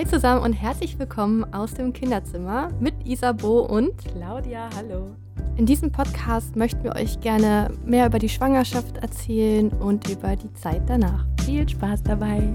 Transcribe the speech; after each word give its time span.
Hi 0.00 0.06
zusammen 0.06 0.42
und 0.42 0.54
herzlich 0.54 0.98
willkommen 0.98 1.44
aus 1.52 1.74
dem 1.74 1.92
Kinderzimmer 1.92 2.72
mit 2.80 3.06
Isabo 3.06 3.66
und 3.66 3.98
Claudia. 3.98 4.70
Hallo. 4.74 5.14
In 5.58 5.66
diesem 5.66 5.92
Podcast 5.92 6.56
möchten 6.56 6.82
wir 6.84 6.96
euch 6.96 7.20
gerne 7.20 7.70
mehr 7.84 8.06
über 8.06 8.18
die 8.18 8.30
Schwangerschaft 8.30 8.96
erzählen 8.96 9.68
und 9.68 10.08
über 10.08 10.36
die 10.36 10.50
Zeit 10.54 10.88
danach. 10.88 11.26
Viel 11.44 11.68
Spaß 11.68 12.02
dabei. 12.02 12.50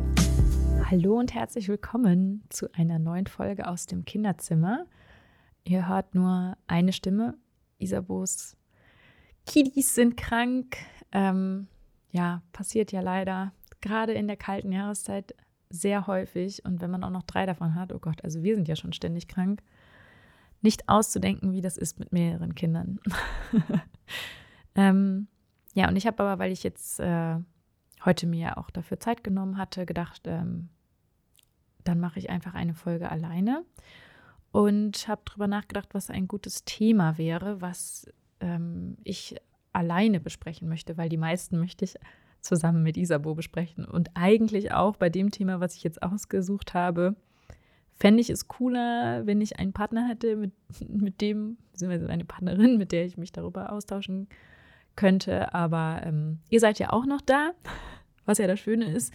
Hallo 0.89 1.19
und 1.19 1.35
herzlich 1.35 1.67
willkommen 1.67 2.43
zu 2.49 2.65
einer 2.73 2.97
neuen 2.97 3.27
Folge 3.27 3.67
aus 3.67 3.85
dem 3.85 4.05
Kinderzimmer. 4.05 4.87
Ihr 5.65 5.87
hört 5.87 6.15
nur 6.15 6.57
eine 6.65 6.93
Stimme. 6.93 7.37
Isabos 7.77 8.57
Kiddies 9.45 9.93
sind 9.93 10.17
krank. 10.17 10.77
Ähm, 11.11 11.67
ja, 12.09 12.41
passiert 12.53 12.91
ja 12.91 13.01
leider 13.01 13.51
gerade 13.81 14.13
in 14.13 14.25
der 14.25 14.35
kalten 14.35 14.71
Jahreszeit 14.71 15.35
sehr 15.69 16.07
häufig 16.07 16.63
und 16.65 16.81
wenn 16.81 16.91
man 16.91 17.03
auch 17.03 17.09
noch 17.09 17.23
drei 17.23 17.45
davon 17.45 17.75
hat, 17.75 17.91
oh 17.93 17.99
Gott, 17.99 18.23
also 18.23 18.43
wir 18.43 18.55
sind 18.55 18.67
ja 18.67 18.75
schon 18.75 18.93
ständig 18.93 19.27
krank, 19.27 19.61
nicht 20.61 20.89
auszudenken, 20.89 21.51
wie 21.53 21.61
das 21.61 21.77
ist 21.77 21.99
mit 21.99 22.11
mehreren 22.11 22.55
Kindern. 22.55 22.99
ähm, 24.75 25.27
ja, 25.73 25.87
und 25.87 25.95
ich 25.95 26.07
habe 26.07 26.23
aber, 26.23 26.39
weil 26.39 26.51
ich 26.51 26.63
jetzt 26.63 26.99
äh, 26.99 27.37
heute 28.03 28.27
mir 28.27 28.57
auch 28.57 28.69
dafür 28.69 28.99
Zeit 28.99 29.23
genommen 29.23 29.57
hatte, 29.57 29.85
gedacht, 29.85 30.21
ähm, 30.25 30.69
dann 31.83 31.99
mache 31.99 32.19
ich 32.19 32.29
einfach 32.29 32.55
eine 32.55 32.73
Folge 32.73 33.11
alleine 33.11 33.63
und 34.51 35.07
habe 35.07 35.21
darüber 35.25 35.47
nachgedacht, 35.47 35.89
was 35.93 36.09
ein 36.09 36.27
gutes 36.27 36.63
Thema 36.65 37.17
wäre, 37.17 37.61
was 37.61 38.07
ähm, 38.39 38.97
ich 39.03 39.35
alleine 39.73 40.19
besprechen 40.19 40.69
möchte, 40.69 40.97
weil 40.97 41.09
die 41.09 41.17
meisten 41.17 41.59
möchte 41.59 41.85
ich 41.85 41.95
zusammen 42.45 42.83
mit 42.83 42.95
Isabo 42.95 43.35
besprechen. 43.35 43.85
Und 43.85 44.11
eigentlich 44.13 44.71
auch 44.71 44.95
bei 44.95 45.09
dem 45.09 45.31
Thema, 45.31 45.59
was 45.59 45.75
ich 45.75 45.83
jetzt 45.83 46.01
ausgesucht 46.03 46.73
habe, 46.73 47.15
fände 47.97 48.21
ich 48.21 48.29
es 48.29 48.47
cooler, 48.47 49.25
wenn 49.25 49.41
ich 49.41 49.59
einen 49.59 49.73
Partner 49.73 50.07
hätte, 50.07 50.35
mit, 50.35 50.51
mit 50.87 51.21
dem, 51.21 51.57
beziehungsweise 51.71 52.07
eine 52.07 52.25
Partnerin, 52.25 52.77
mit 52.77 52.91
der 52.91 53.05
ich 53.05 53.17
mich 53.17 53.31
darüber 53.31 53.71
austauschen 53.71 54.27
könnte. 54.95 55.53
Aber 55.53 56.01
ähm, 56.03 56.39
ihr 56.49 56.59
seid 56.59 56.79
ja 56.79 56.93
auch 56.93 57.05
noch 57.05 57.21
da, 57.21 57.51
was 58.25 58.37
ja 58.37 58.47
das 58.47 58.59
Schöne 58.59 58.91
ist. 58.91 59.13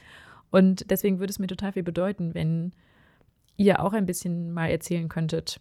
Und 0.50 0.90
deswegen 0.90 1.20
würde 1.20 1.30
es 1.30 1.38
mir 1.38 1.46
total 1.46 1.72
viel 1.72 1.84
bedeuten, 1.84 2.34
wenn 2.34 2.72
ihr 3.56 3.82
auch 3.82 3.92
ein 3.92 4.06
bisschen 4.06 4.52
mal 4.52 4.68
erzählen 4.68 5.08
könntet 5.08 5.60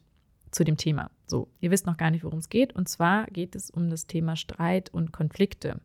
zu 0.52 0.64
dem 0.64 0.78
Thema. 0.78 1.12
So, 1.28 1.48
ihr 1.60 1.70
wisst 1.70 1.86
noch 1.86 1.98
gar 1.98 2.10
nicht, 2.10 2.24
worum 2.24 2.40
es 2.40 2.50
geht. 2.50 2.74
Und 2.74 2.90
zwar 2.90 3.28
geht 3.28 3.56
es 3.56 3.70
um 3.70 3.92
das 3.92 4.08
Thema 4.08 4.36
Streit 4.36 4.92
und 4.92 5.12
Konflikte. 5.12 5.80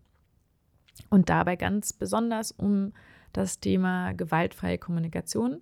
Und 1.11 1.29
dabei 1.29 1.57
ganz 1.57 1.93
besonders 1.93 2.53
um 2.53 2.93
das 3.33 3.61
Thema 3.61 4.13
gewaltfreie 4.13 4.79
Kommunikation. 4.79 5.61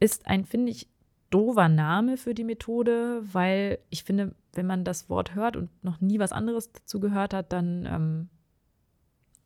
Ist 0.00 0.26
ein, 0.26 0.44
finde 0.44 0.70
ich, 0.70 0.88
doofer 1.30 1.68
Name 1.68 2.16
für 2.16 2.34
die 2.34 2.44
Methode, 2.44 3.22
weil 3.32 3.78
ich 3.90 4.04
finde, 4.04 4.34
wenn 4.54 4.66
man 4.66 4.84
das 4.84 5.10
Wort 5.10 5.34
hört 5.34 5.56
und 5.56 5.68
noch 5.84 6.00
nie 6.00 6.18
was 6.18 6.32
anderes 6.32 6.72
dazu 6.72 7.00
gehört 7.00 7.34
hat, 7.34 7.52
dann 7.52 7.86
ähm, 7.86 8.28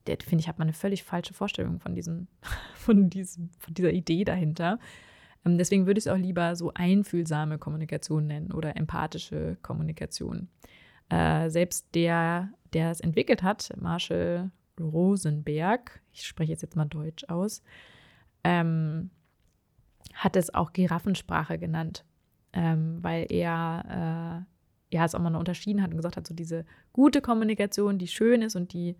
finde 0.04 0.40
ich, 0.40 0.48
hat 0.48 0.58
man 0.58 0.66
eine 0.66 0.74
völlig 0.74 1.02
falsche 1.02 1.34
Vorstellung 1.34 1.80
von 1.80 1.94
diesem, 1.94 2.28
von 2.74 3.10
diesem, 3.10 3.50
von 3.58 3.74
dieser 3.74 3.92
Idee 3.92 4.24
dahinter. 4.24 4.78
Ähm, 5.44 5.58
deswegen 5.58 5.86
würde 5.86 5.98
ich 5.98 6.06
es 6.06 6.12
auch 6.12 6.18
lieber 6.18 6.54
so 6.56 6.72
einfühlsame 6.74 7.58
Kommunikation 7.58 8.26
nennen 8.26 8.52
oder 8.52 8.76
empathische 8.76 9.56
Kommunikation. 9.62 10.48
Äh, 11.08 11.50
selbst 11.50 11.94
der, 11.94 12.50
der 12.72 12.90
es 12.90 13.00
entwickelt 13.00 13.42
hat, 13.42 13.70
Marshall 13.76 14.50
Rosenberg, 14.80 16.00
ich 16.12 16.26
spreche 16.26 16.52
jetzt, 16.52 16.76
mal 16.76 16.86
Deutsch 16.86 17.24
aus, 17.28 17.62
ähm, 18.44 19.10
hat 20.14 20.36
es 20.36 20.52
auch 20.54 20.72
Giraffensprache 20.72 21.58
genannt, 21.58 22.04
ähm, 22.52 22.98
weil 23.02 23.26
er 23.30 24.46
äh, 24.90 24.96
ja 24.96 25.04
es 25.04 25.14
auch 25.14 25.20
mal 25.20 25.34
unterschieden 25.34 25.82
hat 25.82 25.90
und 25.90 25.96
gesagt 25.96 26.16
hat, 26.16 26.26
so 26.26 26.34
diese 26.34 26.64
gute 26.92 27.20
Kommunikation, 27.20 27.98
die 27.98 28.08
schön 28.08 28.42
ist 28.42 28.56
und 28.56 28.72
die 28.72 28.96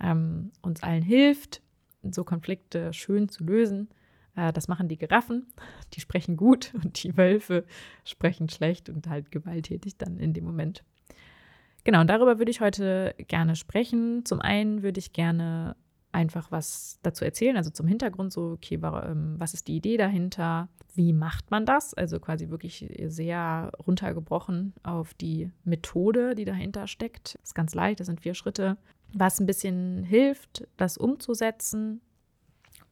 ähm, 0.00 0.52
uns 0.62 0.82
allen 0.82 1.02
hilft, 1.02 1.62
so 2.02 2.24
Konflikte 2.24 2.92
schön 2.92 3.28
zu 3.28 3.44
lösen. 3.44 3.88
Äh, 4.36 4.52
das 4.52 4.68
machen 4.68 4.88
die 4.88 4.98
Giraffen, 4.98 5.46
die 5.94 6.00
sprechen 6.00 6.36
gut 6.36 6.72
und 6.82 7.02
die 7.02 7.16
Wölfe 7.16 7.64
sprechen 8.04 8.48
schlecht 8.48 8.88
und 8.88 9.08
halt 9.08 9.30
gewalttätig 9.30 9.96
dann 9.98 10.18
in 10.18 10.32
dem 10.32 10.44
Moment. 10.44 10.84
Genau, 11.84 12.00
und 12.00 12.08
darüber 12.08 12.38
würde 12.38 12.50
ich 12.50 12.60
heute 12.60 13.14
gerne 13.28 13.56
sprechen. 13.56 14.24
Zum 14.24 14.40
einen 14.40 14.82
würde 14.82 14.98
ich 14.98 15.12
gerne 15.12 15.76
einfach 16.14 16.50
was 16.50 16.98
dazu 17.02 17.24
erzählen, 17.24 17.56
also 17.56 17.70
zum 17.70 17.86
Hintergrund, 17.86 18.32
so, 18.32 18.52
okay, 18.52 18.78
ähm, 18.82 19.34
was 19.38 19.52
ist 19.52 19.66
die 19.66 19.76
Idee 19.76 19.96
dahinter? 19.96 20.68
Wie 20.94 21.12
macht 21.12 21.50
man 21.50 21.66
das? 21.66 21.92
Also 21.92 22.20
quasi 22.20 22.48
wirklich 22.50 22.88
sehr 23.06 23.72
runtergebrochen 23.84 24.74
auf 24.84 25.12
die 25.14 25.50
Methode, 25.64 26.36
die 26.36 26.44
dahinter 26.44 26.86
steckt. 26.86 27.34
Das 27.34 27.50
ist 27.50 27.54
ganz 27.54 27.74
leicht, 27.74 28.00
das 28.00 28.06
sind 28.06 28.20
vier 28.20 28.34
Schritte. 28.34 28.78
Was 29.12 29.40
ein 29.40 29.46
bisschen 29.46 30.04
hilft, 30.04 30.66
das 30.76 30.96
umzusetzen 30.96 32.00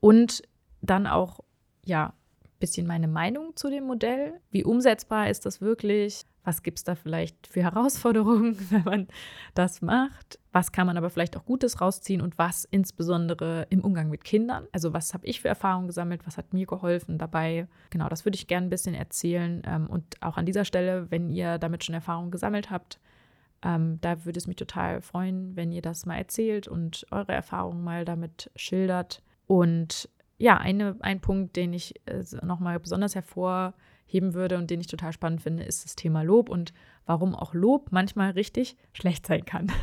und 0.01 0.43
dann 0.81 1.07
auch, 1.07 1.41
ja, 1.85 2.15
ein 2.45 2.59
bisschen 2.59 2.89
meine 2.89 3.09
Meinung 3.09 3.55
zu 3.55 3.71
dem 3.71 3.85
Modell. 3.85 4.41
Wie 4.51 4.65
umsetzbar 4.65 5.31
ist 5.31 5.47
das 5.47 5.61
wirklich? 5.61 6.23
Was 6.45 6.63
gibt 6.63 6.79
es 6.79 6.85
da 6.85 6.95
vielleicht 6.97 7.47
für 7.47 7.63
Herausforderungen, 7.63 8.57
wenn 8.71 8.83
man 8.85 9.09
das 9.55 9.81
macht? 9.81 10.39
Was 10.51 10.73
kann 10.73 10.87
man 10.87 10.97
aber 10.97 11.09
vielleicht 11.09 11.37
auch 11.37 11.45
Gutes 11.45 11.81
rausziehen 11.81 12.21
und 12.21 12.37
was 12.37 12.65
insbesondere 12.65 13.67
im 13.71 13.81
Umgang 13.81 14.11
mit 14.11 14.25
Kindern? 14.25 14.67
Also 14.73 14.93
was 14.93 15.15
habe 15.15 15.27
ich 15.27 15.41
für 15.41 15.49
Erfahrungen 15.49 15.87
gesammelt? 15.87 16.27
Was 16.27 16.37
hat 16.37 16.53
mir 16.53 16.67
geholfen 16.67 17.19
dabei? 17.19 17.69
Genau, 17.91 18.09
das 18.09 18.25
würde 18.25 18.37
ich 18.37 18.49
gerne 18.49 18.67
ein 18.67 18.71
bisschen 18.71 18.95
erzählen. 18.95 19.63
Ähm, 19.67 19.87
und 19.89 20.21
auch 20.21 20.37
an 20.37 20.47
dieser 20.47 20.65
Stelle, 20.65 21.11
wenn 21.11 21.31
ihr 21.31 21.59
damit 21.59 21.85
schon 21.85 21.95
Erfahrungen 21.95 22.31
gesammelt 22.31 22.71
habt, 22.71 22.99
ähm, 23.63 23.99
da 24.01 24.25
würde 24.25 24.39
es 24.39 24.47
mich 24.47 24.57
total 24.57 25.01
freuen, 25.01 25.55
wenn 25.55 25.71
ihr 25.71 25.83
das 25.83 26.07
mal 26.07 26.17
erzählt 26.17 26.67
und 26.67 27.07
eure 27.11 27.33
Erfahrungen 27.33 27.85
mal 27.85 28.05
damit 28.05 28.51
schildert. 28.57 29.23
Und 29.47 30.09
ja, 30.39 30.57
eine, 30.59 30.97
ein 31.01 31.21
Punkt, 31.21 31.55
den 31.55 31.73
ich 31.73 31.95
äh, 32.07 32.25
nochmal 32.43 32.81
besonders 32.81 33.15
hervor 33.15 33.75
heben 34.07 34.35
würde 34.35 34.59
und 34.59 34.71
den 34.71 34.81
ich 34.81 34.87
total 34.87 35.13
spannend 35.13 35.43
finde, 35.43 35.63
ist 35.63 35.85
das 35.85 35.97
Thema 35.97 36.23
Lob 36.23 36.49
und 36.49 36.73
warum 37.07 37.35
auch 37.35 37.55
Lob 37.55 37.89
manchmal 37.91 38.33
richtig 38.33 38.77
schlecht 38.93 39.27
sein 39.27 39.45
kann. 39.45 39.71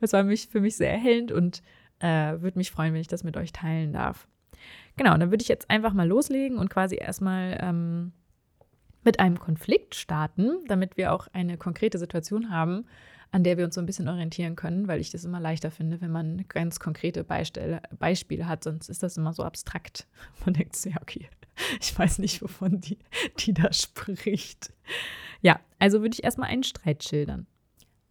Das 0.00 0.12
war 0.12 0.24
mich, 0.24 0.48
für 0.48 0.60
mich 0.60 0.76
sehr 0.76 0.90
erhellend 0.90 1.30
und 1.30 1.62
äh, 2.00 2.40
würde 2.40 2.58
mich 2.58 2.72
freuen, 2.72 2.94
wenn 2.94 3.00
ich 3.00 3.06
das 3.06 3.22
mit 3.22 3.36
euch 3.36 3.52
teilen 3.52 3.92
darf. 3.92 4.26
Genau, 4.96 5.16
dann 5.16 5.30
würde 5.30 5.42
ich 5.42 5.48
jetzt 5.48 5.70
einfach 5.70 5.92
mal 5.92 6.08
loslegen 6.08 6.58
und 6.58 6.68
quasi 6.68 6.96
erstmal 6.96 7.56
ähm, 7.62 8.12
mit 9.04 9.20
einem 9.20 9.38
Konflikt 9.38 9.94
starten, 9.94 10.58
damit 10.66 10.96
wir 10.96 11.12
auch 11.12 11.28
eine 11.32 11.56
konkrete 11.56 11.98
Situation 11.98 12.50
haben, 12.50 12.86
an 13.32 13.44
der 13.44 13.56
wir 13.56 13.64
uns 13.64 13.74
so 13.74 13.80
ein 13.80 13.86
bisschen 13.86 14.08
orientieren 14.08 14.56
können, 14.56 14.86
weil 14.88 15.00
ich 15.00 15.10
das 15.10 15.24
immer 15.24 15.40
leichter 15.40 15.70
finde, 15.70 16.00
wenn 16.02 16.12
man 16.12 16.44
ganz 16.48 16.78
konkrete 16.78 17.24
Beispiele, 17.24 17.80
Beispiele 17.98 18.46
hat, 18.46 18.62
sonst 18.62 18.90
ist 18.90 19.02
das 19.02 19.16
immer 19.16 19.32
so 19.32 19.42
abstrakt. 19.42 20.06
Man 20.44 20.54
denkt 20.54 20.76
so, 20.76 20.90
ja, 20.90 20.96
okay, 21.00 21.28
ich 21.80 21.98
weiß 21.98 22.18
nicht, 22.18 22.42
wovon 22.42 22.80
die, 22.80 22.98
die 23.38 23.54
da 23.54 23.72
spricht. 23.72 24.72
Ja, 25.40 25.60
also 25.78 26.02
würde 26.02 26.14
ich 26.14 26.24
erstmal 26.24 26.50
einen 26.50 26.62
Streit 26.62 27.02
schildern. 27.02 27.46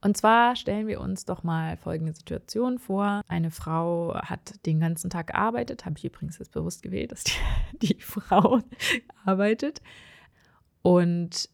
Und 0.04 0.18
zwar 0.18 0.56
stellen 0.56 0.88
wir 0.88 1.00
uns 1.00 1.26
doch 1.26 1.44
mal 1.44 1.78
folgende 1.78 2.14
Situation 2.14 2.80
vor. 2.80 3.22
Eine 3.28 3.52
Frau 3.52 4.16
hat 4.16 4.66
den 4.66 4.80
ganzen 4.80 5.12
Tag 5.12 5.28
gearbeitet, 5.28 5.86
habe 5.86 5.96
ich 6.00 6.06
übrigens 6.06 6.40
jetzt 6.40 6.52
bewusst 6.52 6.82
gewählt, 6.82 7.12
dass 7.12 7.24
die, 7.24 7.34
die 7.94 8.02
Frau 8.02 8.62
arbeitet. 9.24 9.84
Und 10.82 11.48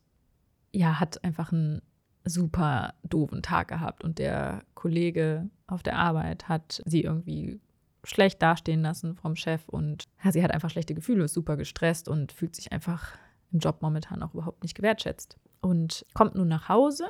ja, 0.72 1.02
hat 1.02 1.22
einfach 1.26 1.52
einen 1.52 1.82
super 2.30 2.94
doofen 3.04 3.42
Tag 3.42 3.68
gehabt 3.68 4.04
und 4.04 4.20
der 4.20 4.64
Kollege 4.76 5.50
auf 5.68 5.84
der 5.84 5.98
Arbeit 5.98 6.48
hat 6.48 6.82
sie 6.86 7.02
irgendwie 7.02 7.60
schlecht 8.04 8.42
dastehen 8.42 8.82
lassen 8.82 9.16
vom 9.16 9.36
Chef 9.36 9.68
und 9.68 10.06
ja, 10.24 10.32
sie 10.32 10.44
hat 10.44 10.52
einfach 10.52 10.70
schlechte 10.70 10.94
Gefühle, 10.94 11.26
ist 11.26 11.34
super 11.34 11.58
gestresst 11.58 12.08
und 12.08 12.32
fühlt 12.32 12.56
sich 12.56 12.72
einfach 12.72 13.18
im 13.52 13.60
Job 13.60 13.82
momentan 13.82 14.24
auch 14.24 14.34
überhaupt 14.34 14.64
nicht 14.64 14.76
gewertschätzt. 14.76 15.38
Und 15.62 16.06
kommt 16.14 16.36
nun 16.36 16.48
nach 16.48 16.70
Hause 16.70 17.08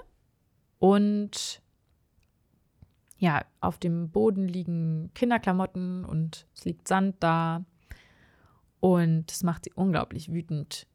und 0.80 1.62
ja, 3.18 3.44
auf 3.62 3.78
dem 3.78 4.10
Boden 4.10 4.48
liegen 4.48 5.12
Kinderklamotten 5.14 6.06
und 6.06 6.48
es 6.56 6.66
liegt 6.66 6.88
Sand 6.88 7.16
da 7.20 7.66
und 8.80 9.32
das 9.32 9.44
macht 9.44 9.66
sie 9.66 9.74
unglaublich 9.74 10.32
wütend. 10.32 10.88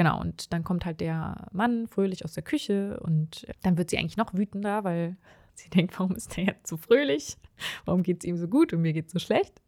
Genau, 0.00 0.18
und 0.18 0.50
dann 0.54 0.64
kommt 0.64 0.86
halt 0.86 1.02
der 1.02 1.46
Mann 1.52 1.86
fröhlich 1.86 2.24
aus 2.24 2.32
der 2.32 2.42
Küche 2.42 2.98
und 3.00 3.46
dann 3.62 3.76
wird 3.76 3.90
sie 3.90 3.98
eigentlich 3.98 4.16
noch 4.16 4.32
wütender, 4.32 4.82
weil 4.82 5.18
Sie 5.54 5.68
denkt, 5.68 6.00
warum 6.00 6.16
ist 6.16 6.38
der 6.38 6.44
jetzt 6.44 6.68
so 6.68 6.78
fröhlich? 6.78 7.36
Warum 7.84 8.02
geht 8.02 8.24
es 8.24 8.24
ihm 8.24 8.38
so 8.38 8.48
gut 8.48 8.72
und 8.72 8.80
mir 8.80 8.94
geht 8.94 9.08
es 9.08 9.12
so 9.12 9.18
schlecht? 9.18 9.60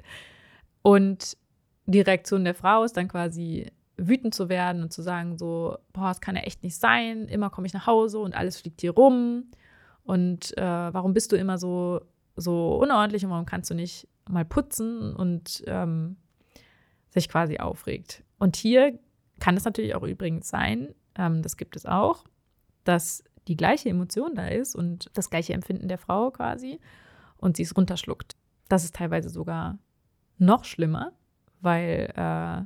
Und 0.80 1.36
die 1.84 2.00
Reaktion 2.00 2.44
der 2.44 2.54
Frau 2.54 2.82
ist 2.82 2.96
dann 2.96 3.08
quasi 3.08 3.70
wütend 3.98 4.34
zu 4.34 4.48
werden 4.48 4.82
und 4.82 4.90
zu 4.90 5.02
sagen 5.02 5.36
so, 5.36 5.76
boah, 5.92 6.08
das 6.08 6.22
kann 6.22 6.34
ja 6.34 6.44
echt 6.44 6.62
nicht 6.62 6.76
sein. 6.76 7.28
Immer 7.28 7.50
komme 7.50 7.66
ich 7.66 7.74
nach 7.74 7.86
Hause 7.86 8.18
und 8.18 8.34
alles 8.34 8.56
fliegt 8.56 8.80
hier 8.80 8.92
rum. 8.92 9.50
Und 10.02 10.56
äh, 10.56 10.62
warum 10.62 11.12
bist 11.12 11.32
du 11.32 11.36
immer 11.36 11.58
so, 11.58 12.00
so 12.36 12.76
unordentlich 12.76 13.22
und 13.22 13.32
warum 13.32 13.44
kannst 13.44 13.68
du 13.68 13.74
nicht 13.74 14.08
mal 14.30 14.46
putzen 14.46 15.14
und 15.14 15.62
ähm, 15.66 16.16
sich 17.10 17.28
quasi 17.28 17.58
aufregt? 17.58 18.24
Und 18.38 18.56
hier 18.56 18.98
kann 19.42 19.56
es 19.56 19.64
natürlich 19.64 19.96
auch 19.96 20.04
übrigens 20.04 20.48
sein, 20.48 20.94
ähm, 21.16 21.42
das 21.42 21.56
gibt 21.56 21.74
es 21.74 21.84
auch, 21.84 22.24
dass 22.84 23.24
die 23.48 23.56
gleiche 23.56 23.88
Emotion 23.88 24.36
da 24.36 24.46
ist 24.46 24.76
und 24.76 25.10
das 25.14 25.30
gleiche 25.30 25.52
Empfinden 25.52 25.88
der 25.88 25.98
Frau 25.98 26.30
quasi 26.30 26.78
und 27.38 27.56
sie 27.56 27.64
es 27.64 27.76
runterschluckt. 27.76 28.36
Das 28.68 28.84
ist 28.84 28.94
teilweise 28.94 29.30
sogar 29.30 29.78
noch 30.38 30.64
schlimmer, 30.64 31.10
weil 31.60 32.12
äh, 32.14 32.62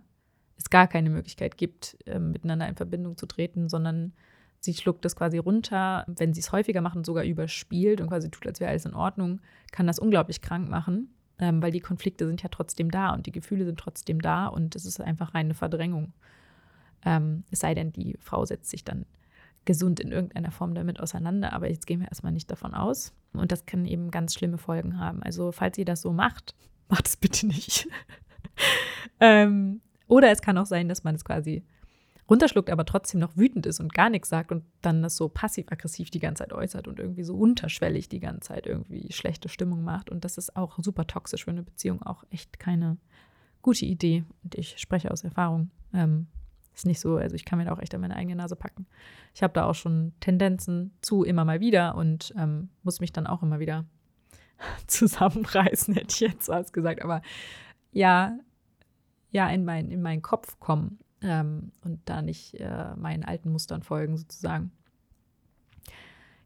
es 0.58 0.68
gar 0.68 0.86
keine 0.86 1.08
Möglichkeit 1.08 1.56
gibt, 1.56 1.96
äh, 2.04 2.18
miteinander 2.18 2.68
in 2.68 2.76
Verbindung 2.76 3.16
zu 3.16 3.24
treten, 3.24 3.70
sondern 3.70 4.12
sie 4.60 4.74
schluckt 4.74 5.02
das 5.06 5.16
quasi 5.16 5.38
runter. 5.38 6.04
Wenn 6.06 6.34
sie 6.34 6.40
es 6.40 6.52
häufiger 6.52 6.82
macht 6.82 6.96
und 6.96 7.06
sogar 7.06 7.24
überspielt 7.24 8.02
und 8.02 8.08
quasi 8.08 8.30
tut, 8.30 8.46
als 8.46 8.60
wäre 8.60 8.68
alles 8.68 8.84
in 8.84 8.94
Ordnung, 8.94 9.40
kann 9.72 9.86
das 9.86 9.98
unglaublich 9.98 10.42
krank 10.42 10.68
machen, 10.68 11.08
ähm, 11.38 11.62
weil 11.62 11.70
die 11.72 11.80
Konflikte 11.80 12.26
sind 12.26 12.42
ja 12.42 12.50
trotzdem 12.50 12.90
da 12.90 13.14
und 13.14 13.24
die 13.24 13.32
Gefühle 13.32 13.64
sind 13.64 13.80
trotzdem 13.80 14.20
da 14.20 14.48
und 14.48 14.76
es 14.76 14.84
ist 14.84 15.00
einfach 15.00 15.32
reine 15.32 15.54
Verdrängung. 15.54 16.12
Ähm, 17.04 17.44
es 17.50 17.60
sei 17.60 17.74
denn, 17.74 17.92
die 17.92 18.16
Frau 18.20 18.44
setzt 18.44 18.70
sich 18.70 18.84
dann 18.84 19.06
gesund 19.64 20.00
in 20.00 20.12
irgendeiner 20.12 20.50
Form 20.50 20.74
damit 20.74 21.00
auseinander, 21.00 21.52
aber 21.52 21.68
jetzt 21.68 21.86
gehen 21.86 22.00
wir 22.00 22.08
erstmal 22.08 22.32
nicht 22.32 22.50
davon 22.50 22.74
aus. 22.74 23.12
Und 23.32 23.52
das 23.52 23.66
kann 23.66 23.84
eben 23.84 24.10
ganz 24.10 24.34
schlimme 24.34 24.58
Folgen 24.58 24.98
haben. 24.98 25.22
Also, 25.22 25.52
falls 25.52 25.76
ihr 25.76 25.84
das 25.84 26.00
so 26.00 26.12
macht, 26.12 26.54
macht 26.88 27.06
es 27.06 27.16
bitte 27.16 27.46
nicht. 27.46 27.88
ähm, 29.20 29.80
oder 30.08 30.30
es 30.30 30.40
kann 30.40 30.56
auch 30.56 30.66
sein, 30.66 30.88
dass 30.88 31.04
man 31.04 31.16
es 31.16 31.24
quasi 31.24 31.64
runterschluckt, 32.28 32.70
aber 32.70 32.84
trotzdem 32.84 33.20
noch 33.20 33.36
wütend 33.36 33.66
ist 33.66 33.80
und 33.80 33.92
gar 33.92 34.10
nichts 34.10 34.28
sagt 34.28 34.50
und 34.50 34.64
dann 34.82 35.02
das 35.02 35.16
so 35.16 35.28
passiv-aggressiv 35.28 36.10
die 36.10 36.18
ganze 36.18 36.42
Zeit 36.42 36.52
äußert 36.52 36.88
und 36.88 36.98
irgendwie 36.98 37.22
so 37.22 37.36
unterschwellig 37.36 38.08
die 38.08 38.20
ganze 38.20 38.48
Zeit 38.48 38.66
irgendwie 38.66 39.12
schlechte 39.12 39.48
Stimmung 39.48 39.82
macht. 39.82 40.10
Und 40.10 40.24
das 40.24 40.38
ist 40.38 40.56
auch 40.56 40.78
super 40.78 41.06
toxisch 41.06 41.44
für 41.44 41.50
eine 41.50 41.62
Beziehung, 41.62 42.02
auch 42.02 42.24
echt 42.30 42.58
keine 42.58 42.96
gute 43.62 43.84
Idee. 43.84 44.24
Und 44.42 44.54
ich 44.56 44.78
spreche 44.78 45.10
aus 45.10 45.22
Erfahrung. 45.24 45.70
Ähm, 45.92 46.26
ist 46.76 46.86
nicht 46.86 47.00
so, 47.00 47.16
also 47.16 47.34
ich 47.34 47.44
kann 47.44 47.58
mir 47.58 47.64
da 47.64 47.72
auch 47.72 47.80
echt 47.80 47.94
an 47.94 48.02
meine 48.02 48.16
eigene 48.16 48.36
Nase 48.36 48.54
packen. 48.54 48.86
Ich 49.34 49.42
habe 49.42 49.54
da 49.54 49.64
auch 49.64 49.74
schon 49.74 50.12
Tendenzen 50.20 50.92
zu 51.00 51.24
immer 51.24 51.44
mal 51.44 51.60
wieder 51.60 51.94
und 51.94 52.34
ähm, 52.36 52.68
muss 52.82 53.00
mich 53.00 53.12
dann 53.12 53.26
auch 53.26 53.42
immer 53.42 53.58
wieder 53.58 53.86
zusammenreißen, 54.86 55.94
hätte 55.94 56.12
ich 56.12 56.20
jetzt 56.20 56.48
was 56.48 56.72
gesagt. 56.72 57.02
Aber 57.02 57.22
ja, 57.92 58.38
ja, 59.30 59.48
in, 59.48 59.64
mein, 59.64 59.90
in 59.90 60.02
meinen 60.02 60.22
Kopf 60.22 60.60
kommen 60.60 60.98
ähm, 61.22 61.72
und 61.82 62.00
da 62.04 62.20
nicht 62.20 62.54
äh, 62.54 62.94
meinen 62.96 63.24
alten 63.24 63.50
Mustern 63.50 63.82
folgen, 63.82 64.16
sozusagen. 64.18 64.70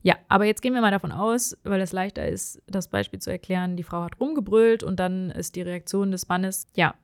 Ja, 0.02 0.16
aber 0.28 0.46
jetzt 0.46 0.62
gehen 0.62 0.72
wir 0.72 0.80
mal 0.80 0.90
davon 0.90 1.12
aus, 1.12 1.58
weil 1.62 1.80
es 1.80 1.92
leichter 1.92 2.26
ist, 2.26 2.62
das 2.66 2.88
Beispiel 2.88 3.18
zu 3.18 3.30
erklären, 3.30 3.76
die 3.76 3.82
Frau 3.82 4.02
hat 4.02 4.18
rumgebrüllt 4.18 4.82
und 4.82 4.98
dann 4.98 5.30
ist 5.30 5.56
die 5.56 5.62
Reaktion 5.62 6.10
des 6.10 6.28
Mannes, 6.28 6.66
ja, 6.74 6.94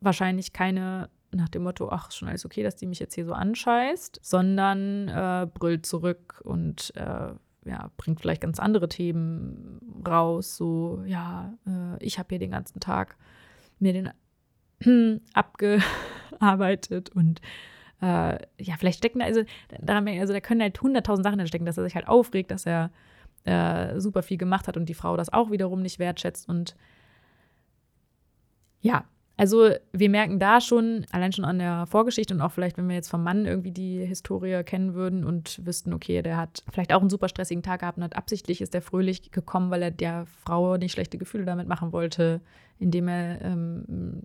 wahrscheinlich 0.00 0.52
keine 0.52 1.08
nach 1.32 1.48
dem 1.48 1.62
Motto, 1.62 1.88
ach, 1.90 2.10
schon 2.12 2.28
alles 2.28 2.44
okay, 2.44 2.62
dass 2.62 2.76
die 2.76 2.86
mich 2.86 2.98
jetzt 2.98 3.14
hier 3.14 3.24
so 3.24 3.32
anscheißt, 3.32 4.20
sondern 4.22 5.08
äh, 5.08 5.46
brüllt 5.52 5.86
zurück 5.86 6.40
und 6.44 6.92
äh, 6.96 7.32
ja, 7.64 7.90
bringt 7.96 8.20
vielleicht 8.20 8.40
ganz 8.40 8.60
andere 8.60 8.88
Themen 8.88 9.80
raus. 10.06 10.56
So, 10.56 11.02
ja, 11.06 11.52
äh, 11.66 12.04
ich 12.04 12.18
habe 12.18 12.28
hier 12.30 12.38
den 12.38 12.52
ganzen 12.52 12.80
Tag 12.80 13.16
mir 13.78 13.92
den 13.92 14.10
abgearbeitet 15.34 17.10
und 17.10 17.40
äh, 18.00 18.38
ja, 18.62 18.76
vielleicht 18.78 18.98
stecken 18.98 19.20
da, 19.20 19.24
also, 19.24 19.42
daran, 19.80 20.06
also 20.08 20.32
da 20.32 20.40
können 20.40 20.60
halt 20.60 20.80
hunderttausend 20.80 21.24
Sachen 21.24 21.46
stecken, 21.46 21.66
dass 21.66 21.78
er 21.78 21.84
sich 21.84 21.94
halt 21.94 22.08
aufregt, 22.08 22.50
dass 22.50 22.66
er 22.66 22.90
äh, 23.44 23.98
super 24.00 24.22
viel 24.22 24.36
gemacht 24.36 24.68
hat 24.68 24.76
und 24.76 24.88
die 24.88 24.94
Frau 24.94 25.16
das 25.16 25.32
auch 25.32 25.50
wiederum 25.50 25.82
nicht 25.82 25.98
wertschätzt 25.98 26.48
und 26.48 26.76
ja, 28.80 29.04
also 29.38 29.70
wir 29.92 30.08
merken 30.08 30.38
da 30.38 30.62
schon, 30.62 31.04
allein 31.10 31.32
schon 31.32 31.44
an 31.44 31.58
der 31.58 31.86
Vorgeschichte 31.86 32.32
und 32.32 32.40
auch 32.40 32.52
vielleicht, 32.52 32.78
wenn 32.78 32.88
wir 32.88 32.94
jetzt 32.94 33.10
vom 33.10 33.22
Mann 33.22 33.44
irgendwie 33.44 33.70
die 33.70 34.04
Historie 34.04 34.62
kennen 34.64 34.94
würden 34.94 35.24
und 35.24 35.64
wüssten, 35.66 35.92
okay, 35.92 36.22
der 36.22 36.38
hat 36.38 36.62
vielleicht 36.70 36.92
auch 36.94 37.00
einen 37.00 37.10
super 37.10 37.28
stressigen 37.28 37.62
Tag 37.62 37.80
gehabt 37.80 37.98
und 37.98 38.04
hat 38.04 38.16
absichtlich 38.16 38.62
ist 38.62 38.74
er 38.74 38.80
fröhlich 38.80 39.30
gekommen, 39.32 39.70
weil 39.70 39.82
er 39.82 39.90
der 39.90 40.24
Frau 40.26 40.78
nicht 40.78 40.92
schlechte 40.92 41.18
Gefühle 41.18 41.44
damit 41.44 41.68
machen 41.68 41.92
wollte, 41.92 42.40
indem 42.78 43.08
er 43.08 43.42
ähm, 43.42 44.22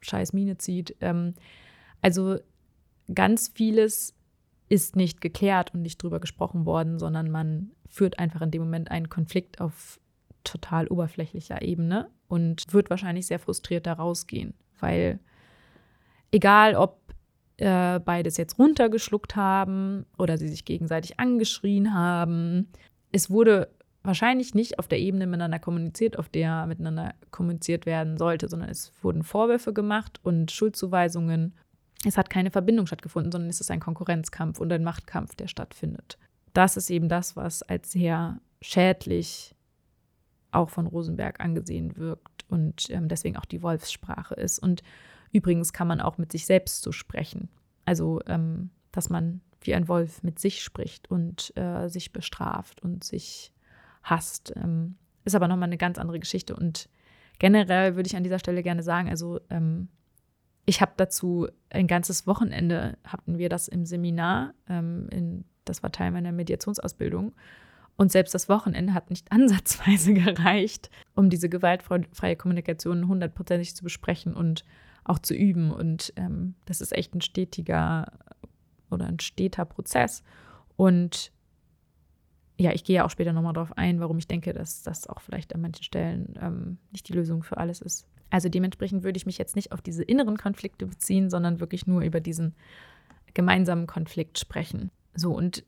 scheiß 0.00 0.32
Miene 0.32 0.56
zieht. 0.56 0.96
Ähm, 1.02 1.34
also 2.00 2.38
ganz 3.14 3.48
vieles 3.54 4.14
ist 4.70 4.96
nicht 4.96 5.20
geklärt 5.20 5.74
und 5.74 5.82
nicht 5.82 6.02
drüber 6.02 6.20
gesprochen 6.20 6.64
worden, 6.64 6.98
sondern 6.98 7.30
man 7.30 7.72
führt 7.86 8.18
einfach 8.18 8.40
in 8.40 8.50
dem 8.50 8.62
Moment 8.62 8.90
einen 8.90 9.10
Konflikt 9.10 9.60
auf 9.60 10.00
total 10.42 10.86
oberflächlicher 10.86 11.60
Ebene 11.60 12.08
und 12.30 12.72
wird 12.72 12.90
wahrscheinlich 12.90 13.26
sehr 13.26 13.40
frustriert 13.40 13.86
da 13.86 13.94
rausgehen, 13.94 14.54
weil 14.78 15.18
egal 16.30 16.76
ob 16.76 17.00
äh, 17.56 17.98
beides 17.98 18.36
jetzt 18.36 18.58
runtergeschluckt 18.58 19.36
haben 19.36 20.06
oder 20.16 20.38
sie 20.38 20.48
sich 20.48 20.64
gegenseitig 20.64 21.18
angeschrien 21.18 21.92
haben, 21.92 22.68
es 23.10 23.30
wurde 23.30 23.68
wahrscheinlich 24.02 24.54
nicht 24.54 24.78
auf 24.78 24.86
der 24.86 25.00
Ebene 25.00 25.26
miteinander 25.26 25.58
kommuniziert, 25.58 26.18
auf 26.18 26.28
der 26.28 26.66
miteinander 26.66 27.14
kommuniziert 27.32 27.84
werden 27.84 28.16
sollte, 28.16 28.48
sondern 28.48 28.70
es 28.70 28.92
wurden 29.02 29.24
Vorwürfe 29.24 29.72
gemacht 29.72 30.20
und 30.22 30.52
Schuldzuweisungen. 30.52 31.54
Es 32.06 32.16
hat 32.16 32.30
keine 32.30 32.52
Verbindung 32.52 32.86
stattgefunden, 32.86 33.32
sondern 33.32 33.50
es 33.50 33.60
ist 33.60 33.72
ein 33.72 33.80
Konkurrenzkampf 33.80 34.60
und 34.60 34.72
ein 34.72 34.84
Machtkampf, 34.84 35.34
der 35.34 35.48
stattfindet. 35.48 36.16
Das 36.54 36.76
ist 36.76 36.90
eben 36.90 37.08
das, 37.08 37.36
was 37.36 37.62
als 37.62 37.90
sehr 37.90 38.40
schädlich 38.62 39.54
auch 40.52 40.70
von 40.70 40.86
Rosenberg 40.86 41.40
angesehen 41.40 41.96
wirkt 41.96 42.44
und 42.48 42.90
ähm, 42.90 43.08
deswegen 43.08 43.36
auch 43.36 43.44
die 43.44 43.62
Wolfssprache 43.62 44.34
ist. 44.34 44.58
Und 44.58 44.82
übrigens 45.32 45.72
kann 45.72 45.88
man 45.88 46.00
auch 46.00 46.18
mit 46.18 46.32
sich 46.32 46.46
selbst 46.46 46.82
so 46.82 46.92
sprechen. 46.92 47.48
Also, 47.84 48.20
ähm, 48.26 48.70
dass 48.92 49.10
man 49.10 49.40
wie 49.62 49.74
ein 49.74 49.88
Wolf 49.88 50.22
mit 50.22 50.38
sich 50.38 50.62
spricht 50.62 51.10
und 51.10 51.52
äh, 51.56 51.88
sich 51.88 52.12
bestraft 52.12 52.82
und 52.82 53.04
sich 53.04 53.52
hasst. 54.02 54.52
Ähm, 54.56 54.96
ist 55.24 55.34
aber 55.34 55.48
nochmal 55.48 55.68
eine 55.68 55.76
ganz 55.76 55.98
andere 55.98 56.18
Geschichte. 56.18 56.56
Und 56.56 56.88
generell 57.38 57.96
würde 57.96 58.06
ich 58.06 58.16
an 58.16 58.24
dieser 58.24 58.38
Stelle 58.38 58.62
gerne 58.62 58.82
sagen, 58.82 59.08
also 59.08 59.40
ähm, 59.50 59.88
ich 60.66 60.80
habe 60.80 60.92
dazu 60.96 61.48
ein 61.68 61.86
ganzes 61.86 62.26
Wochenende, 62.26 62.96
hatten 63.04 63.38
wir 63.38 63.48
das 63.48 63.68
im 63.68 63.84
Seminar, 63.84 64.54
ähm, 64.68 65.08
in, 65.10 65.44
das 65.64 65.82
war 65.82 65.92
Teil 65.92 66.10
meiner 66.10 66.32
Mediationsausbildung. 66.32 67.34
Und 68.00 68.10
selbst 68.10 68.34
das 68.34 68.48
Wochenende 68.48 68.94
hat 68.94 69.10
nicht 69.10 69.30
ansatzweise 69.30 70.14
gereicht, 70.14 70.88
um 71.14 71.28
diese 71.28 71.50
gewaltfreie 71.50 72.34
Kommunikation 72.34 73.06
hundertprozentig 73.06 73.76
zu 73.76 73.84
besprechen 73.84 74.32
und 74.32 74.64
auch 75.04 75.18
zu 75.18 75.34
üben. 75.34 75.70
Und 75.70 76.14
ähm, 76.16 76.54
das 76.64 76.80
ist 76.80 76.96
echt 76.96 77.14
ein 77.14 77.20
stetiger 77.20 78.10
oder 78.90 79.04
ein 79.04 79.20
steter 79.20 79.66
Prozess. 79.66 80.22
Und 80.76 81.30
ja, 82.58 82.72
ich 82.72 82.84
gehe 82.84 82.96
ja 82.96 83.04
auch 83.04 83.10
später 83.10 83.34
nochmal 83.34 83.52
darauf 83.52 83.76
ein, 83.76 84.00
warum 84.00 84.16
ich 84.16 84.26
denke, 84.26 84.54
dass 84.54 84.82
das 84.82 85.06
auch 85.06 85.20
vielleicht 85.20 85.54
an 85.54 85.60
manchen 85.60 85.84
Stellen 85.84 86.38
ähm, 86.40 86.78
nicht 86.92 87.06
die 87.06 87.12
Lösung 87.12 87.42
für 87.42 87.58
alles 87.58 87.82
ist. 87.82 88.06
Also 88.30 88.48
dementsprechend 88.48 89.02
würde 89.02 89.18
ich 89.18 89.26
mich 89.26 89.36
jetzt 89.36 89.56
nicht 89.56 89.72
auf 89.72 89.82
diese 89.82 90.04
inneren 90.04 90.38
Konflikte 90.38 90.86
beziehen, 90.86 91.28
sondern 91.28 91.60
wirklich 91.60 91.86
nur 91.86 92.00
über 92.00 92.20
diesen 92.20 92.54
gemeinsamen 93.34 93.86
Konflikt 93.86 94.38
sprechen. 94.38 94.90
So, 95.14 95.36
und 95.36 95.64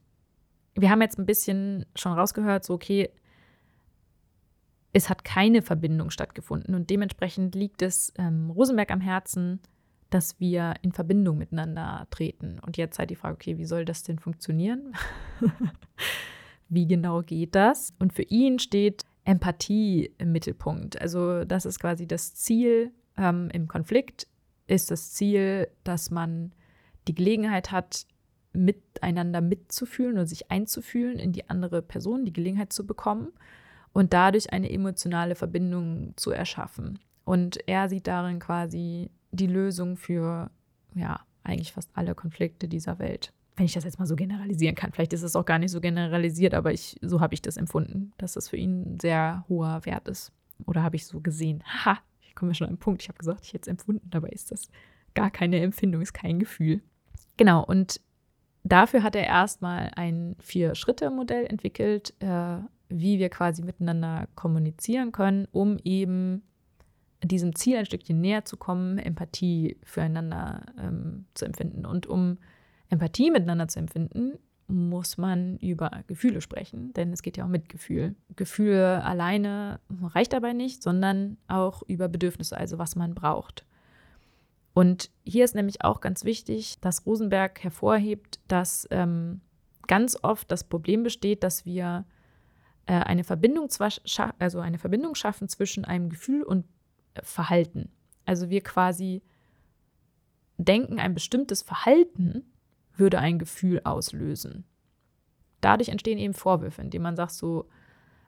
wir 0.74 0.90
haben 0.90 1.02
jetzt 1.02 1.18
ein 1.18 1.26
bisschen 1.26 1.86
schon 1.94 2.12
rausgehört, 2.12 2.64
so 2.64 2.74
okay, 2.74 3.10
es 4.92 5.08
hat 5.08 5.24
keine 5.24 5.62
Verbindung 5.62 6.10
stattgefunden 6.10 6.74
und 6.74 6.90
dementsprechend 6.90 7.54
liegt 7.54 7.82
es 7.82 8.12
ähm, 8.18 8.50
Rosenberg 8.50 8.90
am 8.90 9.00
Herzen, 9.00 9.60
dass 10.10 10.38
wir 10.38 10.74
in 10.82 10.92
Verbindung 10.92 11.38
miteinander 11.38 12.06
treten. 12.10 12.58
Und 12.58 12.76
jetzt 12.76 12.98
halt 12.98 13.08
die 13.08 13.16
Frage, 13.16 13.34
okay, 13.34 13.58
wie 13.58 13.64
soll 13.64 13.86
das 13.86 14.02
denn 14.02 14.18
funktionieren? 14.18 14.94
wie 16.68 16.86
genau 16.86 17.22
geht 17.22 17.54
das? 17.54 17.94
Und 17.98 18.12
für 18.12 18.22
ihn 18.22 18.58
steht 18.58 19.04
Empathie 19.24 20.12
im 20.18 20.32
Mittelpunkt. 20.32 21.00
Also 21.00 21.44
das 21.44 21.64
ist 21.64 21.80
quasi 21.80 22.06
das 22.06 22.34
Ziel 22.34 22.92
ähm, 23.16 23.48
im 23.52 23.68
Konflikt, 23.68 24.26
ist 24.66 24.90
das 24.90 25.12
Ziel, 25.12 25.68
dass 25.84 26.10
man 26.10 26.52
die 27.08 27.14
Gelegenheit 27.14 27.72
hat, 27.72 28.06
miteinander 28.52 29.40
mitzufühlen 29.40 30.14
oder 30.14 30.26
sich 30.26 30.50
einzufühlen 30.50 31.18
in 31.18 31.32
die 31.32 31.48
andere 31.48 31.82
Person, 31.82 32.24
die 32.24 32.32
Gelegenheit 32.32 32.72
zu 32.72 32.86
bekommen 32.86 33.28
und 33.92 34.12
dadurch 34.12 34.52
eine 34.52 34.70
emotionale 34.70 35.34
Verbindung 35.34 36.14
zu 36.16 36.30
erschaffen. 36.30 36.98
Und 37.24 37.66
er 37.68 37.88
sieht 37.88 38.06
darin 38.06 38.38
quasi 38.38 39.10
die 39.30 39.46
Lösung 39.46 39.96
für, 39.96 40.50
ja, 40.94 41.20
eigentlich 41.44 41.72
fast 41.72 41.90
alle 41.94 42.14
Konflikte 42.14 42.68
dieser 42.68 42.98
Welt. 42.98 43.32
Wenn 43.56 43.66
ich 43.66 43.72
das 43.72 43.84
jetzt 43.84 43.98
mal 43.98 44.06
so 44.06 44.16
generalisieren 44.16 44.74
kann. 44.74 44.92
Vielleicht 44.92 45.12
ist 45.12 45.22
es 45.22 45.36
auch 45.36 45.44
gar 45.44 45.58
nicht 45.58 45.70
so 45.70 45.80
generalisiert, 45.80 46.54
aber 46.54 46.72
ich, 46.72 46.96
so 47.02 47.20
habe 47.20 47.34
ich 47.34 47.42
das 47.42 47.56
empfunden, 47.56 48.12
dass 48.16 48.32
das 48.32 48.48
für 48.48 48.56
ihn 48.56 48.94
ein 48.94 49.00
sehr 49.00 49.44
hoher 49.48 49.84
Wert 49.84 50.08
ist. 50.08 50.32
Oder 50.66 50.82
habe 50.82 50.96
ich 50.96 51.06
so 51.06 51.20
gesehen. 51.20 51.62
Haha, 51.66 51.98
ich 52.26 52.34
komme 52.34 52.54
schon 52.54 52.66
an 52.66 52.70
einen 52.70 52.78
Punkt. 52.78 53.02
Ich 53.02 53.08
habe 53.08 53.18
gesagt, 53.18 53.44
ich 53.44 53.52
hätte 53.52 53.62
es 53.62 53.68
empfunden, 53.68 54.08
dabei 54.10 54.28
ist 54.28 54.50
das 54.52 54.68
gar 55.14 55.30
keine 55.30 55.60
Empfindung, 55.60 56.00
ist 56.00 56.14
kein 56.14 56.38
Gefühl. 56.38 56.80
Genau, 57.36 57.62
und 57.62 58.00
Dafür 58.64 59.02
hat 59.02 59.16
er 59.16 59.26
erstmal 59.26 59.90
ein 59.96 60.36
Vier-Schritte-Modell 60.38 61.46
entwickelt, 61.46 62.14
äh, 62.20 62.58
wie 62.88 63.18
wir 63.18 63.28
quasi 63.28 63.62
miteinander 63.62 64.28
kommunizieren 64.34 65.12
können, 65.12 65.48
um 65.50 65.78
eben 65.82 66.42
diesem 67.22 67.54
Ziel 67.54 67.76
ein 67.76 67.86
Stückchen 67.86 68.20
näher 68.20 68.44
zu 68.44 68.56
kommen, 68.56 68.98
Empathie 68.98 69.78
füreinander 69.82 70.62
ähm, 70.78 71.26
zu 71.34 71.44
empfinden. 71.44 71.86
Und 71.86 72.06
um 72.06 72.38
Empathie 72.88 73.30
miteinander 73.30 73.68
zu 73.68 73.78
empfinden, 73.78 74.38
muss 74.68 75.18
man 75.18 75.58
über 75.58 75.90
Gefühle 76.06 76.40
sprechen, 76.40 76.92
denn 76.94 77.12
es 77.12 77.22
geht 77.22 77.36
ja 77.36 77.44
auch 77.44 77.48
mit 77.48 77.68
Gefühl. 77.68 78.14
Gefühle 78.36 79.04
alleine 79.04 79.80
reicht 80.02 80.32
dabei 80.32 80.52
nicht, 80.52 80.82
sondern 80.82 81.36
auch 81.46 81.82
über 81.86 82.08
Bedürfnisse, 82.08 82.56
also 82.56 82.78
was 82.78 82.96
man 82.96 83.14
braucht. 83.14 83.64
Und 84.74 85.10
hier 85.24 85.44
ist 85.44 85.54
nämlich 85.54 85.84
auch 85.84 86.00
ganz 86.00 86.24
wichtig, 86.24 86.80
dass 86.80 87.04
Rosenberg 87.04 87.62
hervorhebt, 87.62 88.40
dass 88.48 88.88
ähm, 88.90 89.40
ganz 89.86 90.18
oft 90.22 90.50
das 90.50 90.64
Problem 90.64 91.02
besteht, 91.02 91.42
dass 91.42 91.66
wir 91.66 92.06
äh, 92.86 92.94
eine 92.94 93.24
Verbindung 93.24 93.68
also 94.38 94.60
eine 94.60 94.78
Verbindung 94.78 95.14
schaffen 95.14 95.48
zwischen 95.48 95.84
einem 95.84 96.08
Gefühl 96.08 96.42
und 96.42 96.64
äh, 97.14 97.22
Verhalten. 97.22 97.90
Also 98.24 98.48
wir 98.48 98.62
quasi 98.62 99.22
denken, 100.56 100.98
ein 100.98 101.14
bestimmtes 101.14 101.62
Verhalten 101.62 102.44
würde 102.94 103.18
ein 103.18 103.38
Gefühl 103.38 103.80
auslösen. 103.84 104.64
Dadurch 105.60 105.90
entstehen 105.90 106.18
eben 106.18 106.34
Vorwürfe, 106.34 106.82
indem 106.82 107.02
man 107.02 107.16
sagt, 107.16 107.32
so, 107.32 107.68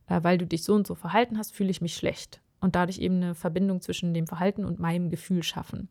äh, 0.08 0.22
weil 0.22 0.38
du 0.38 0.46
dich 0.46 0.64
so 0.64 0.74
und 0.74 0.86
so 0.86 0.94
verhalten 0.94 1.38
hast, 1.38 1.54
fühle 1.54 1.70
ich 1.70 1.80
mich 1.80 1.94
schlecht. 1.94 2.40
Und 2.60 2.76
dadurch 2.76 2.98
eben 2.98 3.16
eine 3.16 3.34
Verbindung 3.34 3.80
zwischen 3.80 4.14
dem 4.14 4.26
Verhalten 4.26 4.64
und 4.64 4.78
meinem 4.78 5.10
Gefühl 5.10 5.42
schaffen. 5.42 5.88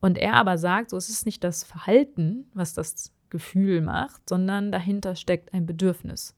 Und 0.00 0.18
er 0.18 0.34
aber 0.34 0.58
sagt, 0.58 0.90
so 0.90 0.96
es 0.96 1.08
ist 1.08 1.26
nicht 1.26 1.42
das 1.42 1.64
Verhalten, 1.64 2.50
was 2.54 2.74
das 2.74 3.12
Gefühl 3.30 3.80
macht, 3.80 4.28
sondern 4.28 4.70
dahinter 4.70 5.16
steckt 5.16 5.52
ein 5.52 5.66
Bedürfnis. 5.66 6.34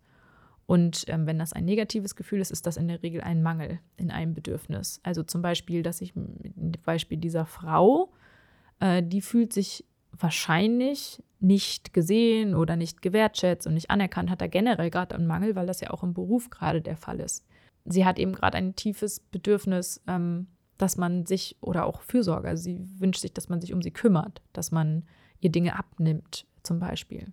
Und 0.66 1.04
ähm, 1.08 1.26
wenn 1.26 1.38
das 1.38 1.54
ein 1.54 1.64
negatives 1.64 2.14
Gefühl 2.14 2.40
ist, 2.40 2.50
ist 2.50 2.66
das 2.66 2.76
in 2.76 2.88
der 2.88 3.02
Regel 3.02 3.22
ein 3.22 3.42
Mangel 3.42 3.78
in 3.96 4.10
einem 4.10 4.34
Bedürfnis. 4.34 5.00
Also 5.02 5.22
zum 5.22 5.40
Beispiel, 5.40 5.82
dass 5.82 6.02
ich, 6.02 6.12
Beispiel 6.84 7.16
dieser 7.16 7.46
Frau, 7.46 8.12
äh, 8.80 9.02
die 9.02 9.22
fühlt 9.22 9.52
sich 9.52 9.86
wahrscheinlich 10.12 11.22
nicht 11.40 11.94
gesehen 11.94 12.54
oder 12.54 12.76
nicht 12.76 13.00
gewertschätzt 13.00 13.66
und 13.66 13.74
nicht 13.74 13.90
anerkannt, 13.90 14.30
hat 14.30 14.42
er 14.42 14.48
generell 14.48 14.90
gerade 14.90 15.14
einen 15.14 15.26
Mangel, 15.26 15.56
weil 15.56 15.66
das 15.66 15.80
ja 15.80 15.90
auch 15.90 16.02
im 16.02 16.12
Beruf 16.12 16.50
gerade 16.50 16.82
der 16.82 16.96
Fall 16.96 17.20
ist. 17.20 17.46
Sie 17.84 18.04
hat 18.04 18.18
eben 18.18 18.32
gerade 18.32 18.58
ein 18.58 18.76
tiefes 18.76 19.20
Bedürfnis, 19.20 20.02
ähm, 20.06 20.48
dass 20.78 20.96
man 20.96 21.26
sich 21.26 21.56
oder 21.60 21.84
auch 21.84 22.02
Fürsorge, 22.02 22.48
also 22.48 22.62
sie 22.62 22.80
wünscht 22.98 23.20
sich, 23.20 23.32
dass 23.32 23.48
man 23.48 23.60
sich 23.60 23.72
um 23.72 23.82
sie 23.82 23.90
kümmert, 23.90 24.40
dass 24.52 24.70
man 24.70 25.04
ihr 25.40 25.50
Dinge 25.50 25.78
abnimmt, 25.78 26.46
zum 26.62 26.78
Beispiel. 26.78 27.32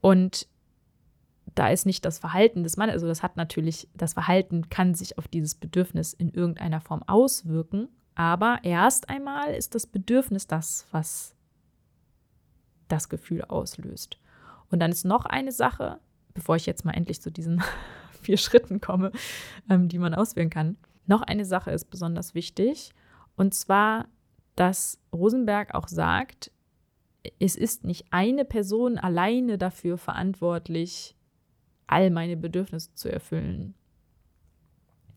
Und 0.00 0.48
da 1.54 1.68
ist 1.68 1.86
nicht 1.86 2.04
das 2.04 2.18
Verhalten 2.18 2.62
des 2.62 2.76
Mannes, 2.76 2.94
also 2.94 3.06
das 3.06 3.22
hat 3.22 3.36
natürlich, 3.36 3.88
das 3.94 4.14
Verhalten 4.14 4.68
kann 4.68 4.94
sich 4.94 5.18
auf 5.18 5.28
dieses 5.28 5.54
Bedürfnis 5.54 6.12
in 6.12 6.30
irgendeiner 6.30 6.80
Form 6.80 7.02
auswirken, 7.04 7.88
aber 8.14 8.60
erst 8.62 9.08
einmal 9.08 9.54
ist 9.54 9.74
das 9.74 9.86
Bedürfnis 9.86 10.46
das, 10.46 10.86
was 10.90 11.34
das 12.88 13.08
Gefühl 13.08 13.42
auslöst. 13.44 14.18
Und 14.70 14.80
dann 14.80 14.90
ist 14.90 15.04
noch 15.04 15.24
eine 15.24 15.52
Sache, 15.52 16.00
bevor 16.34 16.56
ich 16.56 16.66
jetzt 16.66 16.84
mal 16.84 16.92
endlich 16.92 17.20
zu 17.20 17.30
diesen 17.30 17.62
vier 18.22 18.36
Schritten 18.36 18.80
komme, 18.80 19.12
ähm, 19.68 19.88
die 19.88 19.98
man 19.98 20.14
auswählen 20.14 20.50
kann. 20.50 20.76
Noch 21.10 21.22
eine 21.22 21.44
Sache 21.44 21.72
ist 21.72 21.90
besonders 21.90 22.36
wichtig, 22.36 22.92
und 23.34 23.52
zwar, 23.52 24.06
dass 24.54 25.00
Rosenberg 25.12 25.74
auch 25.74 25.88
sagt, 25.88 26.52
es 27.40 27.56
ist 27.56 27.82
nicht 27.82 28.06
eine 28.12 28.44
Person 28.44 28.96
alleine 28.96 29.58
dafür 29.58 29.98
verantwortlich, 29.98 31.16
all 31.88 32.10
meine 32.10 32.36
Bedürfnisse 32.36 32.94
zu 32.94 33.12
erfüllen. 33.12 33.74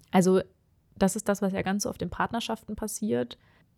Also 0.09 0.41
das 0.95 1.15
ist 1.15 1.29
das, 1.29 1.43
was 1.43 1.53
ja 1.53 1.61
ganz 1.61 1.85
oft 1.85 2.01
in 2.01 2.09
Partnerschaften 2.09 2.75
passiert, 2.75 3.37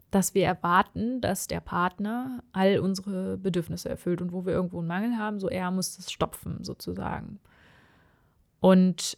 dass 0.10 0.34
wir 0.34 0.46
erwarten, 0.46 1.20
dass 1.20 1.48
der 1.48 1.60
Partner 1.60 2.46
all 2.54 2.80
unsere 2.80 3.36
Bedürfnisse 3.36 3.90
erfüllt 3.90 4.22
und 4.22 4.32
wo 4.32 4.46
wir 4.46 4.54
irgendwo 4.54 4.80
einen 4.80 4.88
Mangel 4.88 5.18
haben, 5.18 5.42
so 5.42 5.50
er 5.50 5.70
muss 5.70 5.98
das 5.98 6.10
stopfen 6.14 6.64
sozusagen. 6.64 7.42
Und 8.62 9.18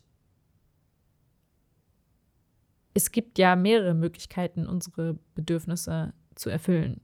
es 2.97 3.11
gibt 3.11 3.37
ja 3.37 3.55
mehrere 3.55 3.93
Möglichkeiten, 3.93 4.65
unsere 4.65 5.19
Bedürfnisse 5.35 6.13
zu 6.33 6.49
erfüllen. 6.49 6.99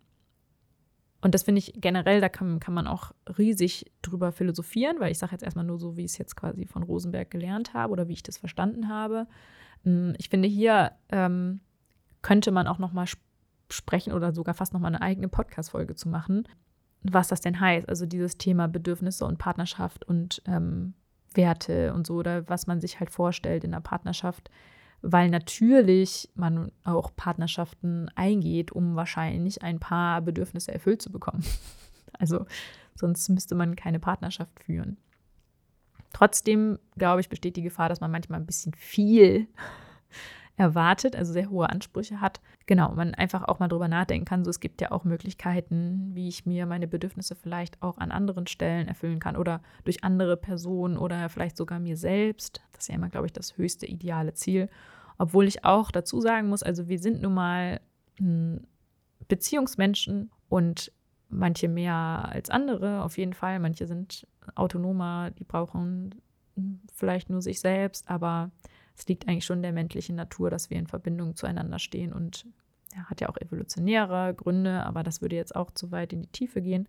Und 1.22 1.36
das 1.36 1.44
finde 1.44 1.60
ich 1.60 1.74
generell, 1.76 2.20
da 2.20 2.30
kann, 2.30 2.60
kann 2.60 2.74
man 2.74 2.88
auch 2.88 3.12
riesig 3.38 3.92
drüber 4.02 4.32
philosophieren, 4.32 5.00
weil 5.00 5.12
ich 5.12 5.20
sage 5.20 5.34
jetzt 5.34 5.44
erstmal 5.44 5.66
nur 5.66 5.78
so, 5.78 5.96
wie 5.96 6.04
ich 6.04 6.12
es 6.12 6.18
jetzt 6.18 6.36
quasi 6.36 6.66
von 6.66 6.82
Rosenberg 6.82 7.30
gelernt 7.30 7.76
habe 7.76 7.94
oder 7.94 8.08
wie 8.08 8.14
ich 8.14 8.24
das 8.24 8.40
verstanden 8.40 8.90
habe. 8.90 9.28
Hm, 9.84 10.16
ich 10.18 10.30
finde, 10.30 10.48
hier 10.48 10.94
ähm, 11.10 11.62
könnte 12.24 12.52
man 12.52 12.68
auch 12.68 12.80
nochmal 12.80 13.06
sp 13.06 13.22
sprechen 13.70 14.14
oder 14.14 14.34
sogar 14.34 14.54
fast 14.54 14.74
nochmal 14.74 14.94
eine 14.94 15.02
eigene 15.02 15.30
Podcast-Folge 15.30 15.96
zu 15.96 16.08
machen, 16.08 16.44
was 17.02 17.30
das 17.30 17.42
denn 17.42 17.60
heißt. 17.60 17.90
Also 17.90 18.06
dieses 18.06 18.38
Thema 18.38 18.68
Bedürfnisse 18.68 19.26
und 19.26 19.40
Partnerschaft 19.40 20.06
und 20.06 20.44
ähm, 20.46 20.94
Werte 21.34 21.94
und 21.94 22.06
so 22.06 22.16
oder 22.16 22.48
was 22.48 22.68
man 22.68 22.82
sich 22.82 23.00
halt 23.00 23.10
vorstellt 23.10 23.64
in 23.64 23.72
der 23.72 23.80
Partnerschaft 23.80 24.52
weil 25.04 25.30
natürlich 25.30 26.30
man 26.34 26.72
auch 26.86 27.14
Partnerschaften 27.16 28.10
eingeht, 28.16 28.72
um 28.72 28.96
wahrscheinlich 28.96 29.62
ein 29.62 29.80
paar 29.80 30.22
Bedürfnisse 30.22 30.74
erfüllt 30.74 31.02
zu 31.02 31.12
bekommen. 31.12 31.44
Also 32.20 32.46
sonst 32.94 33.28
müsste 33.30 33.56
man 33.56 33.76
keine 33.76 34.00
Partnerschaft 34.00 34.64
führen. 34.64 34.98
Trotzdem, 36.14 36.78
glaube 36.96 37.22
ich, 37.22 37.28
besteht 37.28 37.56
die 37.56 37.64
Gefahr, 37.64 37.90
dass 37.90 38.02
man 38.02 38.12
manchmal 38.12 38.40
ein 38.40 38.46
bisschen 38.46 38.76
viel 38.76 39.48
erwartet, 40.56 41.16
also 41.16 41.34
sehr 41.34 41.50
hohe 41.50 41.70
Ansprüche 41.70 42.22
hat. 42.22 42.40
Genau, 42.68 42.94
man 42.94 43.16
einfach 43.16 43.44
auch 43.44 43.60
mal 43.60 43.68
drüber 43.68 43.88
nachdenken 43.88 44.26
kann. 44.26 44.44
So, 44.44 44.52
es 44.52 44.60
gibt 44.60 44.82
ja 44.82 44.92
auch 44.92 45.04
Möglichkeiten, 45.04 46.12
wie 46.14 46.28
ich 46.28 46.46
mir 46.46 46.66
meine 46.66 46.88
Bedürfnisse 46.88 47.36
vielleicht 47.36 47.82
auch 47.82 47.98
an 47.98 48.12
anderen 48.12 48.46
Stellen 48.46 48.88
erfüllen 48.88 49.20
kann 49.20 49.36
oder 49.36 49.62
durch 49.84 50.04
andere 50.04 50.38
Personen 50.38 50.98
oder 50.98 51.28
vielleicht 51.30 51.58
sogar 51.58 51.80
mir 51.80 51.98
selbst. 51.98 52.62
Das 52.72 52.84
ist 52.84 52.88
ja 52.90 52.96
immer, 52.96 53.10
glaube 53.10 53.26
ich, 53.26 53.34
das 53.34 53.58
höchste 53.58 53.88
ideale 53.88 54.34
Ziel. 54.34 54.70
Obwohl 55.18 55.48
ich 55.48 55.66
auch 55.66 55.90
dazu 55.92 56.22
sagen 56.22 56.50
muss, 56.50 56.64
also 56.64 56.88
wir 56.88 57.00
sind 57.00 57.22
nun 57.22 57.34
mal 57.34 57.82
hm, 58.18 58.62
Beziehungsmenschen 59.28 60.30
und 60.50 60.92
manche 61.30 61.68
mehr 61.68 62.30
als 62.32 62.52
andere, 62.52 63.04
auf 63.04 63.18
jeden 63.18 63.34
Fall. 63.34 63.60
Manche 63.60 63.88
sind 63.88 64.28
autonomer, 64.54 65.32
die 65.32 65.46
brauchen 65.46 66.14
hm, 66.56 66.82
vielleicht 66.94 67.32
nur 67.32 67.42
sich 67.42 67.60
selbst, 67.60 68.08
aber 68.08 68.52
es 68.96 69.08
liegt 69.08 69.28
eigentlich 69.28 69.46
schon 69.46 69.58
in 69.58 69.64
der 69.64 69.74
menschlichen 69.74 70.16
Natur, 70.16 70.50
dass 70.50 70.70
wir 70.70 70.78
in 70.78 70.88
Verbindung 70.88 71.36
zueinander 71.36 71.80
stehen 71.80 72.14
und 72.14 72.46
ja, 72.96 73.04
hat 73.06 73.22
ja 73.22 73.30
auch 73.30 73.38
evolutionäre 73.38 74.34
Gründe, 74.36 74.86
aber 74.86 75.04
das 75.04 75.22
würde 75.22 75.36
jetzt 75.36 75.56
auch 75.56 75.72
zu 75.72 75.92
weit 75.92 76.14
in 76.14 76.22
die 76.22 76.32
Tiefe 76.32 76.62
gehen. 76.62 76.88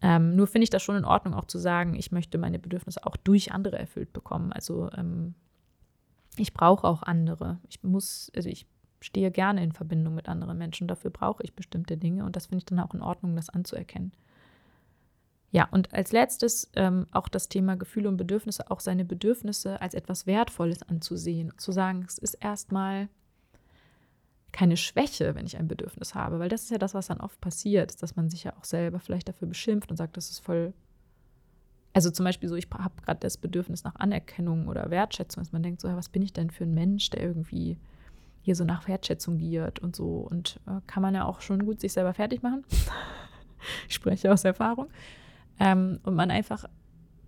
Ähm, 0.00 0.36
nur 0.36 0.46
finde 0.46 0.64
ich 0.64 0.70
das 0.70 0.82
schon 0.82 0.96
in 0.96 1.04
Ordnung, 1.04 1.34
auch 1.34 1.46
zu 1.46 1.58
sagen, 1.58 1.94
ich 1.94 2.12
möchte 2.12 2.38
meine 2.38 2.58
Bedürfnisse 2.58 3.04
auch 3.04 3.16
durch 3.16 3.52
andere 3.52 3.78
erfüllt 3.78 4.12
bekommen. 4.12 4.52
Also 4.52 4.90
ähm, 4.92 5.34
ich 6.36 6.54
brauche 6.54 6.86
auch 6.86 7.02
andere. 7.02 7.58
Ich 7.68 7.82
muss, 7.82 8.30
also 8.34 8.48
ich 8.48 8.66
stehe 9.00 9.30
gerne 9.30 9.62
in 9.62 9.72
Verbindung 9.72 10.14
mit 10.14 10.28
anderen 10.28 10.56
Menschen. 10.56 10.88
Dafür 10.88 11.10
brauche 11.10 11.42
ich 11.42 11.54
bestimmte 11.54 11.96
Dinge 11.96 12.24
und 12.24 12.36
das 12.36 12.46
finde 12.46 12.58
ich 12.58 12.64
dann 12.66 12.80
auch 12.80 12.94
in 12.94 13.02
Ordnung, 13.02 13.34
das 13.36 13.50
anzuerkennen. 13.50 14.12
Ja, 15.50 15.66
und 15.70 15.94
als 15.94 16.12
letztes 16.12 16.70
ähm, 16.76 17.06
auch 17.10 17.28
das 17.28 17.48
Thema 17.48 17.76
Gefühle 17.76 18.08
und 18.08 18.18
Bedürfnisse, 18.18 18.70
auch 18.70 18.80
seine 18.80 19.04
Bedürfnisse 19.04 19.80
als 19.80 19.94
etwas 19.94 20.26
Wertvolles 20.26 20.82
anzusehen. 20.82 21.52
Zu 21.56 21.72
sagen, 21.72 22.04
es 22.06 22.18
ist 22.18 22.34
erstmal 22.34 23.08
keine 24.52 24.76
Schwäche, 24.76 25.34
wenn 25.34 25.46
ich 25.46 25.56
ein 25.56 25.68
Bedürfnis 25.68 26.14
habe, 26.14 26.38
weil 26.38 26.48
das 26.48 26.64
ist 26.64 26.70
ja 26.70 26.78
das, 26.78 26.94
was 26.94 27.06
dann 27.06 27.20
oft 27.20 27.40
passiert, 27.40 28.02
dass 28.02 28.16
man 28.16 28.28
sich 28.28 28.44
ja 28.44 28.54
auch 28.58 28.64
selber 28.64 29.00
vielleicht 29.00 29.28
dafür 29.28 29.48
beschimpft 29.48 29.90
und 29.90 29.96
sagt, 29.96 30.16
das 30.16 30.30
ist 30.30 30.40
voll. 30.40 30.74
Also 31.94 32.10
zum 32.10 32.24
Beispiel 32.24 32.48
so, 32.48 32.54
ich 32.54 32.68
habe 32.70 33.02
gerade 33.02 33.20
das 33.20 33.38
Bedürfnis 33.38 33.84
nach 33.84 33.96
Anerkennung 33.96 34.68
oder 34.68 34.90
Wertschätzung, 34.90 35.42
dass 35.42 35.52
man 35.52 35.62
denkt, 35.62 35.80
so, 35.80 35.88
was 35.88 36.08
bin 36.10 36.22
ich 36.22 36.32
denn 36.32 36.50
für 36.50 36.64
ein 36.64 36.74
Mensch, 36.74 37.08
der 37.10 37.22
irgendwie 37.22 37.78
hier 38.42 38.54
so 38.54 38.64
nach 38.64 38.86
Wertschätzung 38.88 39.38
giert 39.38 39.78
und 39.80 39.96
so. 39.96 40.18
Und 40.18 40.60
äh, 40.66 40.80
kann 40.86 41.02
man 41.02 41.14
ja 41.14 41.24
auch 41.24 41.40
schon 41.40 41.64
gut 41.64 41.80
sich 41.80 41.92
selber 41.92 42.14
fertig 42.14 42.42
machen. 42.42 42.64
ich 43.88 43.94
spreche 43.94 44.32
aus 44.32 44.44
Erfahrung. 44.44 44.88
Ähm, 45.58 46.00
und 46.04 46.14
man 46.14 46.30
einfach 46.30 46.64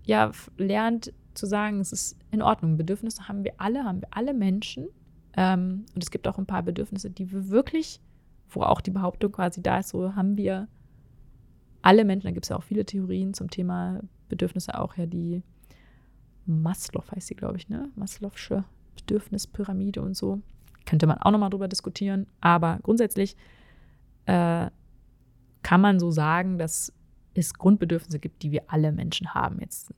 ja 0.05 0.31
lernt 0.57 1.13
zu 1.35 1.47
sagen, 1.47 1.81
es 1.81 1.93
ist 1.93 2.17
in 2.31 2.43
Ordnung. 2.43 2.77
Bedürfnisse 2.77 3.29
haben 3.29 3.45
wir 3.45 3.55
alle, 3.59 3.85
haben 3.85 4.01
wir 4.01 4.09
alle 4.11 4.35
Menschen. 4.35 4.89
Ähm, 5.37 5.87
und 5.95 6.03
es 6.03 6.11
gibt 6.11 6.27
auch 6.27 6.39
ein 6.39 6.47
paar 6.47 6.63
Bedürfnisse, 6.63 7.11
die 7.11 7.31
wir 7.31 7.49
wirklich, 7.49 8.01
wo 8.49 8.63
auch 8.63 8.81
die 8.81 8.91
Behauptung 8.91 9.33
quasi 9.33 9.63
da 9.63 9.79
ist, 9.79 9.91
so 9.91 10.15
haben 10.17 10.37
wir 10.37 10.69
alle 11.83 12.05
Menschen, 12.05 12.27
da 12.27 12.33
gibt 12.33 12.45
es 12.45 12.51
ja 12.51 12.57
auch 12.57 12.63
viele 12.63 12.85
Theorien 12.85 13.33
zum 13.33 13.49
Thema 13.49 14.01
Bedürfnisse, 14.29 14.79
auch 14.79 14.97
ja 14.97 15.07
die 15.07 15.43
Maslow 16.47 17.05
heißt 17.15 17.29
sie, 17.29 17.37
glaube 17.37 17.57
ich, 17.57 17.69
ne? 17.69 17.91
Maslow'sche 17.97 18.65
Bedürfnispyramide 18.97 20.03
und 20.03 20.17
so. 20.17 20.41
Könnte 20.85 21.07
man 21.07 21.19
auch 21.19 21.31
nochmal 21.31 21.51
drüber 21.51 21.69
diskutieren. 21.69 22.27
Aber 22.41 22.81
grundsätzlich 22.83 23.37
äh, 24.27 24.69
kann 25.63 25.81
man 25.81 26.01
so 26.01 26.11
sagen, 26.11 26.59
dass 26.59 26.93
es 27.41 27.55
Grundbedürfnisse 27.55 28.19
gibt, 28.19 28.43
die 28.43 28.53
wir 28.53 28.65
alle 28.69 28.93
Menschen 28.93 29.35
haben. 29.35 29.61
Jetzt 29.61 29.93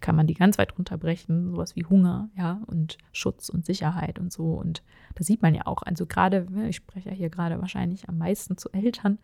kann 0.00 0.16
man 0.16 0.26
die 0.26 0.34
ganz 0.34 0.58
weit 0.58 0.76
runterbrechen, 0.76 1.50
sowas 1.50 1.74
wie 1.74 1.84
Hunger, 1.84 2.28
ja, 2.36 2.60
und 2.66 2.98
Schutz 3.12 3.48
und 3.48 3.64
Sicherheit 3.64 4.18
und 4.18 4.32
so. 4.32 4.54
Und 4.54 4.82
das 5.14 5.26
sieht 5.26 5.42
man 5.42 5.54
ja 5.54 5.66
auch. 5.66 5.82
Also 5.82 6.06
gerade, 6.06 6.46
ne, 6.50 6.68
ich 6.68 6.76
spreche 6.76 7.10
ja 7.10 7.14
hier 7.14 7.30
gerade 7.30 7.60
wahrscheinlich 7.60 8.08
am 8.08 8.18
meisten 8.18 8.58
zu 8.58 8.70
Eltern, 8.72 9.18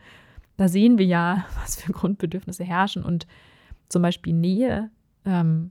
da 0.56 0.68
sehen 0.68 0.98
wir 0.98 1.06
ja, 1.06 1.44
was 1.62 1.76
für 1.76 1.92
Grundbedürfnisse 1.92 2.64
herrschen. 2.64 3.04
Und 3.04 3.26
zum 3.88 4.02
Beispiel 4.02 4.32
Nähe 4.32 4.90
ähm, 5.24 5.70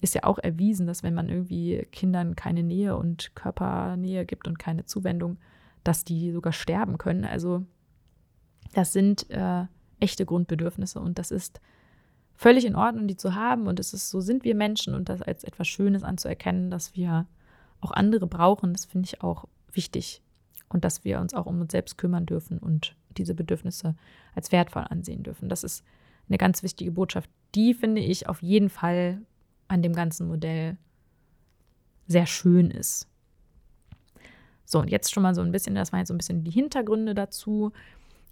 ist 0.00 0.14
ja 0.14 0.24
auch 0.24 0.38
erwiesen, 0.38 0.86
dass 0.86 1.02
wenn 1.02 1.14
man 1.14 1.28
irgendwie 1.28 1.86
Kindern 1.90 2.36
keine 2.36 2.62
Nähe 2.62 2.96
und 2.96 3.34
Körpernähe 3.34 4.24
gibt 4.24 4.46
und 4.46 4.58
keine 4.58 4.84
Zuwendung, 4.84 5.38
dass 5.84 6.04
die 6.04 6.32
sogar 6.32 6.52
sterben 6.52 6.98
können. 6.98 7.24
Also 7.24 7.64
das 8.74 8.92
sind 8.92 9.30
äh, 9.30 9.64
echte 10.00 10.26
Grundbedürfnisse 10.26 11.00
und 11.00 11.18
das 11.18 11.30
ist 11.30 11.60
völlig 12.36 12.64
in 12.64 12.76
Ordnung, 12.76 13.08
die 13.08 13.16
zu 13.16 13.34
haben. 13.34 13.66
Und 13.66 13.80
es 13.80 13.92
ist 13.92 14.10
so, 14.10 14.20
sind 14.20 14.44
wir 14.44 14.54
Menschen 14.54 14.94
und 14.94 15.08
das 15.08 15.22
als 15.22 15.42
etwas 15.42 15.66
Schönes 15.68 16.02
anzuerkennen, 16.02 16.70
dass 16.70 16.94
wir 16.94 17.26
auch 17.80 17.90
andere 17.90 18.26
brauchen, 18.26 18.72
das 18.72 18.84
finde 18.84 19.06
ich 19.06 19.22
auch 19.22 19.46
wichtig. 19.72 20.22
Und 20.68 20.84
dass 20.84 21.04
wir 21.04 21.20
uns 21.20 21.34
auch 21.34 21.46
um 21.46 21.60
uns 21.60 21.72
selbst 21.72 21.96
kümmern 21.96 22.26
dürfen 22.26 22.58
und 22.58 22.96
diese 23.16 23.34
Bedürfnisse 23.34 23.94
als 24.34 24.52
wertvoll 24.52 24.84
ansehen 24.88 25.22
dürfen. 25.22 25.48
Das 25.48 25.64
ist 25.64 25.84
eine 26.28 26.38
ganz 26.38 26.62
wichtige 26.62 26.90
Botschaft. 26.90 27.30
Die 27.54 27.72
finde 27.72 28.00
ich 28.00 28.28
auf 28.28 28.42
jeden 28.42 28.68
Fall 28.68 29.22
an 29.68 29.82
dem 29.82 29.92
ganzen 29.92 30.26
Modell 30.26 30.76
sehr 32.08 32.26
schön 32.26 32.70
ist. 32.70 33.08
So, 34.64 34.80
und 34.80 34.90
jetzt 34.90 35.12
schon 35.12 35.22
mal 35.22 35.34
so 35.34 35.40
ein 35.40 35.52
bisschen, 35.52 35.76
das 35.76 35.92
waren 35.92 36.00
jetzt 36.00 36.08
so 36.08 36.14
ein 36.14 36.18
bisschen 36.18 36.42
die 36.42 36.50
Hintergründe 36.50 37.14
dazu. 37.14 37.72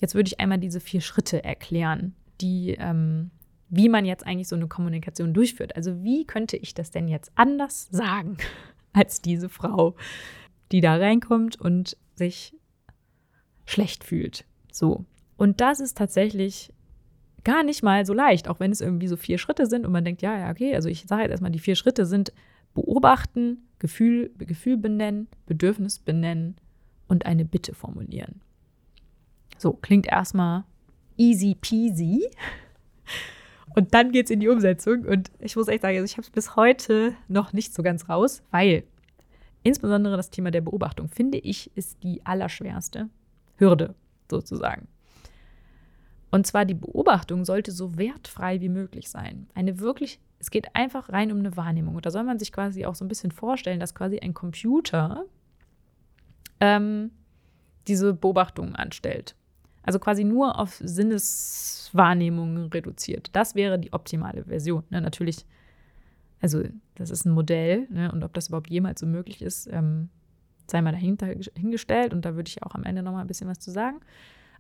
Jetzt 0.01 0.15
würde 0.15 0.29
ich 0.29 0.41
einmal 0.41 0.59
diese 0.59 0.81
vier 0.81 1.01
Schritte 1.01 1.43
erklären, 1.45 2.15
die, 2.41 2.77
ähm, 2.79 3.31
wie 3.69 3.89
man 3.89 4.05
jetzt 4.05 4.27
eigentlich 4.27 4.49
so 4.49 4.57
eine 4.57 4.69
Kommunikation 4.69 5.35
durchführt. 5.35 5.77
Also 5.77 6.03
wie 6.03 6.27
könnte 6.27 6.57
ich 6.57 6.75
das 6.75 6.91
denn 6.91 7.09
jetzt 7.09 7.33
anders 7.35 7.89
sagen 7.91 8.37
als 8.93 9.21
diese 9.21 9.49
Frau, 9.49 9.97
die 10.73 10.81
da 10.81 10.97
reinkommt 10.97 11.61
und 11.61 11.97
sich 12.15 12.55
schlecht 13.67 14.05
fühlt. 14.05 14.45
So. 14.71 15.05
Und 15.37 15.61
das 15.61 15.81
ist 15.81 15.97
tatsächlich 15.97 16.73
gar 17.45 17.63
nicht 17.63 17.83
mal 17.83 18.07
so 18.07 18.15
leicht, 18.15 18.49
auch 18.49 18.61
wenn 18.61 18.71
es 18.71 18.81
irgendwie 18.81 19.09
so 19.09 19.17
vier 19.17 19.39
Schritte 19.39 19.67
sind 19.67 19.87
und 19.87 19.93
man 19.93 20.05
denkt, 20.05 20.23
ja, 20.23 20.39
ja, 20.39 20.51
okay, 20.51 20.75
also 20.75 20.89
ich 20.89 21.05
sage 21.07 21.23
jetzt 21.23 21.31
erstmal, 21.31 21.51
die 21.51 21.59
vier 21.59 21.77
Schritte 21.77 22.07
sind 22.07 22.33
beobachten, 22.73 23.69
Gefühl, 23.79 24.31
Gefühl 24.39 24.77
benennen, 24.77 25.29
Bedürfnis 25.47 25.99
benennen 25.99 26.57
und 27.07 27.27
eine 27.27 27.45
Bitte 27.45 27.75
formulieren. 27.75 28.41
So, 29.59 29.73
klingt 29.73 30.07
erstmal 30.07 30.65
easy 31.17 31.57
peasy. 31.61 32.29
Und 33.75 33.93
dann 33.93 34.13
geht 34.13 34.27
es 34.27 34.31
in 34.31 34.41
die 34.41 34.49
Umsetzung. 34.49 35.05
Und 35.05 35.31
ich 35.41 35.57
muss 35.57 35.69
echt 35.69 35.83
sagen, 35.83 35.97
also 35.97 36.05
ich 36.05 36.13
habe 36.13 36.23
es 36.23 36.31
bis 36.31 36.57
heute 36.57 37.15
noch 37.29 37.53
nicht 37.53 37.75
so 37.75 37.83
ganz 37.83 38.09
raus, 38.09 38.43
weil 38.51 38.85
insbesondere 39.63 40.17
das 40.17 40.31
Thema 40.31 40.51
der 40.51 40.61
Beobachtung, 40.61 41.09
finde 41.09 41.39
ich, 41.39 41.77
ist 41.77 42.03
die 42.03 42.25
allerschwerste 42.25 43.09
Hürde 43.57 43.95
sozusagen. 44.31 44.87
Und 46.31 46.47
zwar 46.47 46.65
die 46.65 46.75
Beobachtung 46.75 47.45
sollte 47.45 47.73
so 47.73 47.97
wertfrei 47.97 48.61
wie 48.61 48.69
möglich 48.69 49.09
sein. 49.09 49.49
Eine 49.55 49.79
wirklich, 49.79 50.21
es 50.39 50.51
geht 50.51 50.75
einfach 50.75 51.09
rein 51.09 51.33
um 51.33 51.39
eine 51.39 51.57
Wahrnehmung. 51.57 51.97
Und 51.97 52.07
da 52.07 52.11
soll 52.11 52.25
man 52.25 52.39
sich 52.39 52.53
quasi 52.53 52.85
auch 52.85 52.95
so 52.95 53.05
ein 53.05 53.09
bisschen 53.09 53.31
vorstellen, 53.31 53.81
dass 53.81 53.95
quasi 53.95 54.19
ein 54.19 54.35
Computer 54.35 55.25
ähm, 56.61 57.11
diese 57.87 58.15
Beobachtungen 58.15 58.75
anstellt. 58.75 59.37
Also 59.85 59.99
quasi 59.99 60.25
nur 60.25 60.59
auf 60.59 60.81
Sinneswahrnehmungen 60.83 62.71
reduziert. 62.73 63.29
Das 63.33 63.55
wäre 63.55 63.79
die 63.79 63.93
optimale 63.93 64.45
Version. 64.45 64.83
Ne? 64.91 65.01
Natürlich, 65.01 65.45
also 66.41 66.65
das 66.95 67.11
ist 67.11 67.27
ein 67.27 67.33
Modell 67.33 67.87
ne? 67.91 68.11
und 68.11 68.25
ob 68.25 68.33
das 68.33 68.49
überhaupt 68.49 68.71
jemals 68.71 69.01
so 69.01 69.07
möglich 69.07 69.43
ist, 69.43 69.69
ähm, 69.71 70.09
sei 70.67 70.81
mal 70.81 70.93
dahinter 70.93 71.27
hingestellt. 71.55 72.15
Und 72.15 72.25
da 72.25 72.35
würde 72.35 72.49
ich 72.49 72.63
auch 72.63 72.75
am 72.75 72.85
Ende 72.85 73.03
nochmal 73.03 73.21
ein 73.21 73.27
bisschen 73.27 73.49
was 73.49 73.61
zu 73.61 73.71
sagen. 73.71 74.01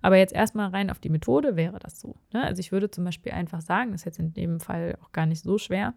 Aber 0.02 0.19
jetzt 0.19 0.35
erstmal 0.35 0.69
rein 0.69 0.90
auf 0.90 0.99
die 0.99 1.09
Methode 1.09 1.57
wäre 1.57 1.78
das 1.78 1.99
so. 1.99 2.16
Ne? 2.34 2.45
Also 2.45 2.60
ich 2.60 2.73
würde 2.73 2.91
zum 2.91 3.04
Beispiel 3.04 3.32
einfach 3.32 3.63
sagen, 3.63 3.93
das 3.93 4.02
ist 4.02 4.04
jetzt 4.04 4.19
in 4.19 4.34
dem 4.34 4.60
Fall 4.60 4.99
auch 5.02 5.13
gar 5.13 5.25
nicht 5.25 5.43
so 5.43 5.56
schwer. 5.56 5.95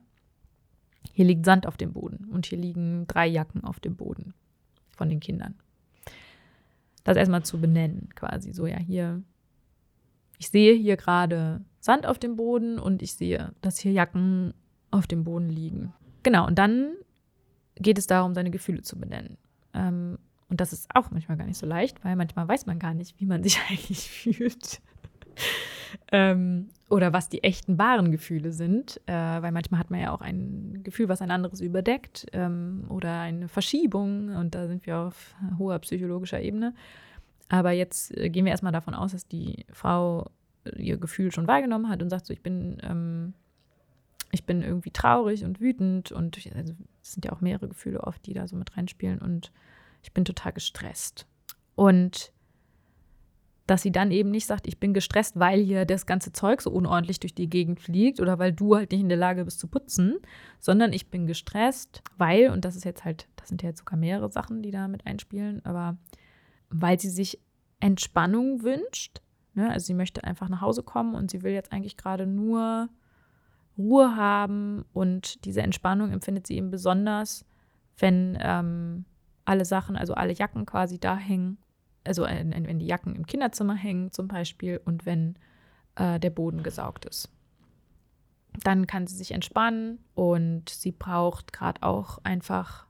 Hier 1.11 1.25
liegt 1.25 1.45
Sand 1.45 1.67
auf 1.67 1.75
dem 1.75 1.91
Boden 1.91 2.29
und 2.31 2.45
hier 2.45 2.57
liegen 2.57 3.05
drei 3.07 3.27
Jacken 3.27 3.65
auf 3.65 3.81
dem 3.81 3.97
Boden 3.97 4.33
von 4.95 5.09
den 5.09 5.19
Kindern. 5.19 5.55
Das 7.07 7.15
erstmal 7.15 7.43
zu 7.43 7.57
benennen, 7.61 8.09
quasi 8.15 8.51
so, 8.51 8.67
ja, 8.67 8.77
hier, 8.77 9.23
ich 10.39 10.49
sehe 10.49 10.73
hier 10.73 10.97
gerade 10.97 11.61
Sand 11.79 12.05
auf 12.05 12.19
dem 12.19 12.35
Boden 12.35 12.79
und 12.79 13.01
ich 13.01 13.13
sehe, 13.13 13.53
dass 13.61 13.79
hier 13.79 13.93
Jacken 13.93 14.53
auf 14.91 15.07
dem 15.07 15.23
Boden 15.23 15.47
liegen. 15.47 15.93
Genau, 16.23 16.45
und 16.45 16.59
dann 16.59 16.95
geht 17.75 17.97
es 17.97 18.07
darum, 18.07 18.33
seine 18.33 18.51
Gefühle 18.51 18.81
zu 18.81 18.99
benennen. 18.99 19.37
Ähm, 19.73 20.17
und 20.49 20.59
das 20.59 20.73
ist 20.73 20.93
auch 20.93 21.09
manchmal 21.09 21.37
gar 21.37 21.45
nicht 21.45 21.57
so 21.57 21.65
leicht, 21.65 22.03
weil 22.03 22.17
manchmal 22.17 22.45
weiß 22.45 22.65
man 22.65 22.77
gar 22.77 22.93
nicht, 22.93 23.17
wie 23.21 23.25
man 23.25 23.41
sich 23.41 23.57
eigentlich 23.69 24.09
fühlt. 24.09 24.81
ähm, 26.11 26.67
oder 26.89 27.11
was 27.11 27.29
die 27.29 27.43
echten 27.43 27.77
wahren 27.77 28.11
Gefühle 28.11 28.51
sind, 28.53 29.01
äh, 29.07 29.13
weil 29.13 29.51
manchmal 29.51 29.79
hat 29.79 29.91
man 29.91 29.99
ja 29.99 30.11
auch 30.11 30.21
ein 30.21 30.81
Gefühl, 30.83 31.09
was 31.09 31.21
ein 31.21 31.31
anderes 31.31 31.59
überdeckt 31.59 32.27
ähm, 32.31 32.85
oder 32.89 33.19
eine 33.19 33.49
Verschiebung 33.49 34.35
und 34.35 34.55
da 34.55 34.67
sind 34.67 34.85
wir 34.85 34.97
auf 34.97 35.35
hoher 35.57 35.79
psychologischer 35.79 36.41
Ebene. 36.41 36.73
Aber 37.49 37.71
jetzt 37.71 38.15
äh, 38.15 38.29
gehen 38.29 38.45
wir 38.45 38.51
erstmal 38.51 38.71
davon 38.71 38.93
aus, 38.93 39.11
dass 39.11 39.27
die 39.27 39.65
Frau 39.71 40.29
ihr 40.75 40.97
Gefühl 40.97 41.31
schon 41.31 41.47
wahrgenommen 41.47 41.89
hat 41.89 42.01
und 42.01 42.09
sagt 42.09 42.25
so, 42.25 42.33
ich 42.33 42.41
bin, 42.41 42.77
ähm, 42.83 43.33
ich 44.31 44.45
bin 44.45 44.61
irgendwie 44.61 44.91
traurig 44.91 45.43
und 45.43 45.59
wütend 45.59 46.11
und 46.11 46.39
also, 46.55 46.73
es 47.01 47.13
sind 47.13 47.25
ja 47.25 47.31
auch 47.31 47.41
mehrere 47.41 47.67
Gefühle 47.67 48.01
oft, 48.03 48.25
die 48.25 48.33
da 48.33 48.47
so 48.47 48.55
mit 48.55 48.75
reinspielen 48.75 49.19
und 49.19 49.51
ich 50.03 50.13
bin 50.13 50.25
total 50.25 50.53
gestresst. 50.53 51.25
Und 51.75 52.31
dass 53.67 53.81
sie 53.81 53.91
dann 53.91 54.11
eben 54.11 54.31
nicht 54.31 54.47
sagt, 54.47 54.65
ich 54.65 54.79
bin 54.79 54.93
gestresst, 54.93 55.37
weil 55.37 55.61
hier 55.61 55.85
das 55.85 56.05
ganze 56.05 56.31
Zeug 56.31 56.61
so 56.61 56.71
unordentlich 56.71 57.19
durch 57.19 57.35
die 57.35 57.49
Gegend 57.49 57.81
fliegt 57.81 58.21
oder 58.21 58.39
weil 58.39 58.53
du 58.53 58.75
halt 58.75 58.91
nicht 58.91 59.01
in 59.01 59.09
der 59.09 59.17
Lage 59.17 59.43
bist 59.43 59.59
zu 59.59 59.67
putzen, 59.67 60.15
sondern 60.59 60.93
ich 60.93 61.09
bin 61.09 61.27
gestresst, 61.27 62.01
weil, 62.17 62.49
und 62.49 62.63
das 62.63 62.77
ist 62.77 62.85
jetzt 62.85 63.03
halt, 63.03 63.27
das 63.35 63.49
sind 63.49 63.61
ja 63.61 63.69
jetzt 63.69 63.79
sogar 63.79 63.99
mehrere 63.99 64.31
Sachen, 64.31 64.63
die 64.63 64.71
da 64.71 64.87
mit 64.87 65.05
einspielen, 65.05 65.63
aber 65.65 65.97
weil 66.69 66.97
sie 66.99 67.09
sich 67.09 67.39
Entspannung 67.81 68.63
wünscht. 68.63 69.21
Ne? 69.53 69.69
Also 69.69 69.87
sie 69.87 69.93
möchte 69.93 70.23
einfach 70.23 70.47
nach 70.47 70.61
Hause 70.61 70.81
kommen 70.81 71.13
und 71.13 71.29
sie 71.29 71.43
will 71.43 71.51
jetzt 71.51 71.73
eigentlich 71.73 71.97
gerade 71.97 72.25
nur 72.25 72.87
Ruhe 73.77 74.15
haben 74.15 74.85
und 74.93 75.43
diese 75.45 75.61
Entspannung 75.61 76.11
empfindet 76.11 76.47
sie 76.47 76.55
eben 76.55 76.71
besonders, 76.71 77.45
wenn 77.97 78.37
ähm, 78.41 79.05
alle 79.43 79.65
Sachen, 79.65 79.97
also 79.97 80.13
alle 80.13 80.33
Jacken 80.33 80.65
quasi 80.65 80.99
da 80.99 81.17
hängen. 81.17 81.57
Also 82.07 82.23
wenn 82.23 82.79
die 82.79 82.87
Jacken 82.87 83.15
im 83.15 83.25
Kinderzimmer 83.25 83.75
hängen 83.75 84.11
zum 84.11 84.27
Beispiel 84.27 84.81
und 84.83 85.05
wenn 85.05 85.35
äh, 85.95 86.19
der 86.19 86.29
Boden 86.29 86.63
gesaugt 86.63 87.05
ist. 87.05 87.29
Dann 88.63 88.87
kann 88.87 89.07
sie 89.07 89.15
sich 89.15 89.31
entspannen 89.31 89.99
und 90.15 90.69
sie 90.69 90.91
braucht 90.91 91.53
gerade 91.53 91.83
auch 91.83 92.19
einfach 92.23 92.87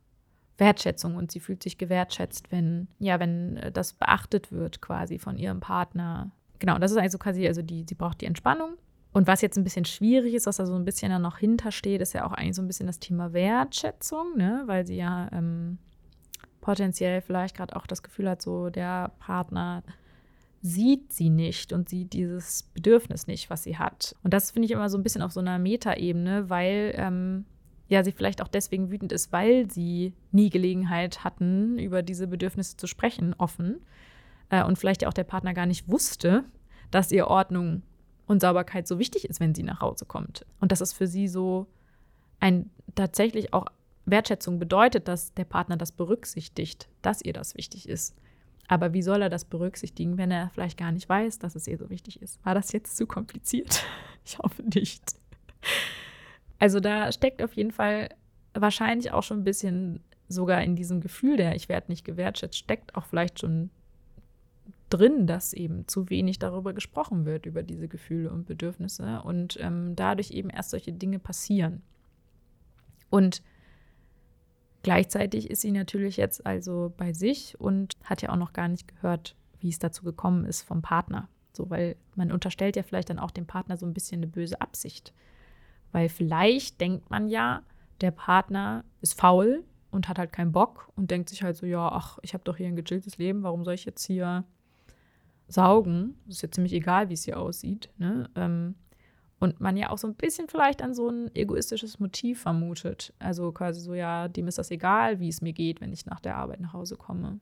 Wertschätzung 0.57 1.15
und 1.15 1.31
sie 1.31 1.39
fühlt 1.39 1.61
sich 1.61 1.77
gewertschätzt, 1.77 2.51
wenn, 2.51 2.87
ja, 2.99 3.19
wenn 3.19 3.57
äh, 3.57 3.71
das 3.71 3.93
beachtet 3.93 4.51
wird 4.51 4.81
quasi 4.81 5.19
von 5.19 5.37
ihrem 5.37 5.59
Partner. 5.59 6.31
Genau, 6.59 6.77
das 6.79 6.91
ist 6.91 6.97
also 6.97 7.17
quasi, 7.17 7.47
also 7.47 7.61
die, 7.61 7.85
sie 7.87 7.95
braucht 7.95 8.21
die 8.21 8.25
Entspannung. 8.25 8.77
Und 9.13 9.27
was 9.27 9.41
jetzt 9.41 9.57
ein 9.57 9.63
bisschen 9.63 9.85
schwierig 9.85 10.33
ist, 10.33 10.45
was 10.45 10.57
da 10.57 10.65
so 10.65 10.75
ein 10.75 10.85
bisschen 10.85 11.11
dann 11.11 11.21
noch 11.21 11.37
hintersteht, 11.37 12.01
ist 12.01 12.13
ja 12.13 12.25
auch 12.25 12.33
eigentlich 12.33 12.55
so 12.55 12.61
ein 12.61 12.67
bisschen 12.67 12.87
das 12.87 12.99
Thema 12.99 13.33
Wertschätzung, 13.33 14.37
ne? 14.37 14.63
weil 14.65 14.85
sie 14.85 14.97
ja 14.97 15.29
ähm, 15.31 15.79
potenziell 16.67 17.21
vielleicht 17.21 17.55
gerade 17.55 17.77
auch 17.77 17.87
das 17.87 18.03
Gefühl 18.03 18.29
hat, 18.29 18.41
so 18.41 18.69
der 18.69 19.13
Partner 19.19 19.83
sieht 20.61 21.13
sie 21.13 21.29
nicht 21.29 21.71
und 21.71 21.87
sieht 21.87 22.11
dieses 22.11 22.63
Bedürfnis 22.63 23.25
nicht, 23.25 23.49
was 23.49 23.63
sie 23.63 23.77
hat. 23.77 24.17
Und 24.21 24.33
das 24.33 24.51
finde 24.51 24.65
ich 24.65 24.71
immer 24.71 24.89
so 24.89 24.97
ein 24.97 25.03
bisschen 25.03 25.21
auf 25.21 25.31
so 25.31 25.39
einer 25.39 25.59
Metaebene, 25.59 26.49
weil 26.49 26.93
ähm, 26.97 27.45
ja 27.87 28.03
sie 28.03 28.11
vielleicht 28.11 28.41
auch 28.41 28.49
deswegen 28.49 28.91
wütend 28.91 29.13
ist, 29.13 29.31
weil 29.31 29.71
sie 29.71 30.11
nie 30.33 30.49
Gelegenheit 30.49 31.23
hatten, 31.23 31.79
über 31.79 32.01
diese 32.01 32.27
Bedürfnisse 32.27 32.75
zu 32.75 32.85
sprechen, 32.85 33.33
offen. 33.37 33.77
Äh, 34.49 34.65
und 34.65 34.77
vielleicht 34.77 35.03
ja 35.03 35.07
auch 35.07 35.13
der 35.13 35.23
Partner 35.23 35.53
gar 35.53 35.67
nicht 35.67 35.87
wusste, 35.87 36.43
dass 36.91 37.13
ihr 37.13 37.27
Ordnung 37.27 37.81
und 38.25 38.41
Sauberkeit 38.41 38.89
so 38.89 38.99
wichtig 38.99 39.29
ist, 39.29 39.39
wenn 39.39 39.55
sie 39.55 39.63
nach 39.63 39.79
Hause 39.79 40.03
kommt. 40.03 40.45
Und 40.59 40.73
das 40.73 40.81
ist 40.81 40.91
für 40.91 41.07
sie 41.07 41.29
so 41.29 41.67
ein 42.41 42.69
tatsächlich 42.93 43.53
auch 43.53 43.67
Wertschätzung 44.07 44.57
bedeutet, 44.57 45.07
dass 45.07 45.33
der 45.33 45.45
Partner 45.45 45.77
das 45.77 45.91
berücksichtigt, 45.91 46.87
dass 47.01 47.21
ihr 47.21 47.33
das 47.33 47.55
wichtig 47.55 47.87
ist. 47.87 48.15
Aber 48.67 48.93
wie 48.93 49.01
soll 49.01 49.21
er 49.21 49.29
das 49.29 49.45
berücksichtigen, 49.45 50.17
wenn 50.17 50.31
er 50.31 50.49
vielleicht 50.49 50.77
gar 50.77 50.91
nicht 50.91 51.07
weiß, 51.07 51.39
dass 51.39 51.55
es 51.55 51.67
ihr 51.67 51.77
so 51.77 51.89
wichtig 51.89 52.21
ist? 52.21 52.43
War 52.45 52.55
das 52.55 52.71
jetzt 52.71 52.97
zu 52.97 53.05
kompliziert? 53.05 53.83
Ich 54.29 54.39
hoffe 54.39 54.61
nicht. 54.61 55.15
Also 56.59 56.81
da 56.81 57.09
steckt 57.13 57.41
auf 57.41 57.53
jeden 57.53 57.71
Fall 57.71 58.09
wahrscheinlich 58.53 59.13
auch 59.13 59.23
schon 59.23 59.39
ein 59.39 59.45
bisschen 59.45 60.01
sogar 60.27 60.61
in 60.63 60.75
diesem 60.75 60.99
Gefühl 60.99 61.37
der 61.37 61.55
Ich 61.55 61.69
werde 61.69 61.89
nicht 61.89 62.03
gewertschätzt, 62.03 62.57
steckt 62.57 62.95
auch 62.95 63.05
vielleicht 63.05 63.39
schon 63.39 63.69
drin, 64.89 65.27
dass 65.27 65.53
eben 65.53 65.87
zu 65.87 66.09
wenig 66.09 66.39
darüber 66.39 66.73
gesprochen 66.73 67.25
wird, 67.25 67.45
über 67.45 67.63
diese 67.63 67.87
Gefühle 67.87 68.29
und 68.29 68.45
Bedürfnisse 68.45 69.21
und 69.23 69.57
ähm, 69.61 69.95
dadurch 69.95 70.31
eben 70.31 70.49
erst 70.49 70.71
solche 70.71 70.91
Dinge 70.91 71.19
passieren. 71.19 71.81
Und 73.09 73.41
gleichzeitig 74.87 75.49
ist 75.49 75.63
sie 75.63 75.73
natürlich 75.73 76.15
jetzt 76.15 76.45
also 76.45 76.93
bei 76.95 77.11
sich 77.11 77.59
und 77.59 77.97
hat 78.05 78.21
ja 78.21 78.29
auch 78.29 78.37
noch 78.37 78.53
gar 78.53 78.69
nicht 78.69 78.87
gehört, 78.87 79.35
wie 79.59 79.67
es 79.67 79.79
dazu 79.79 80.01
gekommen 80.01 80.45
ist 80.45 80.61
vom 80.61 80.81
Partner. 80.81 81.27
So, 81.51 81.69
weil 81.69 81.97
man 82.15 82.31
unterstellt 82.31 82.77
ja 82.77 82.83
vielleicht 82.83 83.09
dann 83.09 83.19
auch 83.19 83.31
dem 83.31 83.45
Partner 83.45 83.75
so 83.75 83.85
ein 83.85 83.93
bisschen 83.93 84.19
eine 84.19 84.27
böse 84.27 84.61
Absicht. 84.61 85.13
Weil 85.91 86.07
vielleicht 86.07 86.79
denkt 86.79 87.09
man 87.09 87.27
ja, 87.27 87.63
der 87.99 88.11
Partner 88.11 88.85
ist 89.01 89.19
faul 89.19 89.65
und 89.91 90.07
hat 90.07 90.19
halt 90.19 90.31
keinen 90.31 90.53
Bock 90.53 90.89
und 90.95 91.11
denkt 91.11 91.27
sich 91.27 91.43
halt 91.43 91.57
so, 91.57 91.65
ja, 91.65 91.91
ach, 91.91 92.17
ich 92.21 92.33
habe 92.33 92.45
doch 92.45 92.55
hier 92.55 92.67
ein 92.67 92.77
gechilltes 92.77 93.17
Leben, 93.17 93.43
warum 93.43 93.65
soll 93.65 93.73
ich 93.73 93.83
jetzt 93.83 94.05
hier 94.05 94.45
saugen? 95.49 96.15
Das 96.27 96.37
ist 96.37 96.43
ja 96.43 96.51
ziemlich 96.51 96.71
egal, 96.71 97.09
wie 97.09 97.13
es 97.15 97.25
hier 97.25 97.41
aussieht. 97.41 97.89
Ne? 97.97 98.29
Ähm, 98.35 98.75
und 99.39 99.59
man 99.59 99.77
ja 99.77 99.89
auch 99.89 99.97
so 99.97 100.07
ein 100.07 100.15
bisschen 100.15 100.47
vielleicht 100.47 100.81
an 100.81 100.93
so 100.93 101.09
ein 101.09 101.33
egoistisches 101.35 101.99
Motiv 101.99 102.41
vermutet. 102.41 103.13
Also 103.19 103.51
quasi 103.51 103.81
so, 103.81 103.93
ja, 103.93 104.27
dem 104.27 104.47
ist 104.47 104.57
das 104.57 104.71
egal, 104.71 105.19
wie 105.19 105.29
es 105.29 105.41
mir 105.41 105.53
geht, 105.53 105.79
wenn 105.79 105.93
ich 105.93 106.05
nach 106.05 106.19
der 106.19 106.37
Arbeit 106.37 106.59
nach 106.59 106.73
Hause 106.73 106.95
komme. 106.95 107.39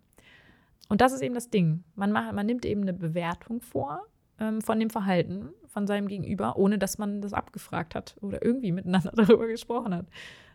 Und 0.89 1.01
das 1.01 1.13
ist 1.13 1.21
eben 1.21 1.36
das 1.36 1.49
Ding. 1.49 1.84
Man, 1.95 2.12
macht, 2.12 2.34
man 2.34 2.45
nimmt 2.45 2.65
eben 2.65 2.81
eine 2.81 2.93
Bewertung 2.93 3.62
vor 3.62 4.05
ähm, 4.39 4.62
von 4.62 4.79
dem 4.79 4.89
Verhalten 4.89 5.49
von 5.67 5.88
seinem 5.88 6.08
Gegenüber, 6.08 6.58
ohne 6.58 6.77
dass 6.77 6.97
man 6.97 7.21
das 7.21 7.34
abgefragt 7.34 7.95
hat 7.95 8.15
oder 8.21 8.43
irgendwie 8.43 8.71
miteinander 8.71 9.12
darüber 9.15 9.47
gesprochen 9.47 9.95
hat. 9.95 10.08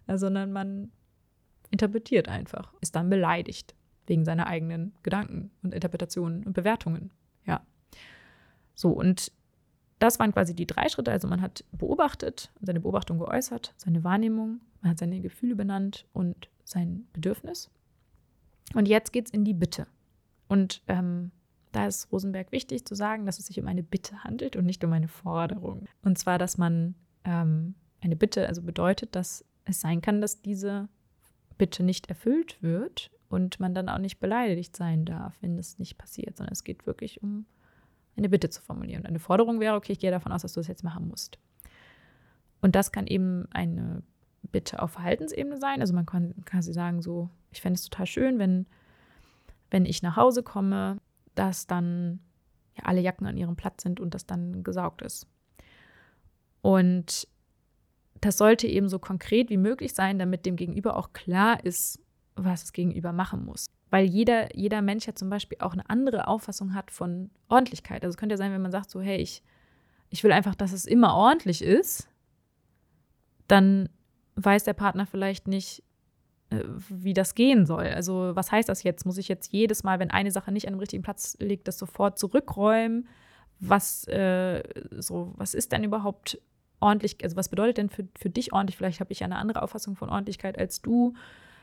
Äh, 0.06 0.18
sondern 0.18 0.52
man 0.52 0.92
interpretiert 1.70 2.28
einfach, 2.28 2.72
ist 2.80 2.96
dann 2.96 3.10
beleidigt 3.10 3.74
wegen 4.06 4.24
seiner 4.24 4.46
eigenen 4.46 4.92
Gedanken 5.02 5.50
und 5.62 5.72
Interpretationen 5.72 6.44
und 6.44 6.52
Bewertungen. 6.52 7.10
Ja. 7.46 7.64
So, 8.74 8.90
und 8.90 9.32
das 10.00 10.18
waren 10.18 10.32
quasi 10.32 10.54
die 10.54 10.66
drei 10.66 10.88
Schritte. 10.88 11.12
Also 11.12 11.28
man 11.28 11.42
hat 11.42 11.64
beobachtet, 11.72 12.50
seine 12.60 12.80
Beobachtung 12.80 13.18
geäußert, 13.18 13.74
seine 13.76 14.02
Wahrnehmung, 14.02 14.60
man 14.80 14.92
hat 14.92 14.98
seine 14.98 15.20
Gefühle 15.20 15.54
benannt 15.54 16.06
und 16.12 16.48
sein 16.64 17.06
Bedürfnis. 17.12 17.70
Und 18.74 18.88
jetzt 18.88 19.12
geht 19.12 19.26
es 19.26 19.32
in 19.32 19.44
die 19.44 19.54
Bitte. 19.54 19.86
Und 20.48 20.82
ähm, 20.88 21.30
da 21.72 21.86
ist 21.86 22.10
Rosenberg 22.10 22.50
wichtig 22.50 22.86
zu 22.86 22.94
sagen, 22.94 23.26
dass 23.26 23.38
es 23.38 23.46
sich 23.46 23.60
um 23.60 23.66
eine 23.66 23.82
Bitte 23.82 24.24
handelt 24.24 24.56
und 24.56 24.64
nicht 24.64 24.82
um 24.82 24.92
eine 24.92 25.08
Forderung. 25.08 25.86
Und 26.02 26.18
zwar, 26.18 26.38
dass 26.38 26.56
man 26.56 26.94
ähm, 27.24 27.74
eine 28.00 28.16
Bitte 28.16 28.48
also 28.48 28.62
bedeutet, 28.62 29.14
dass 29.14 29.44
es 29.66 29.80
sein 29.80 30.00
kann, 30.00 30.20
dass 30.20 30.40
diese 30.40 30.88
Bitte 31.58 31.82
nicht 31.82 32.08
erfüllt 32.08 32.62
wird 32.62 33.10
und 33.28 33.60
man 33.60 33.74
dann 33.74 33.90
auch 33.90 33.98
nicht 33.98 34.18
beleidigt 34.18 34.74
sein 34.74 35.04
darf, 35.04 35.36
wenn 35.42 35.58
das 35.58 35.78
nicht 35.78 35.98
passiert, 35.98 36.38
sondern 36.38 36.52
es 36.52 36.64
geht 36.64 36.86
wirklich 36.86 37.22
um 37.22 37.44
eine 38.16 38.28
Bitte 38.28 38.50
zu 38.50 38.60
formulieren. 38.62 39.06
Eine 39.06 39.18
Forderung 39.18 39.60
wäre, 39.60 39.76
okay, 39.76 39.92
ich 39.92 39.98
gehe 39.98 40.10
davon 40.10 40.32
aus, 40.32 40.42
dass 40.42 40.52
du 40.52 40.60
das 40.60 40.68
jetzt 40.68 40.84
machen 40.84 41.08
musst. 41.08 41.38
Und 42.60 42.74
das 42.74 42.92
kann 42.92 43.06
eben 43.06 43.46
eine 43.50 44.02
Bitte 44.42 44.82
auf 44.82 44.92
Verhaltensebene 44.92 45.58
sein. 45.58 45.80
Also 45.80 45.94
man 45.94 46.06
kann, 46.06 46.34
sie 46.60 46.72
sagen, 46.72 47.02
so, 47.02 47.30
ich 47.50 47.60
fände 47.60 47.76
es 47.76 47.84
total 47.88 48.06
schön, 48.06 48.38
wenn, 48.38 48.66
wenn 49.70 49.84
ich 49.84 50.02
nach 50.02 50.16
Hause 50.16 50.42
komme, 50.42 50.98
dass 51.34 51.66
dann 51.66 52.20
ja, 52.76 52.84
alle 52.84 53.00
Jacken 53.00 53.26
an 53.26 53.36
ihrem 53.36 53.56
Platz 53.56 53.82
sind 53.82 54.00
und 54.00 54.14
das 54.14 54.26
dann 54.26 54.62
gesaugt 54.62 55.02
ist. 55.02 55.26
Und 56.62 57.28
das 58.20 58.36
sollte 58.36 58.66
eben 58.66 58.88
so 58.88 58.98
konkret 58.98 59.48
wie 59.48 59.56
möglich 59.56 59.94
sein, 59.94 60.18
damit 60.18 60.44
dem 60.44 60.56
Gegenüber 60.56 60.96
auch 60.96 61.12
klar 61.12 61.64
ist, 61.64 62.00
was 62.36 62.62
das 62.62 62.72
Gegenüber 62.72 63.12
machen 63.12 63.44
muss. 63.44 63.66
Weil 63.90 64.06
jeder, 64.06 64.54
jeder 64.56 64.82
Mensch 64.82 65.06
ja 65.06 65.14
zum 65.14 65.30
Beispiel 65.30 65.58
auch 65.60 65.72
eine 65.72 65.88
andere 65.90 66.28
Auffassung 66.28 66.74
hat 66.74 66.90
von 66.90 67.30
Ordentlichkeit. 67.48 68.04
Also 68.04 68.14
es 68.14 68.16
könnte 68.16 68.34
ja 68.34 68.38
sein, 68.38 68.52
wenn 68.52 68.62
man 68.62 68.70
sagt 68.70 68.90
so, 68.90 69.00
hey, 69.00 69.18
ich, 69.18 69.42
ich 70.10 70.22
will 70.22 70.32
einfach, 70.32 70.54
dass 70.54 70.72
es 70.72 70.86
immer 70.86 71.14
ordentlich 71.14 71.62
ist, 71.62 72.08
dann 73.48 73.88
weiß 74.36 74.64
der 74.64 74.74
Partner 74.74 75.06
vielleicht 75.06 75.48
nicht, 75.48 75.82
äh, 76.50 76.62
wie 76.88 77.14
das 77.14 77.34
gehen 77.34 77.66
soll. 77.66 77.86
Also 77.88 78.32
was 78.34 78.52
heißt 78.52 78.68
das 78.68 78.84
jetzt? 78.84 79.06
Muss 79.06 79.18
ich 79.18 79.28
jetzt 79.28 79.52
jedes 79.52 79.82
Mal, 79.82 79.98
wenn 79.98 80.10
eine 80.10 80.30
Sache 80.30 80.52
nicht 80.52 80.68
an 80.68 80.74
dem 80.74 80.80
richtigen 80.80 81.02
Platz 81.02 81.36
liegt, 81.40 81.66
das 81.66 81.78
sofort 81.78 82.18
zurückräumen? 82.18 83.08
Was, 83.58 84.06
äh, 84.08 84.62
so, 84.98 85.34
was 85.36 85.54
ist 85.54 85.72
denn 85.72 85.84
überhaupt 85.84 86.40
ordentlich? 86.78 87.16
Also 87.22 87.36
was 87.36 87.48
bedeutet 87.48 87.78
denn 87.78 87.90
für, 87.90 88.06
für 88.16 88.30
dich 88.30 88.52
ordentlich? 88.52 88.76
Vielleicht 88.76 89.00
habe 89.00 89.12
ich 89.12 89.22
eine 89.24 89.36
andere 89.36 89.62
Auffassung 89.62 89.96
von 89.96 90.08
Ordentlichkeit 90.08 90.58
als 90.58 90.80
du. 90.80 91.14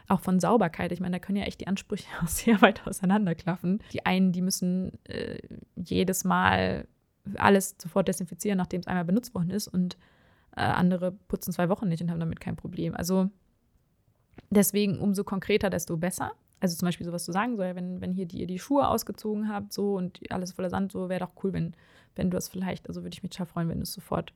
Auch 0.07 0.21
von 0.21 0.39
Sauberkeit. 0.39 0.91
Ich 0.91 0.99
meine, 0.99 1.17
da 1.17 1.19
können 1.19 1.37
ja 1.37 1.45
echt 1.45 1.59
die 1.61 1.67
Ansprüche 1.67 2.07
auch 2.23 2.27
sehr 2.27 2.61
weit 2.61 2.85
auseinanderklaffen. 2.87 3.81
Die 3.93 4.05
einen, 4.05 4.31
die 4.31 4.41
müssen 4.41 5.03
äh, 5.05 5.37
jedes 5.75 6.23
Mal 6.23 6.87
alles 7.35 7.75
sofort 7.81 8.07
desinfizieren, 8.07 8.57
nachdem 8.57 8.79
es 8.79 8.87
einmal 8.87 9.05
benutzt 9.05 9.35
worden 9.35 9.49
ist. 9.49 9.67
Und 9.67 9.97
äh, 10.55 10.61
andere 10.61 11.11
putzen 11.11 11.51
zwei 11.51 11.69
Wochen 11.69 11.89
nicht 11.89 12.01
und 12.01 12.09
haben 12.09 12.21
damit 12.21 12.39
kein 12.39 12.55
Problem. 12.55 12.95
Also 12.95 13.29
Deswegen 14.49 14.99
umso 14.99 15.23
konkreter, 15.23 15.69
desto 15.69 15.97
besser. 15.97 16.31
Also 16.59 16.75
zum 16.75 16.87
Beispiel 16.87 17.05
sowas 17.05 17.25
zu 17.25 17.31
sagen, 17.31 17.55
so, 17.55 17.61
wenn, 17.61 18.01
wenn 18.01 18.13
hier 18.13 18.25
die, 18.25 18.47
die 18.47 18.59
Schuhe 18.59 18.87
ausgezogen 18.87 19.49
habt, 19.49 19.73
so 19.73 19.95
und 19.95 20.19
alles 20.31 20.53
voller 20.53 20.69
Sand, 20.69 20.91
so 20.91 21.09
wäre 21.09 21.19
doch 21.19 21.43
cool, 21.43 21.53
wenn, 21.53 21.75
wenn 22.15 22.31
du 22.31 22.37
es 22.37 22.47
vielleicht, 22.47 22.87
also 22.87 23.03
würde 23.03 23.13
ich 23.13 23.21
mich 23.21 23.31
total 23.31 23.45
freuen, 23.45 23.69
wenn 23.69 23.77
du 23.77 23.83
es 23.83 23.93
sofort 23.93 24.33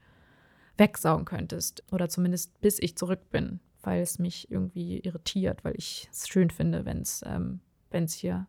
wegsaugen 0.78 1.26
könntest. 1.26 1.84
Oder 1.92 2.10
zumindest 2.10 2.60
bis 2.62 2.78
ich 2.80 2.96
zurück 2.96 3.32
bin, 3.32 3.60
weil 3.84 4.02
es 4.02 4.20
mich 4.20 4.52
irgendwie 4.52 5.00
irritiert, 5.00 5.64
weil 5.64 5.76
ich 5.78 6.08
es 6.12 6.28
schön 6.28 6.50
finde, 6.50 6.86
wenn 6.86 7.02
es 7.02 7.24
ähm, 7.26 7.60
hier, 7.92 8.48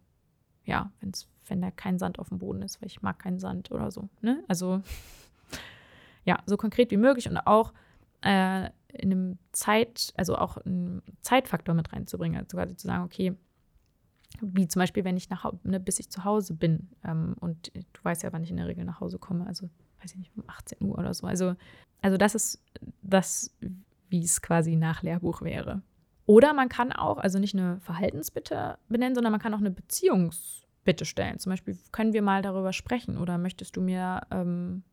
ja, 0.65 0.93
wenn's, 1.01 1.29
wenn 1.47 1.61
da 1.61 1.71
kein 1.71 1.99
Sand 1.99 2.19
auf 2.19 2.29
dem 2.29 2.39
Boden 2.39 2.63
ist, 2.63 2.81
weil 2.81 2.87
ich 2.87 3.03
mag 3.03 3.19
keinen 3.19 3.39
Sand 3.39 3.71
oder 3.71 3.91
so. 3.91 4.09
Ne? 4.21 4.45
Also 4.49 4.83
ja, 6.25 6.39
so 6.47 6.57
konkret 6.57 6.91
wie 6.91 6.97
möglich 6.97 7.29
und 7.29 7.37
auch 7.39 7.73
äh, 8.23 8.71
in 8.93 9.11
einem 9.11 9.39
Zeit, 9.53 10.13
also 10.17 10.37
auch 10.37 10.59
einen 10.59 11.03
Zeitfaktor 11.23 11.75
mit 11.75 11.93
reinzubringen. 11.93 12.39
Also 12.39 12.57
quasi 12.57 12.77
zu 12.77 12.87
sagen, 12.87 13.05
okay, 13.05 13.35
wie 14.41 14.69
zum 14.69 14.81
Beispiel, 14.81 15.05
wenn 15.05 15.17
ich 15.17 15.31
nach 15.31 15.51
ne, 15.63 15.81
bis 15.81 15.99
ich 15.99 16.11
zu 16.11 16.25
Hause 16.25 16.55
bin 16.55 16.89
ähm, 17.05 17.35
und 17.41 17.73
du 17.75 18.05
weißt 18.05 18.23
ja, 18.23 18.33
wann 18.33 18.43
ich 18.43 18.51
in 18.51 18.57
der 18.57 18.67
Regel 18.67 18.85
nach 18.85 19.01
Hause 19.01 19.19
komme, 19.19 19.47
also 19.47 19.69
weiß 20.01 20.13
ich 20.13 20.19
nicht, 20.19 20.37
um 20.37 20.45
18 20.47 20.79
Uhr 20.83 20.99
oder 20.99 21.15
so. 21.15 21.27
Also, 21.27 21.55
also 22.01 22.17
das 22.17 22.35
ist 22.35 22.63
das, 23.03 23.55
wie 24.13 24.23
es 24.23 24.41
quasi 24.43 24.77
nach 24.77 25.03
Lehrbuch 25.03 25.43
wäre. 25.43 25.83
Oder 26.27 26.53
man 26.53 26.69
kann 26.69 26.93
auch, 26.93 27.19
also 27.19 27.39
nicht 27.39 27.57
eine 27.57 27.81
Verhaltensbitte 27.81 28.79
benennen, 28.89 29.15
sondern 29.15 29.33
man 29.33 29.41
kann 29.41 29.55
auch 29.55 29.59
eine 29.59 29.73
Beziehungsbitte 29.73 31.05
stellen. 31.05 31.39
Zum 31.39 31.51
Beispiel, 31.51 31.77
können 31.91 32.13
wir 32.13 32.23
mal 32.23 32.43
darüber 32.43 32.73
sprechen 32.73 33.19
oder 33.19 33.39
möchtest 33.39 33.77
du 33.77 33.81
mir 33.81 34.21
ähm, 34.31 34.85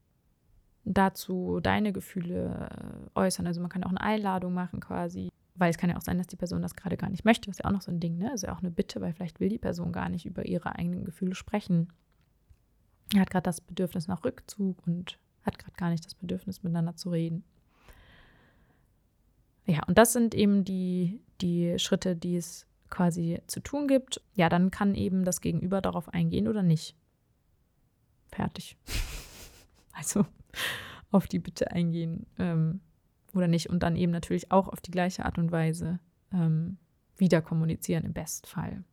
dazu 0.85 1.59
deine 1.61 1.93
Gefühle 1.93 2.69
äh, 3.15 3.19
äußern. 3.19 3.45
Also 3.45 3.61
man 3.61 3.69
kann 3.69 3.83
auch 3.83 3.89
eine 3.89 4.01
Einladung 4.01 4.53
machen 4.53 4.79
quasi, 4.79 5.29
weil 5.55 5.69
es 5.69 5.77
kann 5.77 5.89
ja 5.89 5.97
auch 5.97 6.01
sein, 6.01 6.17
dass 6.17 6.27
die 6.27 6.35
Person 6.35 6.61
das 6.61 6.75
gerade 6.75 6.97
gar 6.97 7.09
nicht 7.09 7.25
möchte. 7.25 7.47
Das 7.47 7.57
ist 7.57 7.63
ja 7.63 7.69
auch 7.69 7.73
noch 7.73 7.81
so 7.81 7.91
ein 7.91 7.99
Ding, 7.99 8.17
ne? 8.17 8.31
Also 8.31 8.47
ja 8.47 8.55
auch 8.55 8.59
eine 8.59 8.71
Bitte, 8.71 8.99
weil 9.01 9.13
vielleicht 9.13 9.39
will 9.39 9.49
die 9.49 9.59
Person 9.59 9.91
gar 9.91 10.09
nicht 10.09 10.25
über 10.25 10.45
ihre 10.45 10.75
eigenen 10.75 11.05
Gefühle 11.05 11.35
sprechen. 11.35 11.93
Er 13.13 13.21
hat 13.21 13.29
gerade 13.29 13.43
das 13.43 13.61
Bedürfnis 13.61 14.07
nach 14.07 14.23
Rückzug 14.23 14.85
und 14.87 15.19
hat 15.43 15.59
gerade 15.59 15.75
gar 15.77 15.89
nicht 15.89 16.05
das 16.05 16.15
Bedürfnis, 16.15 16.63
miteinander 16.63 16.95
zu 16.95 17.09
reden. 17.09 17.43
Ja, 19.69 19.83
und 19.85 19.99
das 19.99 20.13
sind 20.13 20.33
eben 20.33 20.63
die, 20.65 21.21
die 21.41 21.77
Schritte, 21.77 22.15
die 22.15 22.37
es 22.37 22.65
quasi 22.89 23.39
zu 23.45 23.59
tun 23.59 23.87
gibt. 23.87 24.19
Ja, 24.33 24.49
dann 24.49 24.71
kann 24.71 24.95
eben 24.95 25.23
das 25.23 25.41
Gegenüber 25.41 25.79
darauf 25.79 26.09
eingehen 26.09 26.47
oder 26.47 26.63
nicht. 26.63 26.95
Fertig. 28.31 28.77
Also 29.91 30.25
auf 31.11 31.27
die 31.27 31.39
Bitte 31.39 31.71
eingehen 31.71 32.25
ähm, 32.37 32.79
oder 33.33 33.49
nicht. 33.49 33.69
Und 33.69 33.83
dann 33.83 33.97
eben 33.97 34.13
natürlich 34.13 34.49
auch 34.49 34.69
auf 34.69 34.79
die 34.79 34.91
gleiche 34.91 35.25
Art 35.25 35.37
und 35.37 35.51
Weise 35.51 35.99
ähm, 36.31 36.77
wieder 37.17 37.41
kommunizieren 37.41 38.05
im 38.05 38.13
Bestfall. 38.13 38.85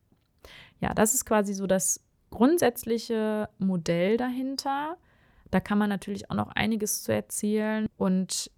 Ja, 0.80 0.94
das 0.94 1.14
ist 1.14 1.24
quasi 1.24 1.54
so 1.54 1.68
das 1.68 2.04
grundsätzliche 2.30 3.48
Modell 3.58 4.16
dahinter. 4.16 4.96
Da 5.52 5.60
kann 5.60 5.78
man 5.78 5.90
natürlich 5.90 6.28
auch 6.28 6.34
noch 6.34 6.48
einiges 6.48 7.04
zu 7.04 7.12
erzählen. 7.12 7.86
Und 7.96 8.50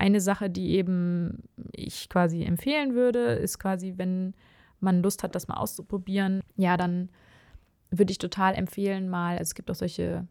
eine 0.00 0.20
Sache, 0.20 0.48
die 0.48 0.70
eben 0.70 1.42
ich 1.72 2.08
quasi 2.08 2.42
empfehlen 2.42 2.94
würde, 2.94 3.34
ist 3.34 3.58
quasi, 3.58 3.94
wenn 3.96 4.34
man 4.80 5.02
Lust 5.02 5.22
hat, 5.22 5.34
das 5.34 5.46
mal 5.46 5.58
auszuprobieren, 5.58 6.42
ja, 6.56 6.76
dann 6.78 7.10
würde 7.90 8.10
ich 8.10 8.18
total 8.18 8.54
empfehlen, 8.54 9.10
mal, 9.10 9.32
also 9.32 9.42
es 9.42 9.54
gibt 9.54 9.70
auch 9.70 9.74
solche 9.74 10.26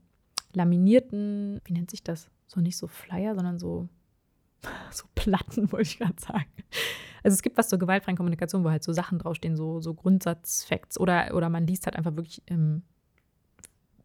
laminierten, 0.54 1.62
wie 1.66 1.74
nennt 1.74 1.92
sich 1.92 2.04
das? 2.04 2.32
So 2.48 2.60
nicht 2.62 2.78
so 2.78 2.88
Flyer, 2.88 3.36
sondern 3.36 3.60
so, 3.60 3.88
so 4.92 5.06
Platten, 5.14 5.72
wollte 5.72 5.88
ich 5.88 6.00
gerade 6.00 6.20
sagen. 6.20 6.50
Also 7.24 7.36
es 7.36 7.44
gibt 7.44 7.58
was 7.58 7.70
zur 7.70 7.78
gewaltfreien 7.78 8.18
Kommunikation, 8.18 8.64
wo 8.64 8.72
halt 8.72 8.84
so 8.84 8.92
Sachen 8.92 9.20
draufstehen, 9.20 9.56
so, 9.56 9.82
so 9.82 9.94
Grundsatzfacts 9.94 11.00
oder, 11.00 11.36
oder 11.36 11.50
man 11.50 11.68
liest 11.68 11.86
halt 11.86 11.96
einfach 11.96 12.16
wirklich 12.16 12.42
ähm, 12.48 12.82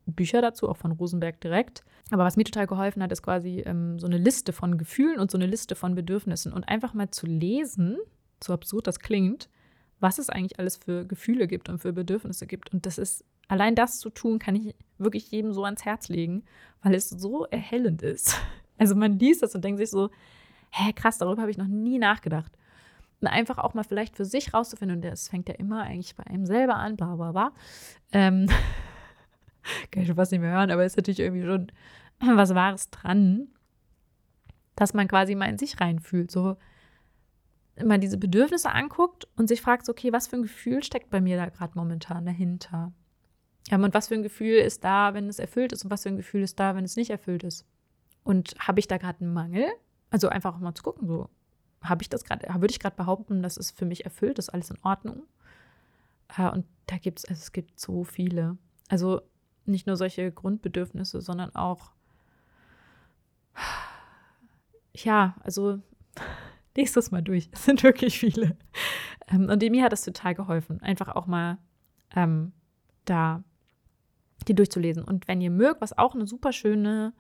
Bücher 0.07 0.43
dazu, 0.43 0.69
auch 0.69 0.77
von 0.77 0.93
Rosenberg 0.93 1.41
direkt. 1.41 1.85
Aber 2.11 2.25
was 2.25 2.37
mir 2.37 2.45
total 2.45 2.67
geholfen 2.67 3.03
hat, 3.03 3.13
ist 3.13 3.23
quasi 3.23 3.63
ähm, 3.67 3.99
so 3.99 4.07
eine 4.07 4.19
Liste 4.19 4.53
von 4.53 4.79
Gefühlen 4.79 5.19
und 5.19 5.31
so 5.31 5.39
eine 5.39 5.47
Liste 5.47 5.75
von 5.75 5.95
Bedürfnissen 5.95 6.53
und 6.53 6.65
einfach 6.65 6.95
mal 6.95 7.11
zu 7.11 7.27
lesen, 7.27 7.97
so 8.43 8.53
absurd 8.53 8.87
das 8.87 9.01
klingt, 9.01 9.49
was 10.01 10.19
es 10.19 10.29
eigentlich 10.29 10.59
alles 10.59 10.77
für 10.77 11.07
Gefühle 11.07 11.47
gibt 11.47 11.69
und 11.69 11.79
für 11.79 11.93
Bedürfnisse 11.93 12.47
gibt. 12.47 12.73
Und 12.73 12.85
das 12.85 12.99
ist 12.99 13.25
allein 13.49 13.75
das 13.75 13.99
zu 13.99 14.11
tun, 14.11 14.39
kann 14.39 14.57
ich 14.57 14.75
wirklich 14.99 15.31
jedem 15.31 15.53
so 15.53 15.65
ans 15.65 15.85
Herz 15.85 16.09
legen, 16.09 16.45
weil 16.83 16.95
es 16.95 17.09
so 17.09 17.45
erhellend 17.47 18.03
ist. 18.03 18.37
Also 18.77 18.97
man 18.97 19.21
liest 19.21 19.41
das 19.41 19.55
und 19.55 19.65
denkt 19.65 19.79
sich 19.79 19.89
so, 19.89 20.11
hä, 20.73 20.93
krass, 20.95 21.19
darüber 21.19 21.43
habe 21.43 21.51
ich 21.53 21.57
noch 21.57 21.69
nie 21.69 22.01
nachgedacht. 22.01 22.51
Und 23.21 23.29
einfach 23.29 23.59
auch 23.59 23.73
mal 23.73 23.85
vielleicht 23.85 24.17
für 24.17 24.25
sich 24.25 24.53
rauszufinden, 24.53 24.97
und 24.97 25.05
das 25.05 25.29
fängt 25.29 25.49
ja 25.49 25.55
immer 25.55 25.85
eigentlich 25.85 26.17
bei 26.17 26.27
einem 26.27 26.45
selber 26.45 26.75
an, 26.75 26.97
bla 26.97 27.15
bla 27.15 27.31
bla. 27.31 27.53
Ähm, 28.11 28.49
kann 29.91 30.03
ich 30.03 30.09
schon 30.09 30.17
fast 30.17 30.33
nicht 30.33 30.41
mehr 30.41 30.53
hören, 30.53 30.71
aber 30.71 30.85
ist 30.85 30.97
natürlich 30.97 31.21
irgendwie 31.21 31.47
schon 31.47 31.73
was 32.37 32.55
Wahres 32.55 32.91
dran, 32.91 33.49
dass 34.77 34.95
man 34.95 35.09
quasi 35.09 35.35
mal 35.35 35.49
in 35.49 35.59
sich 35.59 35.81
reinfühlt. 35.81 36.31
So, 36.31 36.57
immer 37.77 37.99
diese 37.99 38.19
Bedürfnisse 38.19 38.71
anguckt 38.71 39.27
und 39.37 39.49
sich 39.49 39.61
fragt, 39.61 39.89
okay, 39.89 40.13
was 40.13 40.29
für 40.29 40.37
ein 40.37 40.43
Gefühl 40.43 40.83
steckt 40.83 41.11
bei 41.11 41.21
mir 41.21 41.37
da 41.37 41.47
gerade 41.47 41.73
momentan 41.77 42.25
dahinter? 42.25 42.93
Und 43.71 43.95
was 43.95 44.09
für 44.09 44.15
ein 44.15 44.23
Gefühl 44.23 44.57
ist 44.57 44.85
da, 44.85 45.15
wenn 45.15 45.29
es 45.29 45.39
erfüllt 45.39 45.73
ist 45.73 45.85
und 45.85 45.91
was 45.91 46.03
für 46.03 46.11
ein 46.11 46.17
Gefühl 46.17 46.43
ist 46.43 46.61
da, 46.61 46.77
wenn 46.77 46.85
es 46.85 46.97
nicht 46.97 47.11
erfüllt 47.11 47.45
ist? 47.45 47.67
Und 48.23 48.55
habe 48.59 48.79
ich 48.79 48.89
da 48.89 48.99
gerade 48.99 49.21
einen 49.21 49.33
Mangel? 49.33 49.67
Also 50.11 50.29
einfach 50.29 50.59
mal 50.59 50.75
zu 50.75 50.83
gucken, 50.83 51.09
so 51.09 51.29
habe 51.83 52.03
ich 52.03 52.09
das 52.09 52.25
gerade, 52.25 52.47
würde 52.55 52.73
ich 52.73 52.81
gerade 52.81 52.97
behaupten, 52.97 53.43
das 53.43 53.57
ist 53.57 53.77
für 53.77 53.85
mich 53.85 54.05
erfüllt, 54.05 54.39
ist 54.39 54.51
alles 54.51 54.71
in 54.71 54.79
Ordnung? 54.83 55.25
Äh, 56.37 56.51
und 56.51 56.67
da 56.87 56.99
gibt 56.99 57.19
es, 57.21 57.25
also 57.25 57.41
es 57.41 57.53
gibt 57.53 57.81
so 57.81 58.05
viele. 58.05 58.59
Also 58.89 59.23
nicht 59.67 59.87
nur 59.87 59.97
solche 59.97 60.31
Grundbedürfnisse, 60.31 61.21
sondern 61.21 61.55
auch, 61.55 61.93
ja, 64.95 65.37
also 65.41 65.81
lest 66.77 66.97
das 66.97 67.11
mal 67.11 67.23
durch. 67.23 67.49
Es 67.53 67.65
sind 67.65 67.83
wirklich 67.83 68.19
viele. 68.19 68.57
Ähm, 69.29 69.49
und 69.49 69.63
mir 69.63 69.85
hat 69.85 69.93
das 69.93 70.05
total 70.05 70.35
geholfen, 70.35 70.81
einfach 70.81 71.09
auch 71.09 71.27
mal 71.27 71.59
ähm, 72.15 72.53
da 73.05 73.43
die 74.49 74.55
durchzulesen. 74.55 75.05
Und 75.05 75.29
wenn 75.29 75.41
ihr 75.41 75.51
mögt, 75.51 75.81
was 75.81 75.97
auch 75.97 76.15
eine 76.15 76.27
super 76.27 76.53
schöne 76.53 77.13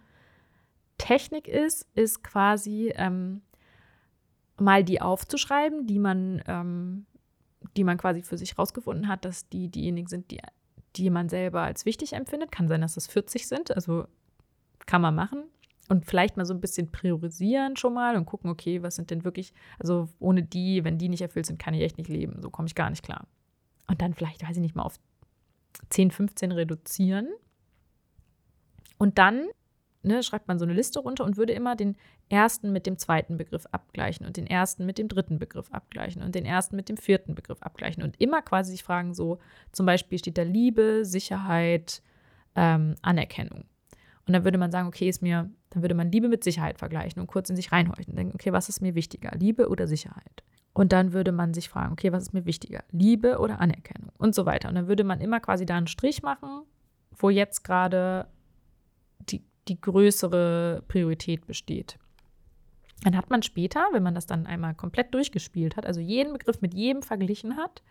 Technik 0.98 1.48
ist, 1.48 1.88
ist 1.94 2.22
quasi 2.22 2.92
ähm, 2.96 3.42
mal 4.58 4.84
die 4.84 5.00
aufzuschreiben, 5.00 5.86
die 5.86 5.98
man, 5.98 6.42
ähm, 6.46 7.06
die 7.76 7.84
man 7.84 7.96
quasi 7.96 8.22
für 8.22 8.38
sich 8.38 8.58
rausgefunden 8.58 9.08
hat, 9.08 9.24
dass 9.24 9.48
die 9.48 9.68
diejenigen 9.68 10.08
sind, 10.08 10.30
die, 10.30 10.40
die 10.96 11.10
man 11.10 11.28
selber 11.28 11.62
als 11.62 11.84
wichtig 11.84 12.12
empfindet. 12.12 12.52
Kann 12.52 12.68
sein, 12.68 12.80
dass 12.80 12.94
das 12.94 13.06
40 13.06 13.46
sind, 13.46 13.70
also 13.74 14.06
kann 14.86 15.02
man 15.02 15.14
machen 15.14 15.44
und 15.88 16.06
vielleicht 16.06 16.36
mal 16.36 16.46
so 16.46 16.54
ein 16.54 16.60
bisschen 16.60 16.90
priorisieren 16.90 17.76
schon 17.76 17.94
mal 17.94 18.16
und 18.16 18.26
gucken, 18.26 18.50
okay, 18.50 18.82
was 18.82 18.96
sind 18.96 19.10
denn 19.10 19.24
wirklich, 19.24 19.52
also 19.78 20.08
ohne 20.18 20.42
die, 20.42 20.84
wenn 20.84 20.98
die 20.98 21.08
nicht 21.08 21.20
erfüllt 21.20 21.46
sind, 21.46 21.58
kann 21.58 21.74
ich 21.74 21.82
echt 21.82 21.98
nicht 21.98 22.08
leben. 22.08 22.40
So 22.40 22.50
komme 22.50 22.66
ich 22.66 22.74
gar 22.74 22.90
nicht 22.90 23.02
klar. 23.02 23.26
Und 23.86 24.00
dann 24.00 24.14
vielleicht, 24.14 24.42
weiß 24.42 24.56
ich 24.56 24.62
nicht 24.62 24.74
mal, 24.74 24.82
auf 24.82 24.98
10, 25.90 26.10
15 26.10 26.52
reduzieren. 26.52 27.28
Und 28.96 29.18
dann 29.18 29.48
ne, 30.04 30.22
schreibt 30.22 30.48
man 30.48 30.58
so 30.58 30.64
eine 30.64 30.74
Liste 30.74 31.00
runter 31.00 31.24
und 31.24 31.36
würde 31.36 31.52
immer 31.52 31.76
den 31.76 31.96
ersten 32.28 32.72
mit 32.72 32.86
dem 32.86 32.98
zweiten 32.98 33.36
Begriff 33.36 33.66
abgleichen 33.72 34.26
und 34.26 34.36
den 34.36 34.46
ersten 34.46 34.86
mit 34.86 34.98
dem 34.98 35.08
dritten 35.08 35.38
Begriff 35.38 35.70
abgleichen 35.72 36.22
und 36.22 36.34
den 36.34 36.44
ersten 36.44 36.76
mit 36.76 36.88
dem 36.88 36.96
vierten 36.96 37.34
Begriff 37.34 37.62
abgleichen 37.62 38.02
und 38.02 38.20
immer 38.20 38.42
quasi 38.42 38.72
sich 38.72 38.82
fragen, 38.82 39.14
so 39.14 39.38
zum 39.72 39.86
Beispiel 39.86 40.18
steht 40.18 40.38
da 40.38 40.42
Liebe, 40.42 41.04
Sicherheit, 41.04 42.02
ähm, 42.54 42.94
Anerkennung. 43.02 43.64
Und 44.26 44.32
dann 44.32 44.44
würde 44.44 44.58
man 44.58 44.70
sagen, 44.70 44.88
okay, 44.88 45.08
ist 45.08 45.22
mir, 45.22 45.50
dann 45.70 45.82
würde 45.82 45.94
man 45.94 46.10
Liebe 46.10 46.28
mit 46.28 46.44
Sicherheit 46.44 46.78
vergleichen 46.78 47.20
und 47.20 47.26
kurz 47.26 47.50
in 47.50 47.56
sich 47.56 47.72
reinhorchen 47.72 48.12
und 48.12 48.16
denken, 48.16 48.34
okay, 48.34 48.52
was 48.52 48.68
ist 48.68 48.80
mir 48.80 48.94
wichtiger, 48.94 49.32
Liebe 49.36 49.68
oder 49.68 49.86
Sicherheit? 49.86 50.42
Und 50.72 50.92
dann 50.92 51.12
würde 51.12 51.30
man 51.30 51.54
sich 51.54 51.68
fragen, 51.68 51.92
okay, 51.92 52.10
was 52.10 52.24
ist 52.24 52.32
mir 52.32 52.46
wichtiger, 52.46 52.82
Liebe 52.90 53.38
oder 53.38 53.60
Anerkennung 53.60 54.10
und 54.18 54.34
so 54.34 54.44
weiter. 54.44 54.68
Und 54.68 54.74
dann 54.74 54.88
würde 54.88 55.04
man 55.04 55.20
immer 55.20 55.40
quasi 55.40 55.66
da 55.66 55.76
einen 55.76 55.86
Strich 55.86 56.22
machen, 56.22 56.62
wo 57.16 57.30
jetzt 57.30 57.62
gerade 57.62 58.26
die, 59.68 59.80
größere 59.80 60.82
Priorität 60.88 61.46
besteht. 61.46 61.98
Dann 63.02 63.16
hat 63.16 63.30
man 63.30 63.42
später, 63.42 63.86
wenn 63.92 64.02
man 64.02 64.14
das 64.14 64.26
dann 64.26 64.46
einmal 64.46 64.74
komplett 64.74 65.12
durchgespielt 65.12 65.76
hat, 65.76 65.86
also 65.86 66.00
jeden 66.00 66.32
Begriff 66.32 66.60
mit 66.60 66.74
jedem 66.74 67.02
verglichen 67.02 67.56
hat, 67.56 67.82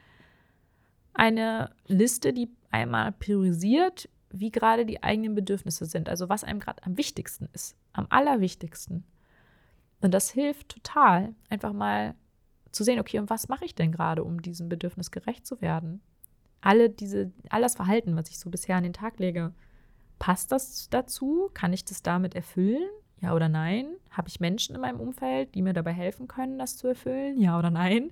eine 1.13 1.71
Liste, 1.87 2.33
die 2.33 2.49
einmal 2.71 3.11
priorisiert, 3.11 4.09
wie 4.31 4.51
gerade 4.51 4.85
die 4.85 5.03
eigenen 5.03 5.35
Bedürfnisse 5.35 5.85
sind, 5.85 6.09
also 6.09 6.27
was 6.27 6.43
einem 6.43 6.59
gerade 6.59 6.83
am 6.83 6.97
wichtigsten 6.97 7.47
ist, 7.53 7.75
am 7.93 8.07
allerwichtigsten. 8.09 9.03
Und 10.01 10.13
das 10.13 10.31
hilft 10.31 10.69
total, 10.69 11.35
einfach 11.49 11.71
mal 11.71 12.15
zu 12.71 12.83
sehen, 12.83 12.99
okay, 12.99 13.19
und 13.19 13.29
was 13.29 13.47
mache 13.47 13.65
ich 13.65 13.75
denn 13.75 13.91
gerade, 13.91 14.23
um 14.23 14.41
diesem 14.41 14.67
Bedürfnis 14.67 15.11
gerecht 15.11 15.45
zu 15.45 15.61
werden? 15.61 16.01
Alle 16.61 16.89
diese, 16.89 17.31
all 17.49 17.61
das 17.61 17.75
Verhalten, 17.75 18.15
was 18.15 18.29
ich 18.29 18.39
so 18.39 18.49
bisher 18.49 18.75
an 18.75 18.83
den 18.83 18.93
Tag 18.93 19.19
lege, 19.19 19.53
passt 20.23 20.53
das 20.53 20.87
dazu? 20.89 21.49
Kann 21.53 21.73
ich 21.73 21.83
das 21.83 22.01
damit 22.01 22.33
erfüllen? 22.33 22.87
Ja 23.19 23.35
oder 23.35 23.49
nein? 23.49 23.87
Habe 24.09 24.29
ich 24.29 24.39
Menschen 24.39 24.73
in 24.73 24.79
meinem 24.79 25.01
Umfeld, 25.01 25.53
die 25.53 25.61
mir 25.61 25.73
dabei 25.73 25.91
helfen 25.91 26.29
können, 26.29 26.57
das 26.57 26.77
zu 26.77 26.87
erfüllen? 26.87 27.41
Ja 27.41 27.59
oder 27.59 27.69
nein? 27.69 28.09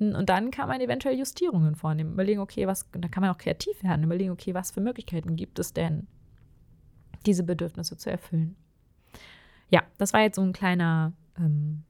Und 0.00 0.28
dann 0.28 0.50
kann 0.50 0.66
man 0.66 0.80
eventuell 0.80 1.16
Justierungen 1.16 1.76
vornehmen. 1.76 2.14
Überlegen, 2.14 2.40
okay, 2.40 2.66
was, 2.66 2.90
da 2.90 3.06
kann 3.06 3.20
man 3.20 3.30
auch 3.30 3.38
kreativ 3.38 3.84
werden. 3.84 4.02
Überlegen, 4.02 4.32
okay, 4.32 4.52
was 4.52 4.72
für 4.72 4.80
Möglichkeiten 4.80 5.36
gibt 5.36 5.60
es 5.60 5.72
denn, 5.72 6.08
diese 7.24 7.44
Bedürfnisse 7.44 7.96
zu 7.96 8.10
erfüllen. 8.10 8.56
Ja, 9.70 9.84
das 9.96 10.12
war 10.12 10.22
jetzt 10.22 10.36
so 10.36 10.42
ein 10.42 10.52
kleiner 10.52 11.12
ähm, 11.36 11.84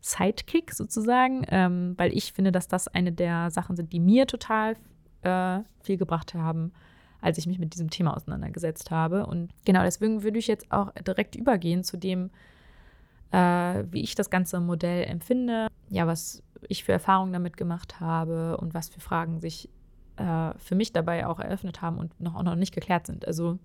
Sidekick 0.00 0.72
sozusagen, 0.72 1.44
ähm, 1.48 1.92
weil 1.98 2.16
ich 2.16 2.32
finde, 2.32 2.52
dass 2.52 2.68
das 2.68 2.88
eine 2.88 3.12
der 3.12 3.50
Sachen 3.50 3.76
sind, 3.76 3.92
die 3.92 4.00
mir 4.00 4.26
total 4.26 4.78
äh, 5.20 5.60
viel 5.82 5.98
gebracht 5.98 6.32
haben, 6.32 6.72
als 7.20 7.38
ich 7.38 7.46
mich 7.46 7.58
mit 7.58 7.74
diesem 7.74 7.90
Thema 7.90 8.16
auseinandergesetzt 8.16 8.90
habe. 8.90 9.26
Und 9.26 9.50
genau 9.64 9.82
deswegen 9.82 10.22
würde 10.22 10.38
ich 10.38 10.46
jetzt 10.46 10.70
auch 10.70 10.92
direkt 10.92 11.36
übergehen 11.36 11.84
zu 11.84 11.96
dem, 11.96 12.30
äh, 13.30 13.84
wie 13.90 14.02
ich 14.02 14.14
das 14.14 14.30
ganze 14.30 14.60
Modell 14.60 15.04
empfinde, 15.04 15.68
ja, 15.88 16.06
was 16.06 16.42
ich 16.68 16.84
für 16.84 16.92
Erfahrungen 16.92 17.32
damit 17.32 17.56
gemacht 17.56 18.00
habe 18.00 18.56
und 18.56 18.74
was 18.74 18.88
für 18.88 19.00
Fragen 19.00 19.40
sich 19.40 19.68
äh, 20.16 20.52
für 20.58 20.74
mich 20.74 20.92
dabei 20.92 21.26
auch 21.26 21.40
eröffnet 21.40 21.80
haben 21.82 21.98
und 21.98 22.18
noch, 22.20 22.42
noch 22.42 22.56
nicht 22.56 22.74
geklärt 22.74 23.06
sind. 23.06 23.26
Also 23.26 23.58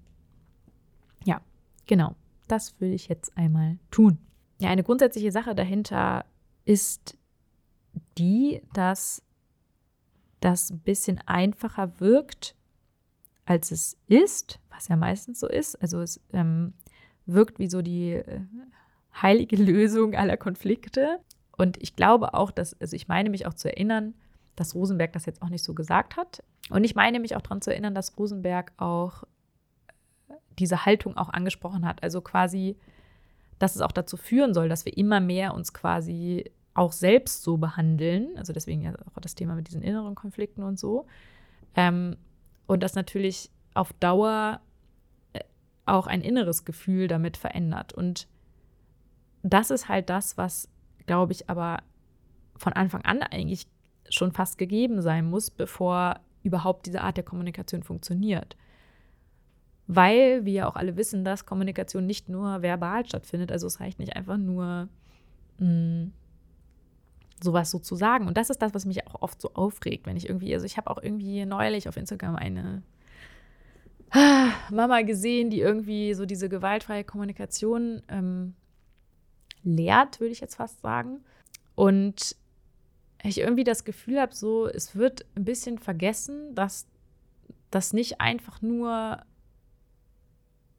ja, 1.24 1.42
genau, 1.88 2.16
das 2.48 2.80
will 2.80 2.94
ich 2.94 3.08
jetzt 3.08 3.38
einmal 3.38 3.78
tun. 3.92 4.20
Ja, 4.60 4.70
eine 4.70 4.84
grundsätzliche 4.84 5.32
Sache 5.32 5.56
dahinter 5.56 6.26
ist 6.64 7.18
die, 8.18 8.62
dass 8.74 9.22
das 10.40 10.70
ein 10.70 10.80
bisschen 10.80 11.20
einfacher 11.26 12.00
wirkt, 12.00 12.55
als 13.46 13.72
es 13.72 13.98
ist, 14.08 14.60
was 14.70 14.88
ja 14.88 14.96
meistens 14.96 15.40
so 15.40 15.48
ist. 15.48 15.82
Also 15.82 16.02
es 16.02 16.20
ähm, 16.34 16.74
wirkt 17.26 17.60
wie 17.60 17.70
so 17.70 17.82
die 17.82 18.14
äh, 18.14 18.42
heilige 19.22 19.56
Lösung 19.64 20.16
aller 20.16 20.38
Konflikte. 20.38 21.20
Und 21.58 21.82
ich 21.82 21.96
glaube 21.96 22.34
auch, 22.34 22.52
dass, 22.52 22.80
also 22.82 22.96
ich 22.96 23.08
meine 23.08 23.30
mich 23.30 23.46
auch 23.46 23.54
zu 23.54 23.70
erinnern, 23.70 24.14
dass 24.56 24.76
Rosenberg 24.76 25.14
das 25.14 25.26
jetzt 25.26 25.42
auch 25.42 25.50
nicht 25.50 25.64
so 25.64 25.74
gesagt 25.74 26.18
hat. 26.18 26.44
Und 26.70 26.84
ich 26.84 26.96
meine 26.96 27.20
mich 27.20 27.36
auch 27.36 27.42
daran 27.42 27.62
zu 27.62 27.72
erinnern, 27.72 27.96
dass 27.96 28.18
Rosenberg 28.18 28.74
auch 28.78 29.24
äh, 30.28 30.34
diese 30.58 30.86
Haltung 30.86 31.16
auch 31.18 31.30
angesprochen 31.30 31.86
hat. 31.86 32.04
Also 32.04 32.22
quasi, 32.22 32.78
dass 33.60 33.76
es 33.76 33.82
auch 33.82 33.92
dazu 33.92 34.18
führen 34.18 34.54
soll, 34.54 34.70
dass 34.70 34.86
wir 34.86 34.98
immer 34.98 35.20
mehr 35.20 35.54
uns 35.54 35.74
quasi 35.74 36.52
auch 36.74 36.92
selbst 36.92 37.44
so 37.44 37.58
behandeln. 37.58 38.38
Also 38.38 38.54
deswegen 38.54 38.82
ja 38.82 38.94
auch 39.14 39.22
das 39.22 39.36
Thema 39.36 39.56
mit 39.56 39.68
diesen 39.68 39.82
inneren 39.82 40.16
Konflikten 40.16 40.64
und 40.64 40.80
so. 40.80 41.06
Ähm, 41.76 42.18
und 42.68 42.84
das 42.84 42.96
natürlich 42.96 43.50
auf 43.74 43.94
Dauer 43.94 44.62
äh, 45.34 45.40
auch 45.86 46.08
ein 46.08 46.22
inneres 46.22 46.66
Gefühl 46.66 47.08
damit 47.08 47.38
verändert. 47.38 47.94
Und 47.94 48.28
das 49.44 49.70
ist 49.70 49.90
halt 49.90 50.10
das, 50.10 50.38
was 50.38 50.70
glaube 51.06 51.34
ich, 51.34 51.50
aber 51.50 51.80
von 52.58 52.74
Anfang 52.74 53.02
an 53.04 53.22
eigentlich 53.22 53.68
schon 54.10 54.32
fast 54.32 54.58
gegeben 54.58 55.02
sein 55.02 55.30
muss, 55.30 55.50
bevor 55.50 56.20
überhaupt 56.44 56.86
diese 56.86 57.02
Art 57.02 57.18
der 57.18 57.24
Kommunikation 57.24 57.84
funktioniert. 57.84 58.56
Weil 59.88 60.46
wir 60.46 60.54
ja 60.54 60.68
auch 60.68 60.76
alle 60.76 60.96
wissen, 60.96 61.24
dass 61.24 61.46
Kommunikation 61.46 62.06
nicht 62.06 62.30
nur 62.30 62.62
verbal 62.62 63.06
stattfindet. 63.06 63.52
Also 63.52 63.68
es 63.68 63.80
reicht 63.80 64.00
nicht 64.00 64.16
einfach 64.16 64.38
nur 64.38 64.88
mh, 65.60 65.68
mm, 65.68 66.14
sowas 67.42 67.72
so 67.72 67.80
zu 67.80 67.96
sagen. 67.96 68.28
Und 68.28 68.38
das 68.38 68.50
ist 68.50 68.62
das, 68.62 68.74
was 68.74 68.86
mich 68.86 69.06
auch 69.08 69.22
oft 69.22 69.42
so 69.42 69.54
aufregt, 69.54 70.06
wenn 70.06 70.18
ich 70.18 70.28
irgendwie, 70.30 70.54
also 70.54 70.66
ich 70.66 70.78
habe 70.78 70.90
auch 70.90 71.02
irgendwie 71.02 71.46
neulich 71.46 71.90
auf 71.90 71.98
Instagram 71.98 72.36
eine 72.36 72.82
Mama 74.72 75.02
gesehen, 75.02 75.50
die 75.50 75.60
irgendwie 75.60 76.14
so 76.14 76.26
diese 76.26 76.50
gewaltfreie 76.50 77.04
Kommunikation 77.04 78.02
ähm, 78.08 78.54
lehrt, 79.64 80.20
würde 80.20 80.32
ich 80.32 80.40
jetzt 80.40 80.56
fast 80.56 80.82
sagen. 80.82 81.20
Und 81.76 82.36
ich 83.24 83.40
irgendwie 83.40 83.64
das 83.64 83.84
Gefühl 83.84 84.22
habe, 84.22 84.34
so, 84.34 84.68
es 84.68 84.96
wird 84.96 85.26
ein 85.36 85.46
bisschen 85.46 85.80
vergessen, 85.80 86.54
dass 86.56 86.88
das 87.72 87.92
nicht 87.92 88.22
einfach 88.22 88.62
nur 88.62 89.20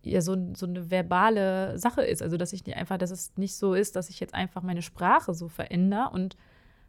ja, 0.07 0.21
so, 0.21 0.37
so 0.55 0.67
eine 0.67 0.91
verbale 0.91 1.79
Sache 1.79 2.03
ist. 2.03 2.23
Also, 2.23 2.37
dass 2.37 2.53
ich 2.53 2.65
nicht 2.65 2.77
einfach, 2.77 2.99
dass 2.99 3.11
es 3.11 3.37
nicht 3.37 3.57
so 3.57 3.75
ist, 3.75 3.97
dass 3.97 4.11
ich 4.11 4.21
jetzt 4.21 4.35
einfach 4.35 4.63
meine 4.63 4.83
Sprache 4.83 5.35
so 5.35 5.49
verändere 5.49 6.11
und 6.11 6.37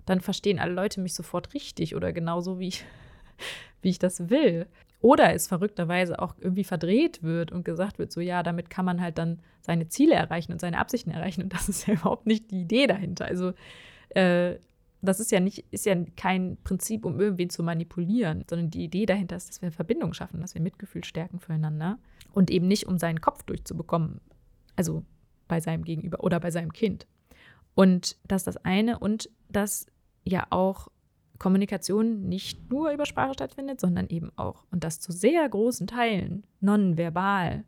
dann 0.05 0.21
verstehen 0.21 0.59
alle 0.59 0.73
Leute 0.73 1.01
mich 1.01 1.13
sofort 1.13 1.53
richtig 1.53 1.95
oder 1.95 2.13
genauso, 2.13 2.59
wie 2.59 2.69
ich, 2.69 2.85
wie 3.81 3.89
ich 3.89 3.99
das 3.99 4.29
will. 4.29 4.67
Oder 4.99 5.33
es 5.33 5.47
verrückterweise 5.47 6.19
auch 6.19 6.35
irgendwie 6.39 6.63
verdreht 6.63 7.21
wird 7.21 7.51
und 7.51 7.65
gesagt 7.65 7.99
wird, 7.99 8.11
so 8.11 8.19
ja, 8.19 8.41
damit 8.41 8.69
kann 8.69 8.85
man 8.85 9.01
halt 9.01 9.17
dann 9.17 9.39
seine 9.61 9.89
Ziele 9.89 10.15
erreichen 10.15 10.51
und 10.51 10.61
seine 10.61 10.79
Absichten 10.79 11.11
erreichen. 11.11 11.43
Und 11.43 11.53
das 11.53 11.69
ist 11.69 11.87
ja 11.87 11.93
überhaupt 11.95 12.25
nicht 12.25 12.49
die 12.51 12.61
Idee 12.61 12.87
dahinter. 12.87 13.25
Also 13.25 13.53
äh, 14.09 14.55
das 15.01 15.19
ist 15.19 15.31
ja 15.31 15.39
nicht, 15.39 15.65
ist 15.71 15.85
ja 15.85 15.95
kein 16.15 16.57
Prinzip, 16.63 17.05
um 17.05 17.19
irgendwen 17.19 17.49
zu 17.49 17.63
manipulieren, 17.63 18.43
sondern 18.49 18.69
die 18.69 18.83
Idee 18.83 19.05
dahinter 19.05 19.35
ist, 19.35 19.49
dass 19.49 19.61
wir 19.61 19.71
Verbindung 19.71 20.13
schaffen, 20.13 20.41
dass 20.41 20.55
wir 20.55 20.61
Mitgefühl 20.61 21.03
stärken 21.03 21.39
füreinander 21.39 21.99
und 22.33 22.49
eben 22.49 22.67
nicht, 22.67 22.87
um 22.87 22.97
seinen 22.97 23.21
Kopf 23.21 23.43
durchzubekommen. 23.43 24.21
Also 24.75 25.03
bei 25.47 25.59
seinem 25.59 25.83
Gegenüber 25.83 26.23
oder 26.23 26.39
bei 26.39 26.51
seinem 26.51 26.73
Kind. 26.73 27.07
Und 27.75 28.17
das 28.27 28.41
ist 28.41 28.47
das 28.47 28.57
eine 28.57 28.99
und 28.99 29.29
dass 29.49 29.85
ja 30.23 30.47
auch 30.49 30.89
Kommunikation 31.37 32.27
nicht 32.27 32.69
nur 32.71 32.91
über 32.91 33.05
Sprache 33.05 33.33
stattfindet, 33.33 33.79
sondern 33.79 34.07
eben 34.07 34.31
auch, 34.35 34.65
und 34.71 34.83
das 34.83 34.99
zu 34.99 35.11
sehr 35.11 35.47
großen 35.47 35.87
Teilen, 35.87 36.45
nonverbal. 36.59 37.63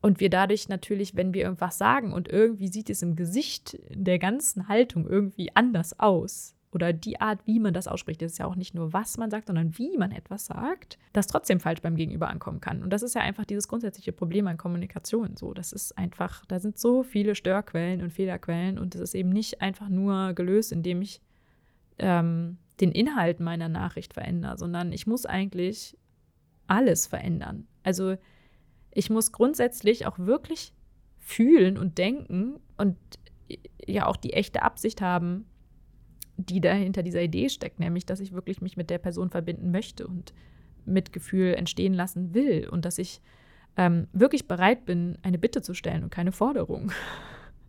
Und 0.00 0.20
wir 0.20 0.30
dadurch 0.30 0.68
natürlich, 0.68 1.16
wenn 1.16 1.34
wir 1.34 1.42
irgendwas 1.42 1.78
sagen 1.78 2.12
und 2.12 2.28
irgendwie 2.28 2.68
sieht 2.68 2.88
es 2.90 3.02
im 3.02 3.16
Gesicht 3.16 3.78
der 3.90 4.18
ganzen 4.18 4.68
Haltung 4.68 5.06
irgendwie 5.08 5.50
anders 5.54 5.98
aus, 5.98 6.54
oder 6.72 6.92
die 6.92 7.20
Art, 7.20 7.40
wie 7.46 7.60
man 7.60 7.72
das 7.72 7.88
ausspricht, 7.88 8.20
das 8.20 8.32
ist 8.32 8.38
ja 8.38 8.46
auch 8.46 8.56
nicht 8.56 8.74
nur, 8.74 8.92
was 8.92 9.16
man 9.16 9.30
sagt, 9.30 9.46
sondern 9.46 9.76
wie 9.78 9.96
man 9.96 10.12
etwas 10.12 10.46
sagt, 10.46 10.98
das 11.12 11.26
trotzdem 11.26 11.60
falsch 11.60 11.80
beim 11.80 11.96
Gegenüber 11.96 12.28
ankommen 12.28 12.60
kann. 12.60 12.82
Und 12.82 12.92
das 12.92 13.02
ist 13.02 13.14
ja 13.14 13.22
einfach 13.22 13.44
dieses 13.44 13.68
grundsätzliche 13.68 14.12
Problem 14.12 14.46
an 14.46 14.58
Kommunikation. 14.58 15.36
So, 15.36 15.54
das 15.54 15.72
ist 15.72 15.96
einfach, 15.96 16.44
da 16.46 16.60
sind 16.60 16.78
so 16.78 17.02
viele 17.02 17.34
Störquellen 17.34 18.02
und 18.02 18.12
Fehlerquellen 18.12 18.78
und 18.78 18.94
es 18.94 19.00
ist 19.00 19.14
eben 19.14 19.30
nicht 19.30 19.62
einfach 19.62 19.88
nur 19.88 20.34
gelöst, 20.34 20.72
indem 20.72 21.00
ich 21.00 21.22
ähm, 21.98 22.58
den 22.80 22.92
Inhalt 22.92 23.40
meiner 23.40 23.68
Nachricht 23.68 24.14
verändere, 24.14 24.58
sondern 24.58 24.92
ich 24.92 25.06
muss 25.06 25.24
eigentlich 25.26 25.96
alles 26.66 27.06
verändern. 27.06 27.66
Also 27.82 28.16
ich 28.92 29.10
muss 29.10 29.32
grundsätzlich 29.32 30.06
auch 30.06 30.18
wirklich 30.18 30.72
fühlen 31.18 31.78
und 31.78 31.98
denken 31.98 32.58
und 32.76 32.96
ja 33.86 34.06
auch 34.06 34.16
die 34.16 34.32
echte 34.32 34.62
Absicht 34.62 35.00
haben, 35.00 35.46
die 36.36 36.60
dahinter 36.60 37.02
dieser 37.02 37.22
Idee 37.22 37.48
steckt, 37.48 37.80
nämlich, 37.80 38.06
dass 38.06 38.20
ich 38.20 38.32
wirklich 38.32 38.60
mich 38.60 38.76
mit 38.76 38.90
der 38.90 38.98
Person 38.98 39.30
verbinden 39.30 39.70
möchte 39.70 40.06
und 40.06 40.32
Mitgefühl 40.84 41.54
entstehen 41.54 41.94
lassen 41.94 42.32
will 42.32 42.68
und 42.68 42.84
dass 42.84 42.98
ich 42.98 43.20
ähm, 43.76 44.06
wirklich 44.12 44.46
bereit 44.48 44.86
bin, 44.86 45.18
eine 45.22 45.38
Bitte 45.38 45.62
zu 45.62 45.74
stellen 45.74 46.04
und 46.04 46.10
keine 46.10 46.32
Forderung. 46.32 46.92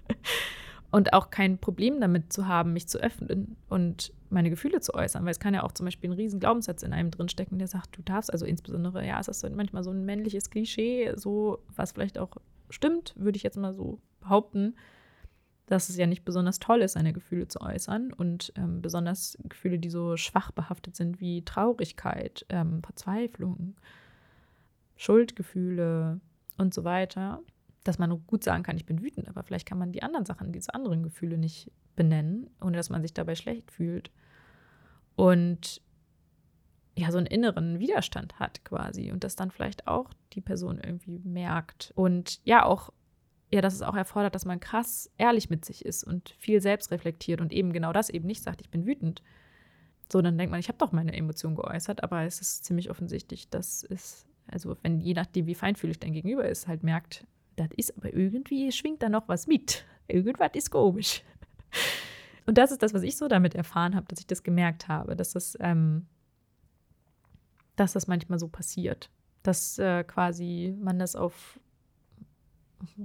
und 0.92 1.14
auch 1.14 1.30
kein 1.30 1.58
Problem 1.58 2.00
damit 2.00 2.32
zu 2.32 2.48
haben, 2.48 2.74
mich 2.74 2.88
zu 2.88 3.00
öffnen 3.00 3.58
und 3.68 4.14
meine 4.30 4.50
Gefühle 4.50 4.80
zu 4.80 4.94
äußern, 4.94 5.24
weil 5.24 5.32
es 5.32 5.40
kann 5.40 5.54
ja 5.54 5.64
auch 5.64 5.72
zum 5.72 5.86
Beispiel 5.86 6.10
ein 6.10 6.16
riesen 6.16 6.40
Glaubenssatz 6.40 6.84
in 6.84 6.94
einem 6.94 7.12
drinstecken, 7.12 7.58
der 7.58 7.68
sagt, 7.68 7.98
du 7.98 8.02
darfst, 8.02 8.32
also 8.32 8.46
insbesondere, 8.46 9.06
ja, 9.06 9.20
es 9.20 9.28
ist 9.28 9.48
manchmal 9.50 9.84
so 9.84 9.92
ein 9.92 10.06
männliches 10.06 10.50
Klischee, 10.50 11.14
so, 11.16 11.64
was 11.76 11.94
vielleicht 11.94 12.18
auch 12.18 12.38
stimmt, 12.70 13.14
würde 13.18 13.38
ich 13.38 13.44
jetzt 13.44 13.58
mal 13.58 13.74
so 13.74 14.00
behaupten, 14.20 14.76
dass 15.66 15.90
es 15.90 15.98
ja 15.98 16.08
nicht 16.08 16.26
besonders 16.26 16.60
toll 16.60 16.82
ist, 16.82 16.94
seine 16.94 17.14
Gefühle 17.14 17.48
zu 17.48 17.62
äußern 17.62 18.12
und 18.12 18.52
ähm, 18.56 18.82
besonders 18.82 19.38
Gefühle, 19.44 19.78
die 19.78 19.90
so 19.90 20.18
schwach 20.18 20.52
behaftet 20.52 20.96
sind 20.96 21.20
wie 21.20 21.44
Traurigkeit, 21.44 22.46
ähm, 22.50 22.82
Verzweiflung, 22.84 23.76
Schuldgefühle 24.96 26.20
und 26.58 26.74
so 26.74 26.84
weiter, 26.84 27.42
dass 27.84 28.00
man 28.00 28.26
gut 28.26 28.44
sagen 28.44 28.64
kann, 28.64 28.78
ich 28.78 28.86
bin 28.86 29.02
wütend, 29.02 29.30
aber 29.30 29.44
vielleicht 29.44 29.68
kann 29.68 29.78
man 29.78 29.92
die 29.92 30.04
anderen 30.04 30.26
Sachen, 30.26 30.52
diese 30.52 30.74
anderen 30.74 31.04
Gefühle 31.04 31.38
nicht 31.38 31.72
benennen, 32.00 32.50
ohne 32.62 32.78
dass 32.78 32.90
man 32.90 33.02
sich 33.02 33.14
dabei 33.14 33.36
schlecht 33.36 33.72
fühlt. 33.72 34.10
Und 35.18 35.82
ja, 36.96 37.12
so 37.12 37.18
einen 37.18 37.28
inneren 37.28 37.80
Widerstand 37.80 38.40
hat 38.40 38.64
quasi 38.64 39.12
und 39.12 39.26
das 39.26 39.36
dann 39.36 39.52
vielleicht 39.52 39.86
auch 39.86 40.10
die 40.32 40.40
Person 40.40 40.80
irgendwie 40.82 41.20
merkt. 41.20 41.92
Und 41.96 42.40
ja, 42.46 42.64
auch 42.64 42.94
ja, 43.52 43.60
dass 43.60 43.74
es 43.74 43.82
auch 43.82 43.96
erfordert, 43.96 44.34
dass 44.34 44.46
man 44.46 44.62
krass 44.62 45.12
ehrlich 45.18 45.50
mit 45.50 45.66
sich 45.66 45.84
ist 45.84 46.06
und 46.06 46.30
viel 46.40 46.62
selbst 46.62 46.90
reflektiert 46.92 47.42
und 47.42 47.52
eben 47.52 47.74
genau 47.74 47.92
das 47.92 48.10
eben 48.10 48.28
nicht 48.28 48.44
sagt, 48.44 48.62
ich 48.62 48.70
bin 48.70 48.86
wütend. 48.86 49.22
So, 50.10 50.22
dann 50.22 50.38
denkt 50.38 50.52
man, 50.52 50.60
ich 50.62 50.70
habe 50.70 50.78
doch 50.78 50.94
meine 50.94 51.14
Emotionen 51.14 51.56
geäußert, 51.56 52.02
aber 52.02 52.24
es 52.24 52.40
ist 52.40 52.64
ziemlich 52.64 52.90
offensichtlich, 52.90 53.50
dass 53.50 53.84
es, 53.84 54.26
also 54.48 54.78
wenn 54.84 55.02
je 55.02 55.16
nachdem, 55.16 55.48
wie 55.48 55.56
feinfühlig 55.56 56.00
dein 56.00 56.14
Gegenüber 56.14 56.48
ist, 56.48 56.68
halt 56.68 56.84
merkt, 56.84 57.26
das 57.58 57.70
ist 57.76 57.98
aber 57.98 58.14
irgendwie, 58.14 58.72
schwingt 58.72 59.04
da 59.04 59.10
noch 59.10 59.28
was 59.28 59.48
mit. 59.48 59.84
Irgendwas 60.08 60.52
ist 60.54 60.70
komisch. 60.72 61.24
Und 62.46 62.58
das 62.58 62.72
ist 62.72 62.82
das, 62.82 62.94
was 62.94 63.04
ich 63.04 63.16
so 63.16 63.28
damit 63.28 63.54
erfahren 63.54 63.96
habe, 63.96 64.08
dass 64.08 64.20
ich 64.20 64.28
das 64.28 64.44
gemerkt 64.44 64.88
habe, 64.88 65.16
dass 65.16 65.34
das, 65.34 65.58
ähm, 65.60 66.08
dass 67.76 67.94
das 67.94 68.08
manchmal 68.08 68.40
so 68.40 68.48
passiert. 68.48 69.10
Dass 69.44 69.78
äh, 69.78 70.04
quasi 70.04 70.76
man 70.80 71.00
das 71.00 71.16
auf 71.16 71.60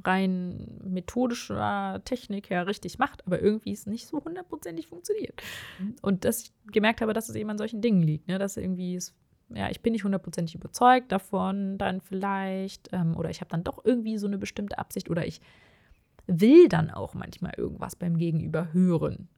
rein 0.04 0.80
methodischer 0.84 2.00
Technik 2.04 2.50
her 2.50 2.66
richtig 2.66 2.98
macht, 2.98 3.26
aber 3.26 3.40
irgendwie 3.40 3.72
es 3.72 3.86
nicht 3.86 4.06
so 4.06 4.24
hundertprozentig 4.24 4.86
funktioniert. 4.86 5.42
Mhm. 5.78 5.96
Und 6.02 6.24
dass 6.24 6.42
ich 6.42 6.52
gemerkt 6.72 7.00
habe, 7.00 7.12
dass 7.12 7.28
es 7.28 7.34
eben 7.34 7.50
an 7.50 7.58
solchen 7.58 7.80
Dingen 7.80 8.02
liegt, 8.02 8.28
ne? 8.28 8.38
dass 8.38 8.56
irgendwie 8.56 8.96
es, 8.96 9.14
ja, 9.50 9.68
ich 9.70 9.80
bin 9.80 9.92
nicht 9.92 10.04
hundertprozentig 10.04 10.54
überzeugt 10.54 11.12
davon, 11.12 11.78
dann 11.78 12.00
vielleicht, 12.00 12.88
ähm, 12.92 13.16
oder 13.16 13.30
ich 13.30 13.40
habe 13.40 13.50
dann 13.50 13.64
doch 13.64 13.84
irgendwie 13.84 14.18
so 14.18 14.26
eine 14.26 14.38
bestimmte 14.38 14.78
Absicht 14.78 15.10
oder 15.10 15.26
ich 15.26 15.40
will 16.26 16.68
dann 16.68 16.90
auch 16.90 17.14
manchmal 17.14 17.54
irgendwas 17.56 17.96
beim 17.96 18.16
Gegenüber 18.16 18.72
hören. 18.72 19.28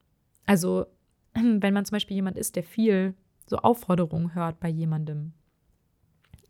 Also, 0.47 0.87
wenn 1.35 1.75
man 1.75 1.85
zum 1.85 1.97
Beispiel 1.97 2.17
jemand 2.17 2.37
ist, 2.37 2.57
der 2.57 2.65
viel 2.65 3.15
so 3.47 3.59
Aufforderungen 3.59 4.35
hört 4.35 4.61
bei 4.61 4.69
jemandem, 4.69 5.33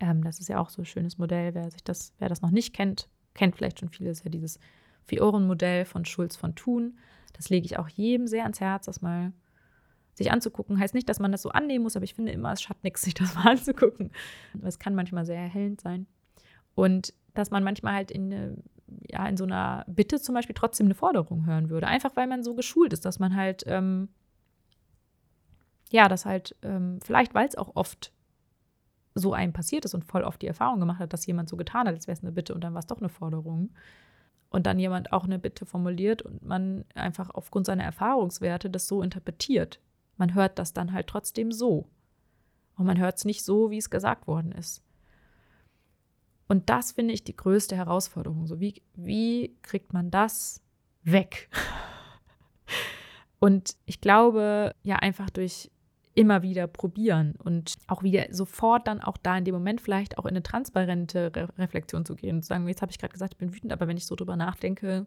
ähm, 0.01 0.23
das 0.23 0.41
ist 0.41 0.49
ja 0.49 0.59
auch 0.59 0.71
so 0.71 0.83
ein 0.83 0.87
schönes 0.87 1.19
Modell, 1.19 1.55
wer 1.55 1.71
sich 1.71 1.85
das, 1.85 2.15
wer 2.19 2.29
das 2.29 2.43
noch 2.43 2.51
nicht 2.51 2.75
kennt, 2.75 3.09
kennt 3.35 3.57
vielleicht 3.57 3.81
schon 3.81 3.91
viele, 3.91 4.11
ist 4.11 4.25
ja 4.25 4.31
dieses 4.31 4.59
Vier-Ohren-Modell 5.05 5.85
von 5.85 6.05
Schulz 6.05 6.37
von 6.37 6.55
Thun. 6.55 6.99
Das 7.33 7.49
lege 7.49 7.67
ich 7.67 7.79
auch 7.79 7.89
jedem 7.89 8.27
sehr 8.27 8.43
ans 8.43 8.61
Herz, 8.61 8.87
das 8.87 9.03
mal 9.03 9.33
sich 10.15 10.33
anzugucken. 10.33 10.81
Heißt 10.81 10.95
nicht, 10.95 11.09
dass 11.09 11.21
man 11.21 11.33
das 11.33 11.43
so 11.43 11.51
annehmen 11.51 11.83
muss, 11.83 11.97
aber 11.97 12.05
ich 12.05 12.15
finde 12.15 12.33
immer, 12.33 12.53
es 12.53 12.63
schadet 12.63 12.83
nichts, 12.83 13.03
sich 13.05 13.15
das 13.15 13.35
mal 13.35 13.51
anzugucken. 13.53 14.11
Es 14.63 14.79
kann 14.79 14.95
manchmal 14.95 15.25
sehr 15.25 15.41
erhellend 15.41 15.81
sein. 15.81 16.07
Und 16.75 17.15
dass 17.35 17.51
man 17.51 17.63
manchmal 17.63 17.95
halt 17.95 18.11
in, 18.11 18.63
ja, 19.09 19.27
in 19.27 19.37
so 19.37 19.45
einer 19.45 19.85
Bitte 19.87 20.21
zum 20.21 20.35
Beispiel 20.35 20.55
trotzdem 20.55 20.87
eine 20.87 20.95
Forderung 20.95 21.47
hören 21.47 21.71
würde. 21.71 21.87
Einfach 21.87 22.15
weil 22.17 22.27
man 22.27 22.43
so 22.43 22.55
geschult 22.55 22.93
ist, 22.93 23.05
dass 23.05 23.19
man 23.19 23.37
halt, 23.37 23.65
ähm, 23.67 24.09
ja, 25.91 26.09
das 26.09 26.25
halt, 26.27 26.57
ähm, 26.63 26.99
vielleicht 27.03 27.35
weil 27.35 27.49
es 27.49 27.57
auch 27.57 27.75
oft 27.75 28.13
so 29.15 29.33
einem 29.33 29.53
passiert 29.53 29.85
ist 29.85 29.95
und 29.95 30.05
voll 30.05 30.23
oft 30.23 30.43
die 30.43 30.47
Erfahrung 30.47 30.79
gemacht 30.79 30.99
hat, 31.01 31.13
dass 31.13 31.27
jemand 31.27 31.49
so 31.49 31.57
getan 31.57 31.87
hat, 31.87 31.95
als 31.95 32.07
wäre 32.07 32.17
es 32.17 32.23
eine 32.23 32.33
Bitte 32.33 32.55
und 32.55 32.63
dann 32.63 32.75
war 32.75 32.81
es 32.81 32.87
doch 32.87 32.99
eine 32.99 33.09
Forderung. 33.09 33.71
Und 34.49 34.67
dann 34.67 34.79
jemand 34.79 35.13
auch 35.13 35.25
eine 35.25 35.39
Bitte 35.39 35.67
formuliert 35.67 36.23
und 36.23 36.43
man 36.43 36.85
einfach 36.95 37.31
aufgrund 37.31 37.67
seiner 37.67 37.83
Erfahrungswerte 37.83 38.71
das 38.71 38.87
so 38.87 39.03
interpretiert. 39.03 39.81
Man 40.17 40.35
hört 40.35 40.59
das 40.59 40.73
dann 40.73 40.93
halt 40.93 41.09
trotzdem 41.09 41.51
so. 41.51 41.89
Und 42.77 42.87
man 42.87 42.99
hört 42.99 43.17
es 43.17 43.25
nicht 43.25 43.45
so, 43.45 43.71
wie 43.71 43.79
es 43.79 43.91
gesagt 43.91 44.27
worden 44.27 44.53
ist. 44.53 44.83
Und 46.49 46.71
das 46.71 46.93
finde 46.93 47.15
ich 47.15 47.25
die 47.25 47.37
größte 47.37 47.77
Herausforderung. 47.77 48.47
So, 48.47 48.61
wie, 48.61 48.83
wie 48.95 49.57
kriegt 49.63 49.93
man 49.93 50.11
das 50.11 50.63
weg? 51.03 51.49
Und 53.39 53.77
ich 53.85 54.01
glaube, 54.01 54.73
ja, 54.83 54.97
einfach 54.97 55.31
durch 55.31 55.71
immer 56.15 56.43
wieder 56.43 56.67
probieren 56.67 57.35
und 57.45 57.77
auch 57.87 58.03
wieder 58.03 58.27
sofort 58.31 58.89
dann 58.89 59.03
auch 59.03 59.19
da 59.19 59.37
in 59.37 59.45
dem 59.45 59.55
Moment 59.55 59.83
vielleicht 59.83 60.17
auch 60.17 60.25
in 60.25 60.31
eine 60.31 60.43
transparente 60.43 61.31
Re 61.37 61.49
Reflexion 61.59 62.07
zu 62.07 62.17
gehen 62.17 62.37
und 62.37 62.43
zu 62.43 62.49
sagen, 62.49 62.67
jetzt 62.67 62.81
habe 62.81 62.91
ich 62.91 62.99
gerade 62.99 63.13
gesagt, 63.13 63.35
ich 63.35 63.39
bin 63.39 63.55
wütend, 63.55 63.71
aber 63.71 63.87
wenn 63.87 63.99
ich 63.99 64.07
so 64.07 64.17
drüber 64.17 64.35
nachdenke, 64.35 65.07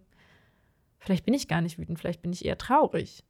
vielleicht 0.99 1.25
bin 1.25 1.33
ich 1.33 1.47
gar 1.47 1.61
nicht 1.61 1.79
wütend, 1.79 1.97
vielleicht 1.97 2.21
bin 2.21 2.31
ich 2.31 2.45
eher 2.45 2.59
traurig. 2.59 3.23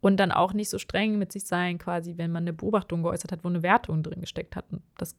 Und 0.00 0.16
dann 0.16 0.32
auch 0.32 0.54
nicht 0.54 0.70
so 0.70 0.78
streng 0.78 1.18
mit 1.18 1.30
sich 1.30 1.44
sein, 1.44 1.76
quasi, 1.76 2.16
wenn 2.16 2.32
man 2.32 2.44
eine 2.44 2.54
Beobachtung 2.54 3.02
geäußert 3.02 3.32
hat, 3.32 3.44
wo 3.44 3.48
eine 3.48 3.62
Wertung 3.62 4.02
drin 4.02 4.20
gesteckt 4.20 4.56
hat. 4.56 4.64
Und 4.72 4.82
das 4.96 5.14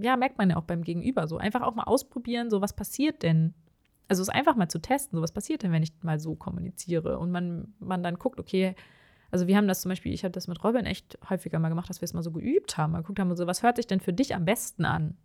ja, 0.00 0.16
merkt 0.16 0.38
man 0.38 0.50
ja 0.50 0.56
auch 0.56 0.64
beim 0.64 0.82
Gegenüber 0.82 1.28
so. 1.28 1.38
Einfach 1.38 1.62
auch 1.62 1.76
mal 1.76 1.84
ausprobieren, 1.84 2.50
so 2.50 2.60
was 2.60 2.74
passiert 2.74 3.22
denn? 3.22 3.54
Also 4.08 4.22
es 4.22 4.28
einfach 4.28 4.56
mal 4.56 4.68
zu 4.68 4.80
testen, 4.80 5.16
so 5.16 5.22
was 5.22 5.32
passiert 5.32 5.62
denn, 5.62 5.72
wenn 5.72 5.84
ich 5.84 5.92
mal 6.02 6.18
so 6.18 6.34
kommuniziere 6.34 7.18
und 7.18 7.30
man, 7.30 7.74
man 7.78 8.02
dann 8.02 8.18
guckt, 8.18 8.40
okay, 8.40 8.74
also 9.30 9.46
wir 9.46 9.56
haben 9.56 9.68
das 9.68 9.80
zum 9.80 9.88
Beispiel, 9.88 10.12
ich 10.12 10.24
habe 10.24 10.32
das 10.32 10.46
mit 10.46 10.62
Robin 10.62 10.84
echt 10.84 11.18
häufiger 11.28 11.58
mal 11.58 11.68
gemacht, 11.68 11.88
dass 11.88 12.00
wir 12.00 12.06
es 12.06 12.12
mal 12.12 12.22
so 12.22 12.30
geübt 12.30 12.76
haben. 12.76 12.92
Mal 12.92 13.00
geguckt 13.00 13.18
haben, 13.18 13.34
so, 13.34 13.46
was 13.46 13.62
hört 13.62 13.76
sich 13.76 13.86
denn 13.86 14.00
für 14.00 14.12
dich 14.12 14.34
am 14.34 14.44
besten 14.44 14.84
an? 14.84 15.16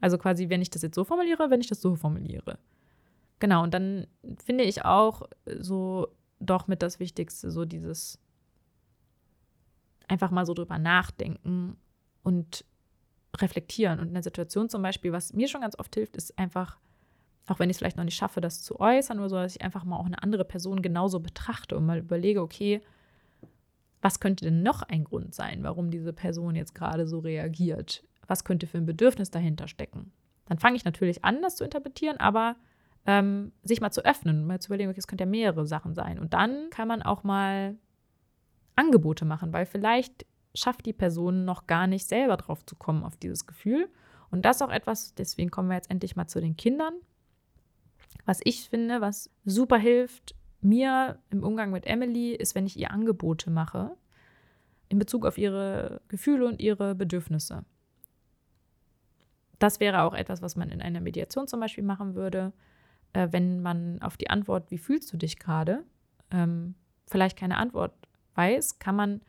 Also 0.00 0.18
quasi, 0.18 0.48
wenn 0.48 0.62
ich 0.62 0.70
das 0.70 0.82
jetzt 0.82 0.94
so 0.94 1.04
formuliere, 1.04 1.50
wenn 1.50 1.60
ich 1.60 1.68
das 1.68 1.80
so 1.80 1.96
formuliere. 1.96 2.58
Genau, 3.38 3.62
und 3.62 3.74
dann 3.74 4.06
finde 4.44 4.64
ich 4.64 4.84
auch 4.84 5.28
so 5.58 6.08
doch 6.40 6.66
mit 6.66 6.82
das 6.82 7.00
Wichtigste, 7.00 7.50
so 7.50 7.64
dieses 7.64 8.18
einfach 10.08 10.30
mal 10.30 10.46
so 10.46 10.54
drüber 10.54 10.78
nachdenken 10.78 11.76
und 12.22 12.64
reflektieren. 13.36 14.00
Und 14.00 14.08
in 14.08 14.14
der 14.14 14.22
Situation 14.22 14.68
zum 14.68 14.82
Beispiel, 14.82 15.12
was 15.12 15.32
mir 15.32 15.48
schon 15.48 15.60
ganz 15.60 15.78
oft 15.78 15.94
hilft, 15.94 16.16
ist 16.16 16.38
einfach, 16.38 16.78
auch 17.46 17.58
wenn 17.58 17.70
ich 17.70 17.74
es 17.74 17.78
vielleicht 17.78 17.96
noch 17.96 18.04
nicht 18.04 18.16
schaffe, 18.16 18.40
das 18.40 18.62
zu 18.62 18.80
äußern 18.80 19.18
oder 19.18 19.28
so, 19.28 19.36
dass 19.36 19.56
ich 19.56 19.62
einfach 19.62 19.84
mal 19.84 19.96
auch 19.96 20.06
eine 20.06 20.22
andere 20.22 20.44
Person 20.44 20.82
genauso 20.82 21.20
betrachte 21.20 21.76
und 21.76 21.86
mal 21.86 21.98
überlege, 21.98 22.40
okay, 22.40 22.80
was 24.00 24.20
könnte 24.20 24.44
denn 24.44 24.62
noch 24.62 24.82
ein 24.82 25.04
Grund 25.04 25.34
sein, 25.34 25.62
warum 25.62 25.90
diese 25.90 26.12
Person 26.12 26.54
jetzt 26.54 26.74
gerade 26.74 27.06
so 27.06 27.18
reagiert? 27.18 28.04
Was 28.26 28.44
könnte 28.44 28.66
für 28.66 28.78
ein 28.78 28.86
Bedürfnis 28.86 29.30
dahinter 29.30 29.68
stecken? 29.68 30.12
Dann 30.46 30.58
fange 30.58 30.76
ich 30.76 30.84
natürlich 30.84 31.24
an, 31.24 31.42
das 31.42 31.56
zu 31.56 31.64
interpretieren, 31.64 32.18
aber 32.18 32.56
ähm, 33.06 33.52
sich 33.62 33.80
mal 33.80 33.90
zu 33.90 34.04
öffnen, 34.04 34.46
mal 34.46 34.60
zu 34.60 34.68
überlegen, 34.68 34.90
okay, 34.90 34.98
es 34.98 35.06
könnte 35.06 35.24
ja 35.24 35.30
mehrere 35.30 35.66
Sachen 35.66 35.94
sein. 35.94 36.18
Und 36.18 36.34
dann 36.34 36.70
kann 36.70 36.88
man 36.88 37.02
auch 37.02 37.24
mal 37.24 37.76
Angebote 38.76 39.24
machen, 39.24 39.52
weil 39.52 39.66
vielleicht 39.66 40.26
schafft 40.54 40.86
die 40.86 40.92
Person 40.92 41.44
noch 41.44 41.66
gar 41.66 41.86
nicht 41.86 42.06
selber 42.06 42.36
drauf 42.36 42.64
zu 42.64 42.76
kommen 42.76 43.04
auf 43.04 43.16
dieses 43.16 43.46
Gefühl. 43.46 43.88
Und 44.30 44.44
das 44.44 44.56
ist 44.56 44.62
auch 44.62 44.70
etwas, 44.70 45.14
deswegen 45.14 45.50
kommen 45.50 45.68
wir 45.68 45.76
jetzt 45.76 45.90
endlich 45.90 46.16
mal 46.16 46.26
zu 46.26 46.40
den 46.40 46.56
Kindern. 46.56 46.94
Was 48.24 48.40
ich 48.44 48.68
finde, 48.68 49.00
was 49.00 49.30
super 49.44 49.78
hilft 49.78 50.34
mir 50.60 51.18
im 51.30 51.44
Umgang 51.44 51.70
mit 51.70 51.86
Emily, 51.86 52.32
ist, 52.32 52.54
wenn 52.54 52.66
ich 52.66 52.78
ihr 52.78 52.90
Angebote 52.90 53.50
mache 53.50 53.96
in 54.88 54.98
Bezug 54.98 55.26
auf 55.26 55.38
ihre 55.38 56.00
Gefühle 56.08 56.46
und 56.46 56.60
ihre 56.60 56.94
Bedürfnisse. 56.94 57.64
Das 59.58 59.80
wäre 59.80 60.02
auch 60.02 60.14
etwas, 60.14 60.42
was 60.42 60.56
man 60.56 60.70
in 60.70 60.82
einer 60.82 61.00
Mediation 61.00 61.48
zum 61.48 61.60
Beispiel 61.60 61.84
machen 61.84 62.14
würde, 62.14 62.52
äh, 63.12 63.28
wenn 63.30 63.62
man 63.62 64.00
auf 64.02 64.16
die 64.16 64.30
Antwort, 64.30 64.70
wie 64.70 64.78
fühlst 64.78 65.12
du 65.12 65.16
dich 65.16 65.38
gerade, 65.38 65.84
ähm, 66.30 66.74
vielleicht 67.06 67.38
keine 67.38 67.56
Antwort 67.56 67.94
weiß, 68.36 68.78
kann 68.78 68.96
man 68.96 69.20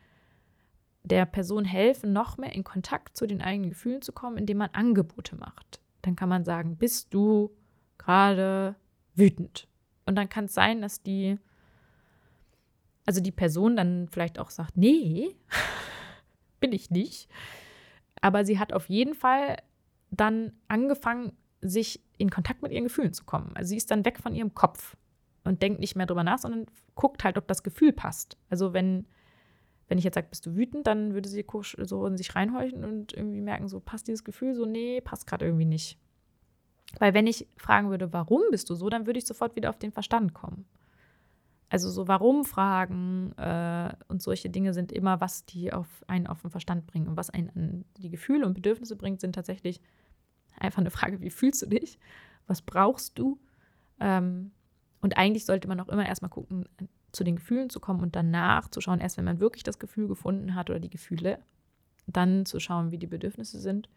der 1.03 1.25
Person 1.25 1.65
helfen, 1.65 2.13
noch 2.13 2.37
mehr 2.37 2.53
in 2.53 2.63
Kontakt 2.63 3.17
zu 3.17 3.27
den 3.27 3.41
eigenen 3.41 3.69
Gefühlen 3.69 4.01
zu 4.01 4.11
kommen, 4.11 4.37
indem 4.37 4.57
man 4.57 4.69
Angebote 4.73 5.35
macht. 5.35 5.79
Dann 6.01 6.15
kann 6.15 6.29
man 6.29 6.43
sagen, 6.43 6.77
bist 6.77 7.13
du 7.13 7.51
gerade 7.97 8.75
wütend? 9.15 9.67
Und 10.05 10.15
dann 10.15 10.29
kann 10.29 10.45
es 10.45 10.53
sein, 10.53 10.81
dass 10.81 11.01
die, 11.01 11.37
also 13.05 13.21
die 13.21 13.31
Person 13.31 13.75
dann 13.75 14.07
vielleicht 14.09 14.39
auch 14.39 14.49
sagt, 14.49 14.77
nee, 14.77 15.35
bin 16.59 16.71
ich 16.71 16.91
nicht. 16.91 17.29
Aber 18.21 18.45
sie 18.45 18.59
hat 18.59 18.73
auf 18.73 18.89
jeden 18.89 19.13
Fall 19.13 19.57
dann 20.11 20.53
angefangen, 20.67 21.33
sich 21.61 22.01
in 22.17 22.29
Kontakt 22.29 22.61
mit 22.61 22.71
ihren 22.71 22.85
Gefühlen 22.85 23.13
zu 23.13 23.25
kommen. 23.25 23.51
Also 23.55 23.69
sie 23.69 23.77
ist 23.77 23.91
dann 23.91 24.05
weg 24.05 24.19
von 24.19 24.33
ihrem 24.33 24.53
Kopf 24.53 24.95
und 25.47 25.61
denkt 25.61 25.79
nicht 25.79 25.95
mehr 25.95 26.05
drüber 26.05 26.23
nach, 26.23 26.39
sondern 26.39 26.65
guckt 26.95 27.23
halt, 27.23 27.37
ob 27.37 27.47
das 27.47 27.63
Gefühl 27.63 27.93
passt. 27.93 28.37
Also 28.49 28.73
wenn, 28.73 29.07
wenn 29.87 29.97
ich 29.97 30.03
jetzt 30.03 30.15
sage, 30.15 30.27
bist 30.29 30.45
du 30.45 30.55
wütend, 30.55 30.87
dann 30.87 31.13
würde 31.13 31.29
sie 31.29 31.45
so 31.63 32.05
in 32.05 32.17
sich 32.17 32.35
reinhorchen 32.35 32.83
und 32.83 33.13
irgendwie 33.13 33.41
merken, 33.41 33.67
so 33.67 33.79
passt 33.79 34.07
dieses 34.07 34.23
Gefühl, 34.23 34.55
so 34.55 34.65
nee, 34.65 35.01
passt 35.01 35.27
gerade 35.27 35.45
irgendwie 35.45 35.65
nicht. 35.65 35.97
Weil 36.99 37.13
wenn 37.13 37.27
ich 37.27 37.47
fragen 37.57 37.89
würde, 37.89 38.13
warum 38.13 38.41
bist 38.51 38.69
du 38.69 38.75
so, 38.75 38.89
dann 38.89 39.05
würde 39.05 39.19
ich 39.19 39.25
sofort 39.25 39.55
wieder 39.55 39.69
auf 39.69 39.79
den 39.79 39.91
Verstand 39.91 40.33
kommen. 40.33 40.65
Also 41.69 41.89
so 41.89 42.07
warum 42.07 42.45
Fragen 42.45 43.33
äh, 43.37 43.93
und 44.07 44.21
solche 44.21 44.49
Dinge 44.49 44.73
sind 44.73 44.91
immer, 44.93 45.19
was 45.19 45.45
die 45.45 45.73
auf 45.73 45.87
einen 46.07 46.27
auf 46.27 46.41
den 46.41 46.49
Verstand 46.49 46.87
bringen. 46.87 47.07
Und 47.07 47.17
was 47.17 47.29
einen 47.29 47.49
an 47.49 47.85
die 47.97 48.09
Gefühle 48.09 48.45
und 48.45 48.53
Bedürfnisse 48.53 48.95
bringt, 48.95 49.19
sind 49.19 49.35
tatsächlich 49.35 49.81
einfach 50.57 50.79
eine 50.79 50.91
Frage, 50.91 51.19
wie 51.19 51.29
fühlst 51.29 51.61
du 51.61 51.65
dich? 51.65 51.99
Was 52.47 52.61
brauchst 52.61 53.19
du? 53.19 53.37
Ähm, 53.99 54.51
und 55.01 55.17
eigentlich 55.17 55.45
sollte 55.45 55.67
man 55.67 55.79
auch 55.79 55.89
immer 55.89 56.05
erstmal 56.05 56.29
gucken, 56.29 56.67
zu 57.11 57.23
den 57.23 57.37
Gefühlen 57.37 57.69
zu 57.69 57.79
kommen 57.79 58.01
und 58.01 58.15
danach 58.15 58.69
zu 58.69 58.81
schauen, 58.81 58.99
erst 58.99 59.17
wenn 59.17 59.25
man 59.25 59.39
wirklich 59.39 59.63
das 59.63 59.79
Gefühl 59.79 60.07
gefunden 60.07 60.55
hat 60.55 60.69
oder 60.69 60.79
die 60.79 60.89
Gefühle, 60.89 61.39
dann 62.07 62.45
zu 62.45 62.59
schauen, 62.59 62.91
wie 62.91 62.97
die 62.97 63.07
Bedürfnisse 63.07 63.59
sind. 63.59 63.89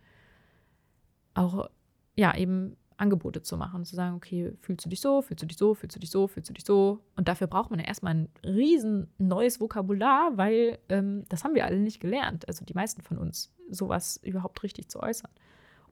Auch 1.34 1.70
ja, 2.16 2.36
eben 2.36 2.76
Angebote 2.96 3.42
zu 3.42 3.56
machen, 3.56 3.84
zu 3.84 3.96
sagen, 3.96 4.16
okay, 4.16 4.52
fühlst 4.60 4.84
du 4.84 4.90
dich 4.90 5.00
so, 5.00 5.22
fühlst 5.22 5.42
du 5.42 5.46
dich 5.46 5.56
so, 5.56 5.74
fühlst 5.74 5.96
du 5.96 6.00
dich 6.00 6.10
so, 6.10 6.26
fühlst 6.26 6.50
du 6.50 6.52
dich 6.52 6.64
so. 6.64 7.00
Und 7.16 7.28
dafür 7.28 7.46
braucht 7.46 7.70
man 7.70 7.80
ja 7.80 7.86
erstmal 7.86 8.14
ein 8.14 8.28
riesen 8.44 9.08
neues 9.16 9.60
Vokabular, 9.60 10.36
weil 10.36 10.78
ähm, 10.90 11.24
das 11.28 11.44
haben 11.44 11.54
wir 11.54 11.64
alle 11.64 11.78
nicht 11.78 12.00
gelernt, 12.00 12.46
also 12.46 12.64
die 12.64 12.74
meisten 12.74 13.00
von 13.00 13.16
uns, 13.16 13.54
sowas 13.70 14.18
überhaupt 14.22 14.62
richtig 14.62 14.88
zu 14.90 15.00
äußern 15.00 15.30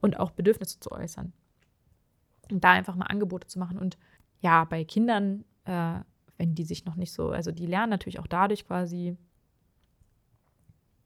und 0.00 0.20
auch 0.20 0.32
Bedürfnisse 0.32 0.80
zu 0.80 0.92
äußern. 0.92 1.32
Und 2.50 2.64
da 2.64 2.72
einfach 2.72 2.94
mal 2.94 3.06
Angebote 3.06 3.46
zu 3.46 3.58
machen. 3.58 3.78
Und 3.78 3.98
ja, 4.40 4.64
bei 4.64 4.84
Kindern, 4.84 5.44
äh, 5.64 6.00
wenn 6.36 6.54
die 6.54 6.64
sich 6.64 6.84
noch 6.84 6.96
nicht 6.96 7.12
so, 7.12 7.30
also 7.30 7.50
die 7.50 7.66
lernen 7.66 7.90
natürlich 7.90 8.20
auch 8.20 8.26
dadurch 8.26 8.66
quasi 8.66 9.16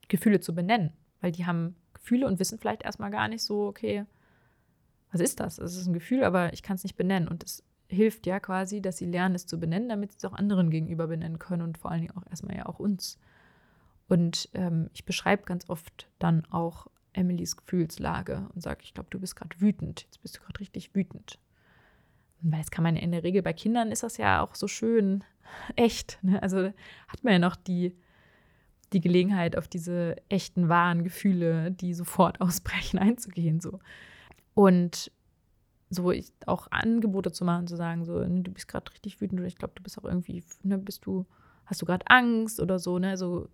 Gefühle 0.07 0.39
zu 0.39 0.53
benennen, 0.53 0.93
weil 1.21 1.31
die 1.31 1.45
haben 1.45 1.75
Gefühle 1.93 2.27
und 2.27 2.39
wissen 2.39 2.59
vielleicht 2.59 2.83
erstmal 2.83 3.11
gar 3.11 3.27
nicht 3.27 3.43
so, 3.43 3.67
okay, 3.67 4.05
was 5.11 5.21
ist 5.21 5.39
das? 5.39 5.59
Es 5.59 5.77
ist 5.77 5.87
ein 5.87 5.93
Gefühl, 5.93 6.23
aber 6.23 6.53
ich 6.53 6.63
kann 6.63 6.75
es 6.75 6.83
nicht 6.83 6.95
benennen. 6.95 7.27
Und 7.27 7.43
es 7.43 7.63
hilft 7.87 8.25
ja 8.25 8.39
quasi, 8.39 8.81
dass 8.81 8.97
sie 8.97 9.05
lernen, 9.05 9.35
es 9.35 9.45
zu 9.45 9.59
benennen, 9.59 9.89
damit 9.89 10.11
sie 10.11 10.17
es 10.17 10.25
auch 10.25 10.33
anderen 10.33 10.69
gegenüber 10.69 11.07
benennen 11.07 11.39
können 11.39 11.61
und 11.61 11.77
vor 11.77 11.91
allen 11.91 12.01
Dingen 12.01 12.17
auch 12.17 12.25
erstmal 12.29 12.57
ja 12.57 12.65
auch 12.65 12.79
uns. 12.79 13.19
Und 14.07 14.49
ähm, 14.53 14.89
ich 14.93 15.05
beschreibe 15.05 15.43
ganz 15.43 15.69
oft 15.69 16.09
dann 16.19 16.45
auch 16.45 16.87
Emilys 17.13 17.55
Gefühlslage 17.57 18.49
und 18.53 18.61
sage, 18.61 18.81
ich 18.83 18.93
glaube, 18.93 19.09
du 19.11 19.19
bist 19.19 19.35
gerade 19.35 19.59
wütend. 19.61 20.01
Jetzt 20.01 20.21
bist 20.21 20.37
du 20.37 20.41
gerade 20.41 20.59
richtig 20.59 20.93
wütend. 20.95 21.39
Weil 22.43 22.59
das 22.59 22.71
kann 22.71 22.83
man 22.83 22.95
in 22.95 23.11
der 23.11 23.23
Regel 23.23 23.41
bei 23.41 23.53
Kindern 23.53 23.91
ist 23.91 24.03
das 24.03 24.17
ja 24.17 24.41
auch 24.41 24.55
so 24.55 24.67
schön 24.67 25.23
echt. 25.75 26.19
Ne? 26.21 26.41
Also 26.41 26.73
hat 27.07 27.23
man 27.23 27.33
ja 27.33 27.39
noch 27.39 27.55
die, 27.55 27.95
die 28.91 29.01
Gelegenheit, 29.01 29.57
auf 29.57 29.67
diese 29.67 30.17
echten, 30.29 30.69
wahren 30.69 31.03
Gefühle, 31.03 31.71
die 31.71 31.93
sofort 31.93 32.41
ausbrechen, 32.41 32.99
einzugehen. 32.99 33.59
So. 33.59 33.79
Und 34.53 35.11
so 35.89 36.11
ich 36.11 36.31
auch 36.47 36.67
Angebote 36.71 37.31
zu 37.31 37.45
machen, 37.45 37.67
zu 37.67 37.75
sagen, 37.75 38.03
so, 38.03 38.19
ne, 38.19 38.41
du 38.41 38.51
bist 38.51 38.67
gerade 38.67 38.91
richtig 38.91 39.21
wütend 39.21 39.39
oder 39.39 39.47
ich 39.47 39.57
glaube, 39.57 39.73
du 39.75 39.83
bist 39.83 39.97
auch 39.97 40.05
irgendwie, 40.05 40.43
ne, 40.63 40.77
bist 40.77 41.05
du, 41.05 41.25
hast 41.65 41.81
du 41.81 41.85
gerade 41.85 42.05
Angst 42.07 42.59
oder 42.59 42.79
so, 42.79 42.99
ne, 42.99 43.15
so 43.15 43.47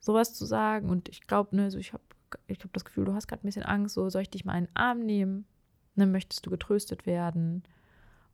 sowas 0.00 0.34
zu 0.34 0.44
sagen. 0.44 0.90
Und 0.90 1.08
ich 1.08 1.22
glaube, 1.22 1.56
ne, 1.56 1.70
so 1.70 1.78
ich 1.78 1.92
habe 1.92 2.02
ich 2.48 2.58
habe 2.58 2.70
das 2.72 2.84
Gefühl, 2.84 3.04
du 3.04 3.14
hast 3.14 3.28
gerade 3.28 3.44
ein 3.44 3.46
bisschen 3.46 3.62
Angst, 3.62 3.94
so 3.94 4.10
soll 4.10 4.22
ich 4.22 4.30
dich 4.30 4.44
mal 4.44 4.58
in 4.58 4.64
den 4.64 4.76
Arm 4.76 5.00
nehmen? 5.06 5.46
Ne, 5.94 6.06
möchtest 6.06 6.44
du 6.44 6.50
getröstet 6.50 7.06
werden? 7.06 7.62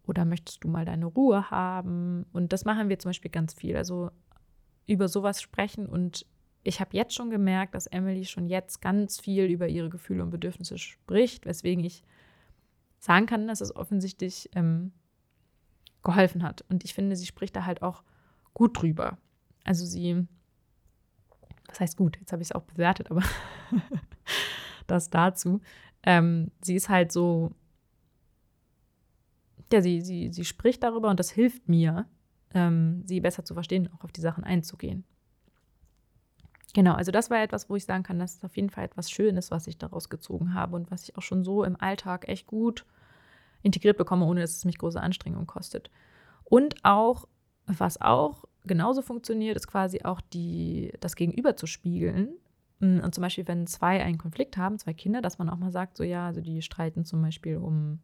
Oder 0.07 0.25
möchtest 0.25 0.65
du 0.65 0.69
mal 0.69 0.85
deine 0.85 1.07
Ruhe 1.07 1.51
haben? 1.51 2.27
Und 2.33 2.53
das 2.53 2.65
machen 2.65 2.89
wir 2.89 2.99
zum 2.99 3.11
Beispiel 3.11 3.31
ganz 3.31 3.55
viel. 3.55 3.77
Also 3.77 4.11
über 4.87 5.09
sowas 5.09 5.41
sprechen 5.41 5.87
und 5.87 6.27
ich 6.65 6.81
habe 6.81 6.97
jetzt 6.97 7.15
schon 7.15 7.31
gemerkt, 7.31 7.75
dass 7.75 7.87
Emily 7.87 8.25
schon 8.25 8.47
jetzt 8.47 8.81
ganz 8.81 9.21
viel 9.21 9.47
über 9.47 9.69
ihre 9.69 9.89
Gefühle 9.89 10.23
und 10.23 10.31
Bedürfnisse 10.31 10.79
spricht, 10.79 11.45
weswegen 11.45 11.85
ich 11.85 12.05
sagen 12.99 13.27
kann, 13.27 13.49
dass 13.49 13.61
es 13.61 13.75
offensichtlich 13.75 14.49
ähm, 14.55 14.93
geholfen 16.05 16.43
hat. 16.43 16.65
Und 16.69 16.85
ich 16.85 16.95
finde, 16.95 17.17
sie 17.17 17.27
spricht 17.27 17.57
da 17.57 17.65
halt 17.65 17.83
auch 17.83 18.05
gut 18.55 18.81
drüber. 18.81 19.19
Also 19.65 19.85
sie, 19.85 20.27
was 21.69 21.81
heißt 21.81 21.97
gut, 21.97 22.19
jetzt 22.21 22.33
habe 22.33 22.43
ich 22.43 22.49
es 22.49 22.55
auch 22.55 22.63
bewertet, 22.63 23.11
aber 23.11 23.23
das 24.87 25.11
dazu. 25.11 25.61
Ähm, 26.05 26.53
sie 26.61 26.77
ist 26.77 26.89
halt 26.89 27.11
so, 27.11 27.53
ja, 29.73 29.83
sie, 29.83 30.01
sie, 30.01 30.33
sie 30.33 30.45
spricht 30.45 30.83
darüber 30.83 31.11
und 31.11 31.21
das 31.21 31.31
hilft 31.31 31.69
mir, 31.69 32.07
ähm, 32.55 33.03
sie 33.07 33.21
besser 33.21 33.45
zu 33.45 33.55
verstehen, 33.55 33.89
auch 33.95 34.05
auf 34.05 34.13
die 34.13 34.21
Sachen 34.21 34.45
einzugehen. 34.45 35.05
Genau, 36.75 36.95
also 36.95 37.13
das 37.13 37.31
war 37.31 37.43
etwas, 37.43 37.69
wo 37.69 37.77
ich 37.77 37.85
sagen 37.85 38.03
kann, 38.03 38.19
das 38.19 38.37
ist 38.37 38.45
auf 38.45 38.57
jeden 38.57 38.71
Fall 38.71 38.85
etwas 38.85 39.11
Schönes, 39.11 39.51
was 39.51 39.67
ich 39.67 39.77
daraus 39.77 40.09
gezogen 40.09 40.55
habe 40.55 40.75
und 40.77 40.91
was 40.91 41.03
ich 41.05 41.17
auch 41.17 41.23
schon 41.23 41.45
so 41.45 41.65
im 41.65 41.79
Alltag 41.79 42.29
echt 42.29 42.47
gut 42.47 42.87
integriert 43.63 43.99
bekomme, 43.99 44.25
ohne 44.25 44.41
dass 44.41 44.57
es 44.57 44.65
mich 44.65 44.79
große 44.79 45.01
Anstrengungen 45.01 45.47
kostet. 45.47 45.91
Und 46.45 46.77
auch, 46.83 47.29
was 47.67 48.01
auch 48.01 48.45
genauso 48.65 49.03
funktioniert, 49.03 49.57
ist 49.57 49.69
quasi 49.69 50.03
auch 50.03 50.21
die, 50.21 50.93
das 51.01 51.15
Gegenüber 51.15 51.57
zu 51.57 51.67
spiegeln. 51.67 52.31
Und 52.81 53.15
zum 53.15 53.23
Beispiel, 53.23 53.47
wenn 53.47 53.67
zwei 53.67 54.03
einen 54.03 54.19
Konflikt 54.19 54.57
haben, 54.57 54.79
zwei 54.79 54.93
Kinder, 54.93 55.21
dass 55.23 55.39
man 55.39 55.49
auch 55.49 55.59
mal 55.59 55.71
sagt, 55.71 55.97
so 55.97 56.03
ja, 56.03 56.27
also 56.27 56.41
die 56.41 56.63
streiten 56.63 57.05
zum 57.05 57.23
Beispiel 57.23 57.59
um 57.59 58.01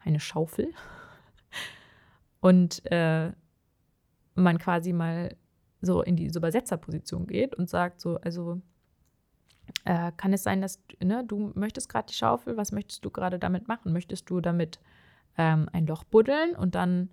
eine 0.00 0.20
Schaufel. 0.20 0.72
Und 2.44 2.82
äh, 2.92 3.32
man 4.34 4.58
quasi 4.58 4.92
mal 4.92 5.34
so 5.80 6.02
in 6.02 6.14
diese 6.14 6.38
Übersetzerposition 6.38 7.26
geht 7.26 7.54
und 7.54 7.70
sagt 7.70 8.02
so, 8.02 8.18
also 8.20 8.60
äh, 9.86 10.12
kann 10.18 10.34
es 10.34 10.42
sein, 10.42 10.60
dass 10.60 10.78
ne, 11.02 11.24
du 11.24 11.52
möchtest 11.54 11.88
gerade 11.88 12.08
die 12.10 12.14
Schaufel, 12.14 12.58
was 12.58 12.70
möchtest 12.70 13.02
du 13.02 13.10
gerade 13.10 13.38
damit 13.38 13.66
machen? 13.66 13.94
Möchtest 13.94 14.28
du 14.28 14.42
damit 14.42 14.78
ähm, 15.38 15.70
ein 15.72 15.86
Loch 15.86 16.04
buddeln 16.04 16.54
und 16.54 16.74
dann 16.74 17.08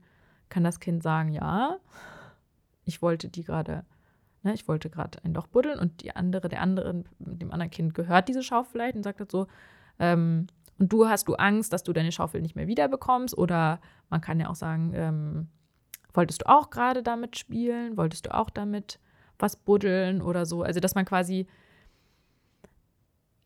kann 0.50 0.66
das 0.66 0.82
Kind 0.82 1.02
sagen, 1.02 1.32
ja, 1.32 1.78
ich 2.84 3.02
wollte 3.02 3.30
die 3.30 3.46
gerade, 3.46 3.86
ne, 4.44 4.54
ich 4.54 4.68
wollte 4.68 4.90
gerade 4.90 5.24
ein 5.24 5.34
Loch 5.34 5.48
buddeln 5.48 5.80
und 5.80 6.02
die 6.04 6.14
andere, 6.14 6.50
der 6.50 6.60
andere, 6.60 7.06
dem 7.20 7.54
anderen 7.54 7.72
Kind 7.72 7.94
gehört 7.94 8.28
diese 8.28 8.44
Schaufel 8.44 8.72
vielleicht 8.74 8.98
und 8.98 9.04
sagt 9.04 9.22
halt 9.22 9.32
so, 9.32 9.48
ähm, 10.02 10.48
und 10.78 10.92
du 10.92 11.08
hast 11.08 11.30
du 11.30 11.36
Angst, 11.36 11.72
dass 11.72 11.84
du 11.84 11.94
deine 11.94 12.12
Schaufel 12.12 12.42
nicht 12.42 12.56
mehr 12.56 12.68
wiederbekommst 12.68 13.38
oder 13.38 13.80
man 14.10 14.20
kann 14.20 14.40
ja 14.40 14.50
auch 14.50 14.56
sagen, 14.56 14.92
ähm, 14.96 15.48
Wolltest 16.14 16.42
du 16.42 16.50
auch 16.50 16.70
gerade 16.70 17.04
damit 17.04 17.38
spielen? 17.38 17.98
Wolltest 17.98 18.26
du 18.26 18.34
auch 18.34 18.50
damit 18.50 19.00
was 19.40 19.56
buddeln 19.56 20.22
oder 20.22 20.46
so? 20.46 20.64
Also, 20.64 20.80
dass 20.80 20.96
man 20.96 21.06
quasi 21.06 21.48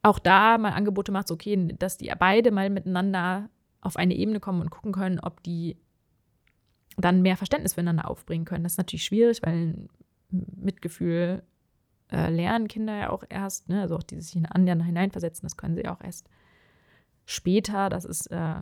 auch 0.01 0.19
da 0.19 0.57
mal 0.57 0.71
Angebote 0.71 1.11
macht, 1.11 1.27
so 1.27 1.33
okay, 1.33 1.73
dass 1.79 1.97
die 1.97 2.11
beide 2.17 2.51
mal 2.51 2.69
miteinander 2.69 3.49
auf 3.81 3.97
eine 3.97 4.15
Ebene 4.15 4.39
kommen 4.39 4.61
und 4.61 4.69
gucken 4.69 4.91
können, 4.91 5.19
ob 5.19 5.41
die 5.43 5.77
dann 6.97 7.21
mehr 7.21 7.37
Verständnis 7.37 7.73
füreinander 7.73 8.09
aufbringen 8.09 8.45
können. 8.45 8.63
Das 8.63 8.73
ist 8.73 8.77
natürlich 8.77 9.05
schwierig, 9.05 9.41
weil 9.43 9.87
Mitgefühl 10.29 11.43
äh, 12.11 12.29
lernen 12.29 12.67
Kinder 12.67 12.95
ja 12.95 13.09
auch 13.09 13.23
erst, 13.29 13.67
ne? 13.69 13.81
also 13.81 13.95
auch 13.95 14.03
dieses 14.03 14.27
sich 14.27 14.35
in 14.37 14.45
anderen 14.45 14.81
hineinversetzen, 14.83 15.43
das 15.43 15.57
können 15.57 15.75
sie 15.75 15.87
auch 15.87 16.01
erst 16.01 16.29
später. 17.25 17.89
Das 17.89 18.05
ist 18.05 18.27
äh, 18.27 18.55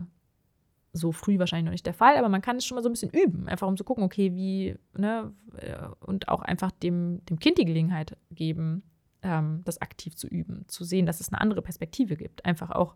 so 0.92 1.12
früh 1.12 1.38
wahrscheinlich 1.38 1.64
noch 1.64 1.72
nicht 1.72 1.86
der 1.86 1.94
Fall, 1.94 2.16
aber 2.16 2.28
man 2.28 2.40
kann 2.40 2.56
es 2.56 2.64
schon 2.64 2.76
mal 2.76 2.82
so 2.82 2.88
ein 2.88 2.92
bisschen 2.92 3.10
üben, 3.10 3.48
einfach 3.48 3.66
um 3.66 3.76
zu 3.76 3.84
gucken, 3.84 4.04
okay, 4.04 4.34
wie, 4.34 4.76
ne, 4.96 5.32
äh, 5.56 5.88
und 6.00 6.28
auch 6.28 6.42
einfach 6.42 6.70
dem, 6.70 7.24
dem 7.26 7.38
Kind 7.38 7.58
die 7.58 7.64
Gelegenheit 7.64 8.16
geben, 8.30 8.82
ähm, 9.22 9.62
das 9.64 9.80
aktiv 9.80 10.14
zu 10.16 10.28
üben, 10.28 10.64
zu 10.68 10.84
sehen, 10.84 11.06
dass 11.06 11.20
es 11.20 11.32
eine 11.32 11.40
andere 11.40 11.62
Perspektive 11.62 12.16
gibt. 12.16 12.44
Einfach 12.44 12.70
auch 12.70 12.94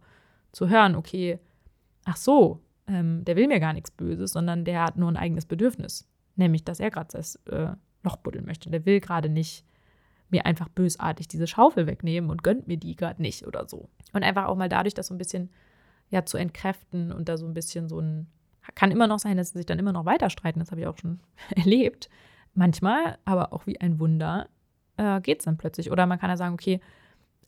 zu 0.53 0.69
hören, 0.69 0.95
okay, 0.95 1.41
ach 2.05 2.17
so, 2.17 2.63
ähm, 2.87 3.25
der 3.25 3.37
will 3.37 3.49
mir 3.49 3.61
gar 3.61 3.73
nichts 3.73 3.91
Böses, 3.91 4.33
sondern 4.33 4.65
der 4.65 4.85
hat 4.85 4.97
nur 4.97 5.11
ein 5.11 5.17
eigenes 5.17 5.47
Bedürfnis, 5.47 6.09
nämlich, 6.37 6.65
dass 6.65 6.81
er 6.81 6.91
gerade 6.91 7.11
das 7.13 7.37
äh, 7.47 7.73
Loch 8.05 8.17
buddeln 8.17 8.47
möchte. 8.47 8.71
Der 8.71 8.87
will 8.87 9.01
gerade 9.01 9.29
nicht 9.29 9.65
mir 10.31 10.47
einfach 10.47 10.69
bösartig 10.69 11.29
diese 11.29 11.47
Schaufel 11.47 11.87
wegnehmen 11.87 12.31
und 12.31 12.43
gönnt 12.43 12.69
mir 12.69 12.77
die 12.77 12.97
gerade 12.97 13.23
nicht 13.23 13.47
oder 13.47 13.69
so. 13.69 13.89
Und 14.13 14.23
einfach 14.23 14.47
auch 14.47 14.57
mal 14.57 14.69
dadurch, 14.69 14.95
das 14.95 15.07
so 15.07 15.15
ein 15.15 15.19
bisschen 15.19 15.51
ja 16.11 16.25
zu 16.25 16.39
entkräften 16.39 17.13
und 17.13 17.29
da 17.29 17.37
so 17.37 17.47
ein 17.47 17.55
bisschen 17.55 17.89
so 17.89 18.01
ein 18.01 18.27
kann 18.75 18.91
immer 18.91 19.07
noch 19.07 19.19
sein, 19.19 19.37
dass 19.37 19.51
sie 19.51 19.59
sich 19.59 19.67
dann 19.67 19.79
immer 19.79 19.93
noch 19.93 20.05
weiter 20.05 20.31
streiten, 20.31 20.59
das 20.59 20.71
habe 20.71 20.81
ich 20.81 20.87
auch 20.87 20.99
schon 20.99 21.21
erlebt. 21.57 22.09
Manchmal, 22.55 23.19
aber 23.25 23.53
auch 23.53 23.67
wie 23.67 23.81
ein 23.81 23.99
Wunder, 23.99 24.49
äh, 24.97 25.21
geht 25.21 25.41
es 25.41 25.45
dann 25.45 25.59
plötzlich. 25.59 25.91
Oder 25.91 26.07
man 26.07 26.19
kann 26.19 26.31
ja 26.31 26.37
sagen, 26.37 26.55
okay, 26.55 26.81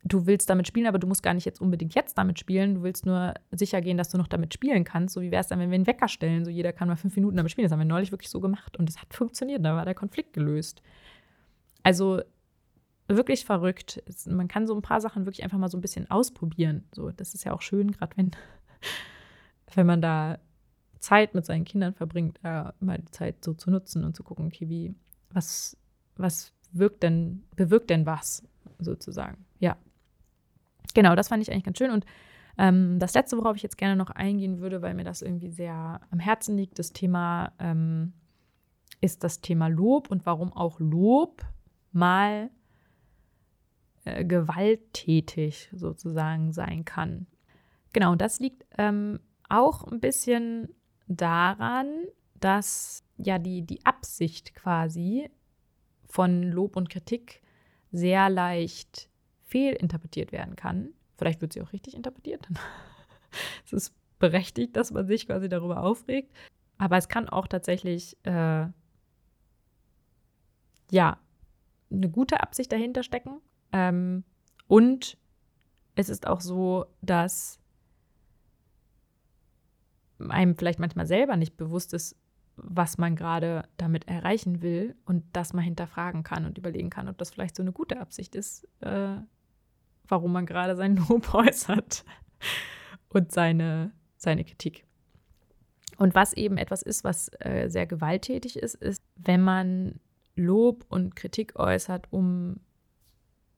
du 0.05 0.27
willst 0.27 0.49
damit 0.49 0.67
spielen, 0.67 0.87
aber 0.87 0.99
du 0.99 1.07
musst 1.07 1.23
gar 1.23 1.35
nicht 1.35 1.45
jetzt 1.45 1.61
unbedingt 1.61 1.95
jetzt 1.95 2.17
damit 2.17 2.39
spielen. 2.39 2.77
Du 2.77 2.83
willst 2.83 3.07
nur 3.07 3.35
sicher 3.51 3.81
gehen, 3.81 3.97
dass 3.97 4.09
du 4.09 4.19
noch 4.19 4.29
damit 4.29 4.55
spielen 4.55 4.85
kannst. 4.85 5.15
So 5.15 5.21
wie 5.21 5.31
wäre 5.31 5.41
es 5.41 5.49
dann, 5.49 5.59
wenn 5.59 5.71
wir 5.71 5.75
einen 5.75 5.87
Wecker 5.87 6.09
stellen? 6.09 6.45
So 6.45 6.51
jeder 6.51 6.73
kann 6.73 6.89
mal 6.89 6.97
fünf 6.97 7.17
Minuten 7.17 7.37
damit 7.37 7.53
spielen. 7.53 7.65
Das 7.65 7.73
haben 7.73 7.81
wir 7.81 7.87
neulich 7.87 8.13
wirklich 8.13 8.31
so 8.31 8.41
gemacht 8.41 8.77
und 8.77 8.89
es 8.89 8.99
hat 8.99 9.13
funktioniert. 9.13 9.65
Da 9.65 9.77
war 9.77 9.85
der 9.85 9.95
Konflikt 9.95 10.33
gelöst. 10.33 10.81
Also 11.83 12.23
wirklich 13.17 13.45
verrückt. 13.45 14.03
Man 14.27 14.49
kann 14.49 14.67
so 14.67 14.75
ein 14.75 14.83
paar 14.83 15.01
Sachen 15.01 15.27
wirklich 15.27 15.45
einfach 15.45 15.59
mal 15.59 15.69
so 15.69 15.79
ein 15.79 15.81
bisschen 15.83 16.11
ausprobieren. 16.11 16.85
So, 16.93 17.11
das 17.11 17.35
ist 17.35 17.45
ja 17.45 17.53
auch 17.53 17.63
schön, 17.63 17.93
gerade 17.93 18.17
wenn, 18.17 18.31
wenn 19.75 19.87
man 19.87 20.03
da 20.03 20.39
Zeit 21.01 21.35
mit 21.35 21.47
seinen 21.47 21.65
Kindern 21.65 21.95
verbringt, 21.95 22.39
äh, 22.43 22.65
mal 22.81 22.99
die 22.99 23.11
Zeit 23.11 23.45
so 23.45 23.55
zu 23.55 23.71
nutzen 23.71 24.05
und 24.05 24.15
zu 24.15 24.23
gucken, 24.23 24.47
okay, 24.47 24.69
wie, 24.69 24.95
was, 25.31 25.77
was 26.17 26.53
wirkt 26.73 27.03
denn, 27.03 27.45
bewirkt 27.57 27.91
denn 27.91 28.07
was, 28.07 28.47
sozusagen. 28.79 29.45
Ja. 29.59 29.77
Genau, 30.95 31.15
das 31.15 31.29
fand 31.29 31.43
ich 31.43 31.51
eigentlich 31.51 31.65
ganz 31.65 31.79
schön. 31.79 31.91
Und 31.91 32.05
ähm, 32.59 32.99
das 32.99 33.15
letzte, 33.15 33.39
worauf 33.39 33.57
ich 33.57 33.63
jetzt 33.63 33.79
gerne 33.79 33.97
noch 33.97 34.11
eingehen 34.11 34.61
würde, 34.61 34.83
weil 34.83 34.95
mir 34.95 35.05
das 35.05 35.23
irgendwie 35.23 35.51
sehr 35.51 36.01
am 36.11 36.19
Herzen 36.19 36.57
liegt, 36.57 36.79
das 36.79 36.93
Thema 36.93 37.53
ähm, 37.59 38.13
ist 39.01 39.25
das 39.25 39.41
Thema 39.41 39.69
Lob 39.69 40.11
und 40.11 40.27
warum 40.27 40.53
auch 40.53 40.79
Lob 40.81 41.45
mal 41.93 42.51
äh, 44.05 44.25
gewalttätig 44.25 45.69
sozusagen 45.73 46.53
sein 46.53 46.85
kann. 46.85 47.27
Genau, 47.93 48.15
das 48.15 48.39
liegt 48.41 48.65
ähm, 48.79 49.21
auch 49.49 49.85
ein 49.85 50.01
bisschen 50.01 50.75
daran, 51.07 52.05
dass 52.39 53.05
ja 53.17 53.39
die, 53.39 53.63
die 53.63 53.85
Absicht 53.85 54.55
quasi 54.55 55.29
von 56.07 56.43
Lob 56.43 56.77
und 56.77 56.89
Kritik 56.89 57.43
sehr 57.93 58.31
leicht 58.31 59.11
fehlinterpretiert 59.43 60.33
werden 60.33 60.57
kann. 60.57 60.95
Vielleicht 61.19 61.41
wird 61.41 61.53
sie 61.53 61.61
auch 61.61 61.73
richtig 61.73 61.95
interpretiert. 61.95 62.49
es 63.65 63.73
ist 63.73 63.95
berechtigt, 64.19 64.77
dass 64.77 64.93
man 64.93 65.07
sich 65.07 65.27
quasi 65.27 65.49
darüber 65.49 65.83
aufregt. 65.83 66.33
Aber 66.79 66.97
es 66.97 67.09
kann 67.09 67.29
auch 67.29 67.47
tatsächlich, 67.47 68.17
äh, 68.25 68.67
ja, 70.91 71.19
eine 71.91 72.09
gute 72.09 72.41
Absicht 72.41 72.73
dahinter 72.73 73.03
stecken. 73.03 73.41
Ähm, 73.73 74.25
und 74.67 75.19
es 75.95 76.09
ist 76.09 76.27
auch 76.27 76.41
so, 76.41 76.87
dass 77.03 77.59
einem 80.29 80.57
vielleicht 80.57 80.79
manchmal 80.79 81.07
selber 81.07 81.37
nicht 81.37 81.57
bewusst 81.57 81.95
ist, 81.95 82.17
was 82.57 82.99
man 82.99 83.17
gerade 83.17 83.65
damit 83.79 84.07
erreichen 84.07 84.61
will 84.61 84.95
und 85.07 85.25
das 85.33 85.53
mal 85.53 85.63
hinterfragen 85.63 86.23
kann 86.23 86.45
und 86.45 86.59
überlegen 86.59 86.91
kann, 86.91 87.09
ob 87.09 87.17
das 87.19 87.31
vielleicht 87.31 87.57
so 87.57 87.63
eine 87.63 87.73
gute 87.73 87.99
Absicht 88.01 88.35
ist, 88.35 88.69
äh, 88.81 89.17
warum 90.07 90.33
man 90.33 90.47
gerade 90.47 90.77
sein 90.77 90.97
Lob 91.09 91.33
äußert 91.33 92.05
und 93.09 93.33
seine, 93.33 93.93
seine 94.17 94.45
Kritik. 94.45 94.85
Und 95.97 96.15
was 96.15 96.33
eben 96.33 96.57
etwas 96.57 96.83
ist, 96.83 97.05
was 97.05 97.31
äh, 97.41 97.69
sehr 97.69 97.87
gewalttätig 97.87 98.59
ist, 98.59 98.75
ist, 98.75 99.03
wenn 99.17 99.43
man 99.43 100.01
Lob 100.35 100.85
und 100.89 101.17
Kritik 101.17 101.59
äußert, 101.59 102.07
um 102.11 102.61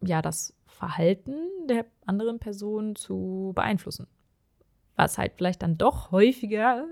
ja 0.02 0.22
das 0.22 0.54
Verhalten 0.66 1.34
der 1.68 1.86
anderen 2.06 2.38
Person 2.38 2.96
zu 2.96 3.52
beeinflussen. 3.54 4.06
Was 4.96 5.18
halt 5.18 5.32
vielleicht 5.36 5.62
dann 5.62 5.78
doch 5.78 6.10
häufiger 6.10 6.86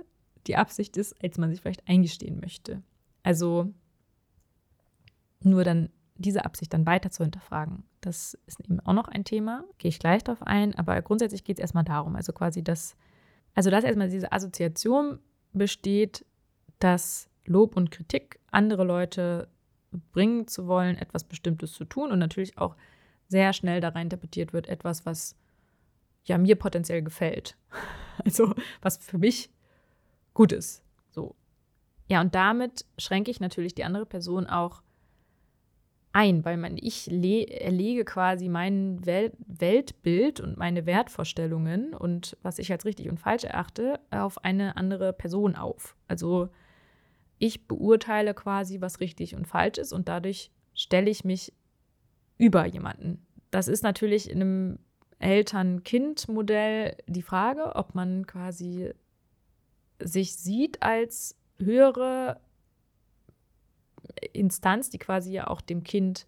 die 0.47 0.57
Absicht 0.57 0.97
ist, 0.97 1.23
als 1.23 1.39
man 1.39 1.51
sich 1.51 1.61
vielleicht 1.61 1.87
eingestehen 1.89 2.41
möchte. 2.41 2.83
Also 3.23 3.73
nur 5.43 5.65
dann 5.65 5.91
diese 6.17 6.45
Absicht 6.45 6.73
dann 6.73 6.87
weiter 6.87 7.11
zu 7.11 7.23
hinterfragen. 7.23 7.85
Das 8.01 8.39
ist 8.47 8.61
eben 8.61 8.81
auch 8.81 8.93
noch 8.93 9.09
ein 9.09 9.25
Thema, 9.25 9.65
gehe 9.79 9.89
ich 9.89 9.99
gleich 9.99 10.23
darauf 10.23 10.43
ein, 10.43 10.75
aber 10.75 11.01
grundsätzlich 11.03 11.45
geht 11.45 11.59
es 11.59 11.63
erstmal 11.63 11.85
darum, 11.85 12.17
also 12.17 12.33
quasi 12.33 12.63
das, 12.63 12.97
also 13.55 13.71
dass 13.71 13.85
erstmal 13.85 14.11
diese 14.11 14.33
Assoziation 14.33 15.19
besteht, 15.53 16.25
dass 16.79 17.29
Lob 17.47 17.77
und 17.77 17.91
Kritik 17.91 18.39
andere 18.51 18.85
Leute 18.85 19.49
bringen 20.13 20.47
zu 20.47 20.67
wollen, 20.67 20.97
etwas 20.97 21.25
Bestimmtes 21.25 21.73
zu 21.73 21.85
tun 21.85 22.13
und 22.13 22.19
natürlich 22.19 22.59
auch 22.59 22.77
sehr 23.31 23.53
schnell 23.53 23.81
da 23.81 23.91
rein 23.91 24.07
interpretiert 24.07 24.53
wird, 24.53 24.69
etwas, 24.69 25.07
was 25.07 25.37
ja 26.25 26.37
mir 26.37 26.57
potenziell 26.57 27.03
gefällt. 27.03 27.57
Also 28.23 28.55
was 28.83 28.99
für 28.99 29.17
mich 29.17 29.49
gut 30.35 30.53
ist. 30.53 30.83
So. 31.09 31.35
Ja, 32.07 32.21
und 32.21 32.35
damit 32.35 32.85
schränke 32.99 33.31
ich 33.31 33.41
natürlich 33.41 33.75
die 33.75 33.85
andere 33.85 34.05
Person 34.05 34.47
auch 34.47 34.83
ein, 36.13 36.45
weil 36.45 36.59
man, 36.59 36.77
ich 36.77 37.11
erlege 37.11 38.05
quasi 38.05 38.51
mein 38.51 39.07
Wel 39.07 39.33
Weltbild 39.47 40.41
und 40.41 40.59
meine 40.59 40.85
Wertvorstellungen 40.85 41.95
und 41.95 42.37
was 42.43 42.59
ich 42.59 42.71
als 42.71 42.85
richtig 42.85 43.09
und 43.09 43.19
falsch 43.19 43.45
erachte, 43.45 44.01
auf 44.11 44.45
eine 44.45 44.77
andere 44.77 45.15
Person 45.15 45.57
auf. 45.57 45.97
Also 46.07 46.51
ich 47.39 47.67
beurteile 47.67 48.35
quasi, 48.35 48.83
was 48.83 49.01
richtig 49.01 49.35
und 49.35 49.47
falsch 49.47 49.79
ist 49.79 49.95
und 49.95 50.09
dadurch 50.09 50.51
stelle 50.75 51.09
ich 51.09 51.25
mich 51.25 51.55
über 52.41 52.65
jemanden. 52.65 53.27
Das 53.51 53.69
ist 53.69 53.83
natürlich 53.83 54.31
in 54.31 54.41
einem 54.41 54.79
Eltern-Kind-Modell 55.19 56.97
die 57.07 57.23
Frage, 57.23 57.77
ob 57.77 57.95
man 57.95 58.27
quasi 58.27 58.95
sich 59.99 60.35
sieht 60.35 60.83
als 60.83 61.37
höhere 61.59 62.41
Instanz, 64.33 64.89
die 64.89 64.99
quasi 64.99 65.33
ja 65.33 65.49
auch 65.49 65.61
dem 65.61 65.85
Kind 65.85 66.27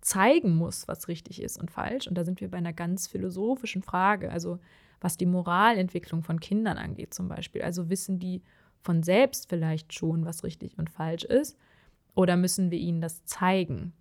zeigen 0.00 0.56
muss, 0.56 0.88
was 0.88 1.06
richtig 1.06 1.40
ist 1.40 1.56
und 1.56 1.70
falsch. 1.70 2.08
Und 2.08 2.18
da 2.18 2.24
sind 2.24 2.40
wir 2.40 2.50
bei 2.50 2.58
einer 2.58 2.72
ganz 2.72 3.06
philosophischen 3.06 3.82
Frage, 3.82 4.32
also 4.32 4.58
was 5.00 5.16
die 5.16 5.26
Moralentwicklung 5.26 6.24
von 6.24 6.40
Kindern 6.40 6.78
angeht 6.78 7.14
zum 7.14 7.28
Beispiel. 7.28 7.62
Also 7.62 7.88
wissen 7.90 8.18
die 8.18 8.42
von 8.80 9.04
selbst 9.04 9.48
vielleicht 9.48 9.94
schon, 9.94 10.24
was 10.24 10.42
richtig 10.42 10.78
und 10.78 10.90
falsch 10.90 11.24
ist, 11.24 11.56
oder 12.16 12.36
müssen 12.36 12.72
wir 12.72 12.78
ihnen 12.78 13.00
das 13.00 13.24
zeigen? 13.24 13.92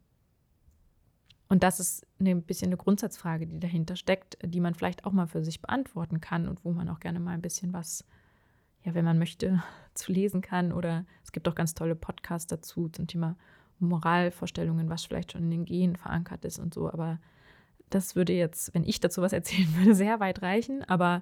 Und 1.53 1.61
das 1.61 1.79
ist 1.79 2.07
ein 2.19 2.41
bisschen 2.41 2.69
eine 2.69 2.77
Grundsatzfrage, 2.77 3.45
die 3.45 3.59
dahinter 3.59 3.95
steckt, 3.95 4.39
die 4.43 4.59
man 4.59 4.73
vielleicht 4.73 5.05
auch 5.05 5.11
mal 5.11 5.27
für 5.27 5.43
sich 5.43 5.61
beantworten 5.61 6.19
kann 6.19 6.47
und 6.47 6.65
wo 6.65 6.71
man 6.71 6.89
auch 6.89 6.99
gerne 6.99 7.19
mal 7.19 7.35
ein 7.35 7.43
bisschen 7.43 7.73
was 7.73 8.05
ja, 8.81 8.95
wenn 8.95 9.05
man 9.05 9.19
möchte, 9.19 9.61
zu 9.93 10.11
lesen 10.11 10.41
kann. 10.41 10.71
Oder 10.71 11.05
es 11.23 11.31
gibt 11.31 11.47
auch 11.47 11.53
ganz 11.53 11.75
tolle 11.75 11.93
Podcasts 11.93 12.47
dazu 12.47 12.89
zum 12.89 13.05
Thema 13.05 13.37
Moralvorstellungen, 13.77 14.89
was 14.89 15.05
vielleicht 15.05 15.33
schon 15.33 15.43
in 15.43 15.51
den 15.51 15.65
Genen 15.65 15.95
verankert 15.95 16.43
ist 16.43 16.57
und 16.57 16.73
so. 16.73 16.91
Aber 16.91 17.19
das 17.91 18.15
würde 18.15 18.33
jetzt, 18.33 18.73
wenn 18.73 18.83
ich 18.83 18.99
dazu 18.99 19.21
was 19.21 19.31
erzählen 19.33 19.75
würde, 19.75 19.93
sehr 19.93 20.19
weit 20.19 20.41
reichen. 20.41 20.83
Aber 20.85 21.21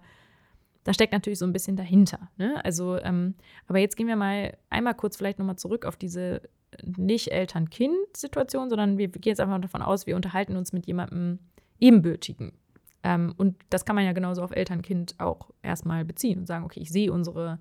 da 0.86 0.94
steckt 0.94 1.12
natürlich 1.12 1.40
so 1.40 1.46
ein 1.46 1.52
bisschen 1.52 1.76
dahinter. 1.76 2.30
Ne? 2.38 2.64
Also, 2.64 2.98
ähm, 3.00 3.36
aber 3.68 3.80
jetzt 3.80 3.98
gehen 3.98 4.08
wir 4.08 4.16
mal 4.16 4.58
einmal 4.70 4.96
kurz 4.96 5.18
vielleicht 5.18 5.40
nochmal 5.40 5.58
zurück 5.58 5.86
auf 5.86 5.98
diese 5.98 6.42
nicht 6.84 7.32
Eltern-Kind-Situation, 7.32 8.70
sondern 8.70 8.98
wir 8.98 9.08
gehen 9.08 9.32
jetzt 9.32 9.40
einfach 9.40 9.60
davon 9.60 9.82
aus, 9.82 10.08
wir 10.08 10.16
unterhalten 10.16 10.56
uns 10.56 10.74
mit 10.74 10.86
jemandem 10.86 11.40
Ebenbürtigen. 11.80 12.54
Ähm, 13.04 13.34
und 13.38 13.58
das 13.70 13.86
kann 13.86 13.96
man 13.96 14.06
ja 14.06 14.14
genauso 14.14 14.42
auf 14.44 14.52
Eltern-Kind 14.52 15.16
auch 15.20 15.52
erstmal 15.62 16.06
beziehen 16.06 16.40
und 16.40 16.48
sagen, 16.48 16.66
okay, 16.66 16.80
ich 16.80 16.92
sehe 16.92 17.12
unsere, 17.12 17.60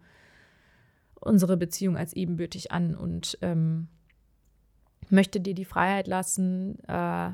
unsere 1.21 1.57
Beziehung 1.57 1.97
als 1.97 2.13
ebenbürtig 2.13 2.73
an 2.73 2.95
und 2.95 3.39
ähm, 3.41 3.89
möchte 5.09 5.41
dir 5.41 5.55
die 5.55 5.65
Freiheit 5.65 6.07
lassen, 6.07 6.79
äh, 6.87 7.31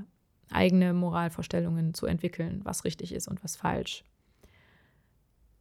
eigene 0.50 0.94
Moralvorstellungen 0.94 1.94
zu 1.94 2.06
entwickeln, 2.06 2.60
was 2.62 2.84
richtig 2.84 3.12
ist 3.12 3.28
und 3.28 3.42
was 3.42 3.56
falsch. 3.56 4.04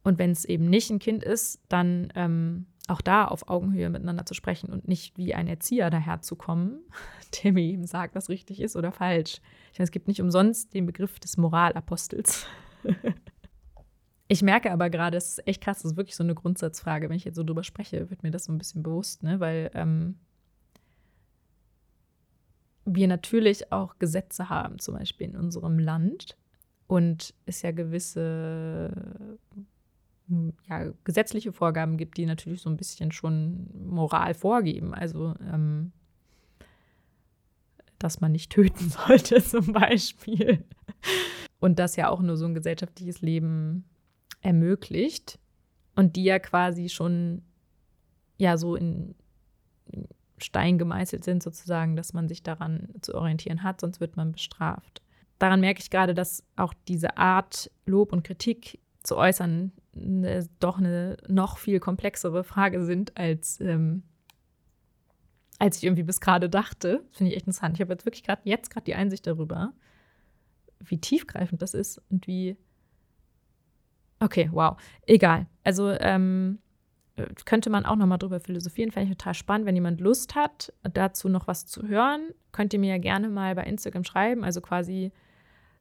Und 0.04 0.20
wenn 0.20 0.30
es 0.30 0.44
eben 0.44 0.70
nicht 0.70 0.88
ein 0.90 1.00
Kind 1.00 1.24
ist, 1.24 1.60
dann 1.68 2.12
ähm, 2.14 2.66
auch 2.86 3.00
da 3.00 3.24
auf 3.24 3.48
Augenhöhe 3.48 3.90
miteinander 3.90 4.26
zu 4.26 4.34
sprechen 4.34 4.72
und 4.72 4.86
nicht 4.86 5.16
wie 5.16 5.34
ein 5.34 5.48
Erzieher 5.48 5.90
daherzukommen, 5.90 6.80
der 7.42 7.52
mir 7.52 7.64
eben 7.64 7.86
sagt, 7.86 8.14
was 8.14 8.28
richtig 8.28 8.60
ist 8.60 8.76
oder 8.76 8.92
falsch. 8.92 9.40
Ich 9.72 9.78
meine, 9.78 9.84
es 9.84 9.90
gibt 9.90 10.08
nicht 10.08 10.20
umsonst 10.20 10.74
den 10.74 10.86
Begriff 10.86 11.18
des 11.18 11.36
Moralapostels. 11.36 12.46
Ich 14.28 14.42
merke 14.42 14.72
aber 14.72 14.90
gerade, 14.90 15.16
es 15.16 15.38
ist 15.38 15.46
echt 15.46 15.62
krass, 15.62 15.82
das 15.82 15.92
ist 15.92 15.96
wirklich 15.96 16.16
so 16.16 16.24
eine 16.24 16.34
Grundsatzfrage. 16.34 17.08
Wenn 17.08 17.16
ich 17.16 17.24
jetzt 17.24 17.36
so 17.36 17.44
drüber 17.44 17.62
spreche, 17.62 18.10
wird 18.10 18.22
mir 18.22 18.32
das 18.32 18.44
so 18.44 18.52
ein 18.52 18.58
bisschen 18.58 18.82
bewusst, 18.82 19.22
ne? 19.22 19.38
Weil 19.38 19.70
ähm, 19.74 20.16
wir 22.84 23.06
natürlich 23.06 23.72
auch 23.72 23.98
Gesetze 23.98 24.48
haben, 24.48 24.78
zum 24.78 24.94
Beispiel 24.94 25.28
in 25.28 25.36
unserem 25.36 25.78
Land. 25.78 26.36
Und 26.88 27.34
es 27.46 27.62
ja 27.62 27.72
gewisse 27.72 28.90
ja, 30.68 30.92
gesetzliche 31.04 31.52
Vorgaben 31.52 31.96
gibt, 31.96 32.16
die 32.16 32.26
natürlich 32.26 32.60
so 32.60 32.70
ein 32.70 32.76
bisschen 32.76 33.12
schon 33.12 33.68
Moral 33.86 34.34
vorgeben. 34.34 34.94
Also, 34.94 35.34
ähm, 35.40 35.92
dass 37.98 38.20
man 38.20 38.32
nicht 38.32 38.50
töten 38.50 38.88
sollte, 39.06 39.42
zum 39.42 39.72
Beispiel. 39.72 40.64
Und 41.60 41.78
das 41.78 41.96
ja 41.96 42.08
auch 42.08 42.20
nur 42.20 42.36
so 42.36 42.44
ein 42.44 42.54
gesellschaftliches 42.54 43.22
Leben 43.22 43.84
ermöglicht. 44.40 45.38
Und 45.94 46.16
die 46.16 46.24
ja 46.24 46.38
quasi 46.38 46.88
schon 46.88 47.42
ja 48.38 48.58
so 48.58 48.76
in 48.76 49.14
Stein 50.38 50.76
gemeißelt 50.76 51.24
sind, 51.24 51.42
sozusagen, 51.42 51.96
dass 51.96 52.12
man 52.12 52.28
sich 52.28 52.42
daran 52.42 52.88
zu 53.00 53.14
orientieren 53.14 53.62
hat, 53.62 53.80
sonst 53.80 54.00
wird 54.00 54.16
man 54.16 54.32
bestraft. 54.32 55.02
Daran 55.38 55.60
merke 55.60 55.80
ich 55.80 55.90
gerade, 55.90 56.14
dass 56.14 56.42
auch 56.56 56.74
diese 56.88 57.16
Art, 57.16 57.70
Lob 57.86 58.12
und 58.12 58.24
Kritik 58.24 58.80
zu 59.02 59.16
äußern, 59.16 59.72
eine, 59.96 60.48
doch 60.60 60.78
eine 60.78 61.16
noch 61.28 61.58
viel 61.58 61.80
komplexere 61.80 62.44
Frage 62.44 62.84
sind, 62.84 63.16
als, 63.16 63.60
ähm, 63.60 64.02
als 65.58 65.78
ich 65.78 65.84
irgendwie 65.84 66.02
bis 66.02 66.20
gerade 66.20 66.48
dachte. 66.48 67.04
Finde 67.12 67.30
ich 67.30 67.36
echt 67.36 67.46
interessant. 67.46 67.76
Ich 67.76 67.80
habe 67.80 67.92
jetzt 67.92 68.04
wirklich 68.04 68.24
gerade 68.24 68.42
jetzt 68.44 68.70
gerade 68.70 68.84
die 68.84 68.94
Einsicht 68.94 69.26
darüber, 69.26 69.72
wie 70.80 70.98
tiefgreifend 70.98 71.62
das 71.62 71.74
ist 71.74 72.02
und 72.10 72.26
wie. 72.26 72.56
Okay, 74.20 74.48
wow. 74.52 74.76
Egal. 75.06 75.46
Also 75.62 75.90
ähm, 75.90 76.58
könnte 77.44 77.70
man 77.70 77.84
auch 77.86 77.96
noch 77.96 78.06
mal 78.06 78.18
drüber 78.18 78.40
philosophieren. 78.40 78.90
Fände 78.90 79.10
ich 79.10 79.16
total 79.16 79.34
spannend. 79.34 79.66
Wenn 79.66 79.74
jemand 79.74 80.00
Lust 80.00 80.34
hat, 80.34 80.72
dazu 80.82 81.28
noch 81.28 81.46
was 81.46 81.66
zu 81.66 81.86
hören, 81.86 82.30
könnt 82.52 82.72
ihr 82.72 82.80
mir 82.80 82.90
ja 82.90 82.98
gerne 82.98 83.28
mal 83.28 83.54
bei 83.54 83.64
Instagram 83.64 84.04
schreiben. 84.04 84.44
Also 84.44 84.60
quasi 84.60 85.12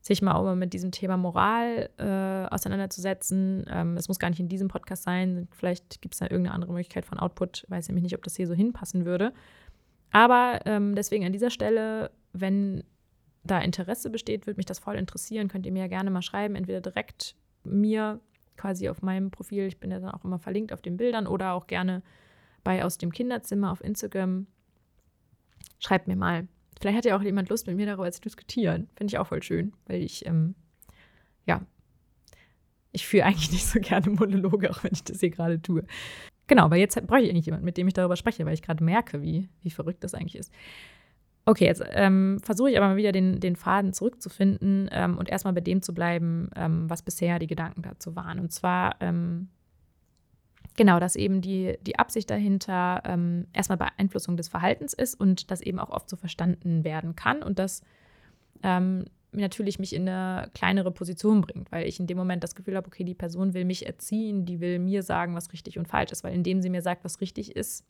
sich 0.06 0.22
mal 0.22 0.36
auch 0.36 0.54
mit 0.54 0.74
diesem 0.74 0.92
Thema 0.92 1.18
Moral 1.18 1.90
äh, 1.98 2.54
auseinanderzusetzen. 2.54 3.66
Ähm, 3.68 3.98
es 3.98 4.08
muss 4.08 4.20
gar 4.20 4.30
nicht 4.30 4.40
in 4.40 4.48
diesem 4.48 4.68
Podcast 4.68 5.02
sein. 5.02 5.48
Vielleicht 5.52 6.00
gibt 6.00 6.14
es 6.14 6.20
da 6.20 6.26
irgendeine 6.26 6.54
andere 6.54 6.74
Möglichkeit 6.74 7.08
von 7.08 7.18
Output. 7.18 7.66
Weiß 7.70 7.88
nämlich 7.88 8.04
nicht, 8.04 8.16
ob 8.16 8.24
das 8.24 8.36
hier 8.36 8.46
so 8.46 8.54
hinpassen 8.54 9.06
würde. 9.06 9.34
Aber 10.12 10.60
ähm, 10.66 10.94
deswegen 10.94 11.26
an 11.26 11.34
dieser 11.34 11.50
Stelle, 11.50 12.12
wenn 12.34 12.84
da 13.44 13.60
Interesse 13.60 14.12
besteht, 14.12 14.46
würde 14.46 14.58
mich 14.58 14.68
das 14.68 14.78
voll 14.78 14.96
interessieren. 14.96 15.48
Könnt 15.48 15.66
ihr 15.66 15.72
mir 15.72 15.84
ja 15.84 15.88
gerne 15.88 16.12
mal 16.12 16.22
schreiben, 16.22 16.56
entweder 16.56 16.82
direkt 16.82 17.36
mir 17.64 18.20
quasi 18.58 18.90
auf 18.90 19.02
meinem 19.02 19.32
Profil. 19.32 19.66
Ich 19.66 19.80
bin 19.80 19.90
ja 19.90 20.00
dann 20.00 20.12
auch 20.12 20.24
immer 20.24 20.38
verlinkt 20.38 20.72
auf 20.72 20.84
den 20.84 20.98
Bildern 20.98 21.26
oder 21.26 21.54
auch 21.54 21.66
gerne 21.66 22.04
bei 22.64 22.86
aus 22.86 23.00
dem 23.00 23.12
Kinderzimmer 23.12 23.72
auf 23.72 23.84
Instagram. 23.84 24.46
Schreibt 25.80 26.08
mir 26.08 26.16
mal, 26.16 26.48
Vielleicht 26.80 26.98
hat 26.98 27.06
ja 27.06 27.18
auch 27.18 27.22
jemand 27.22 27.50
Lust, 27.50 27.68
mit 27.68 27.76
mir 27.76 27.86
darüber 27.86 28.12
zu 28.12 28.22
diskutieren. 28.22 28.90
Finde 28.96 29.12
ich 29.12 29.18
auch 29.18 29.28
voll 29.28 29.44
schön, 29.44 29.74
weil 29.88 30.02
ich, 30.02 30.26
ähm, 30.26 30.56
ja, 31.46 31.62
ich 32.92 33.08
führe 33.08 33.26
eigentlich 33.26 33.52
nicht 33.54 33.66
so 33.66 33.80
gerne 33.80 34.10
Monologe, 34.10 34.70
auch 34.70 34.84
wenn 34.84 34.94
ich 34.94 35.04
das 35.04 35.20
hier 35.20 35.30
gerade 35.30 35.62
tue. 35.62 35.84
Genau, 36.48 36.70
weil 36.70 36.80
jetzt 36.80 36.96
brauche 37.08 37.22
ich 37.22 37.30
eigentlich 37.30 37.48
jemanden, 37.48 37.66
mit 37.66 37.78
dem 37.78 37.88
ich 37.88 37.94
darüber 37.94 38.16
spreche, 38.16 38.46
weil 38.46 38.54
ich 38.54 38.62
gerade 38.62 38.84
merke, 38.84 39.22
wie, 39.22 39.50
wie 39.62 39.72
verrückt 39.72 40.04
das 40.04 40.14
eigentlich 40.14 40.36
ist. 40.36 40.52
Okay, 41.48 41.66
jetzt 41.66 41.84
ähm, 41.92 42.40
versuche 42.42 42.72
ich 42.72 42.78
aber 42.78 42.88
mal 42.88 42.98
wieder 42.98 43.12
den, 43.12 43.40
den 43.40 43.56
Faden 43.56 43.94
zurückzufinden 43.94 44.90
ähm, 44.92 45.18
und 45.18 45.30
erstmal 45.30 45.54
bei 45.54 45.62
dem 45.62 45.84
zu 45.84 45.94
bleiben, 45.94 46.50
ähm, 46.56 46.90
was 46.90 47.04
bisher 47.04 47.38
die 47.38 47.48
Gedanken 47.48 47.84
dazu 47.84 48.16
waren. 48.16 48.40
Und 48.40 48.52
zwar 48.52 48.96
ähm, 49.00 49.50
Genau, 50.78 51.00
dass 51.00 51.16
eben 51.16 51.42
die, 51.42 51.78
die 51.82 51.98
Absicht 51.98 52.30
dahinter 52.30 53.02
ähm, 53.06 53.48
erstmal 53.54 53.78
Beeinflussung 53.78 54.36
des 54.36 54.50
Verhaltens 54.50 54.94
ist 54.94 55.16
und 55.16 55.50
das 55.50 55.62
eben 55.62 55.80
auch 55.80 55.90
oft 55.90 56.10
so 56.10 56.18
verstanden 56.18 56.84
werden 56.84 57.16
kann 57.16 57.44
und 57.44 57.60
das 57.60 57.82
ähm, 58.62 59.06
natürlich 59.32 59.80
mich 59.80 59.94
in 59.94 60.08
eine 60.08 60.50
kleinere 60.54 60.92
Position 60.92 61.42
bringt, 61.42 61.72
weil 61.72 61.88
ich 61.88 62.00
in 62.00 62.08
dem 62.08 62.18
Moment 62.18 62.44
das 62.44 62.56
Gefühl 62.56 62.76
habe, 62.76 62.88
okay, 62.88 63.04
die 63.04 63.14
Person 63.14 63.54
will 63.54 63.66
mich 63.66 63.86
erziehen, 63.86 64.46
die 64.46 64.60
will 64.60 64.80
mir 64.80 65.04
sagen, 65.04 65.36
was 65.36 65.52
richtig 65.54 65.78
und 65.78 65.88
falsch 65.88 66.12
ist, 66.12 66.24
weil 66.24 66.34
indem 66.34 66.62
sie 66.62 66.70
mir 66.70 66.82
sagt, 66.82 67.04
was 67.04 67.22
richtig 67.22 67.56
ist, 67.56 67.86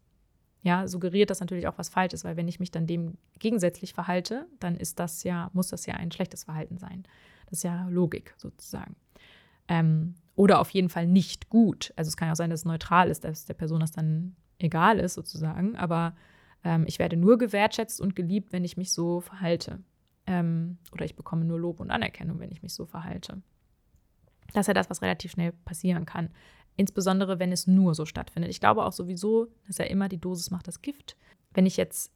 ja, 0.61 0.87
suggeriert 0.87 1.29
das 1.29 1.39
natürlich 1.39 1.67
auch 1.67 1.77
was 1.77 1.89
falsch 1.89 2.13
ist, 2.13 2.23
weil 2.23 2.37
wenn 2.37 2.47
ich 2.47 2.59
mich 2.59 2.71
dann 2.71 2.87
dem 2.87 3.17
gegensätzlich 3.37 3.93
verhalte, 3.93 4.47
dann 4.59 4.75
ist 4.75 4.99
das 4.99 5.23
ja, 5.23 5.49
muss 5.53 5.69
das 5.69 5.85
ja 5.85 5.93
ein 5.93 6.11
schlechtes 6.11 6.45
Verhalten 6.45 6.77
sein. 6.77 7.03
Das 7.45 7.59
ist 7.59 7.63
ja 7.63 7.87
Logik 7.89 8.33
sozusagen. 8.37 8.95
Ähm, 9.67 10.15
oder 10.35 10.59
auf 10.59 10.69
jeden 10.71 10.89
Fall 10.89 11.07
nicht 11.07 11.49
gut. 11.49 11.93
Also 11.95 12.09
es 12.09 12.17
kann 12.17 12.29
auch 12.29 12.35
sein, 12.35 12.49
dass 12.49 12.61
es 12.61 12.65
neutral 12.65 13.09
ist, 13.09 13.23
dass 13.23 13.45
der 13.45 13.53
Person 13.53 13.79
das 13.79 13.91
dann 13.91 14.35
egal 14.59 14.99
ist, 14.99 15.13
sozusagen. 15.13 15.75
Aber 15.75 16.15
ähm, 16.63 16.85
ich 16.87 16.99
werde 16.99 17.17
nur 17.17 17.37
gewertschätzt 17.37 18.01
und 18.01 18.15
geliebt, 18.15 18.51
wenn 18.51 18.65
ich 18.65 18.77
mich 18.77 18.91
so 18.91 19.21
verhalte. 19.21 19.79
Ähm, 20.27 20.77
oder 20.91 21.05
ich 21.05 21.15
bekomme 21.15 21.45
nur 21.45 21.59
Lob 21.59 21.79
und 21.79 21.91
Anerkennung, 21.91 22.39
wenn 22.39 22.51
ich 22.51 22.63
mich 22.63 22.73
so 22.73 22.85
verhalte. 22.85 23.41
Das 24.53 24.63
ist 24.63 24.67
ja 24.67 24.73
das, 24.73 24.89
was 24.89 25.01
relativ 25.01 25.31
schnell 25.31 25.51
passieren 25.51 26.05
kann. 26.05 26.29
Insbesondere, 26.75 27.39
wenn 27.39 27.51
es 27.51 27.67
nur 27.67 27.95
so 27.95 28.05
stattfindet. 28.05 28.51
Ich 28.51 28.59
glaube 28.59 28.83
auch 28.83 28.91
sowieso, 28.91 29.47
dass 29.67 29.77
ja 29.77 29.85
immer 29.85 30.09
die 30.09 30.19
Dosis 30.19 30.51
macht 30.51 30.67
das 30.67 30.81
Gift. 30.81 31.15
Wenn 31.53 31.65
ich 31.65 31.77
jetzt 31.77 32.11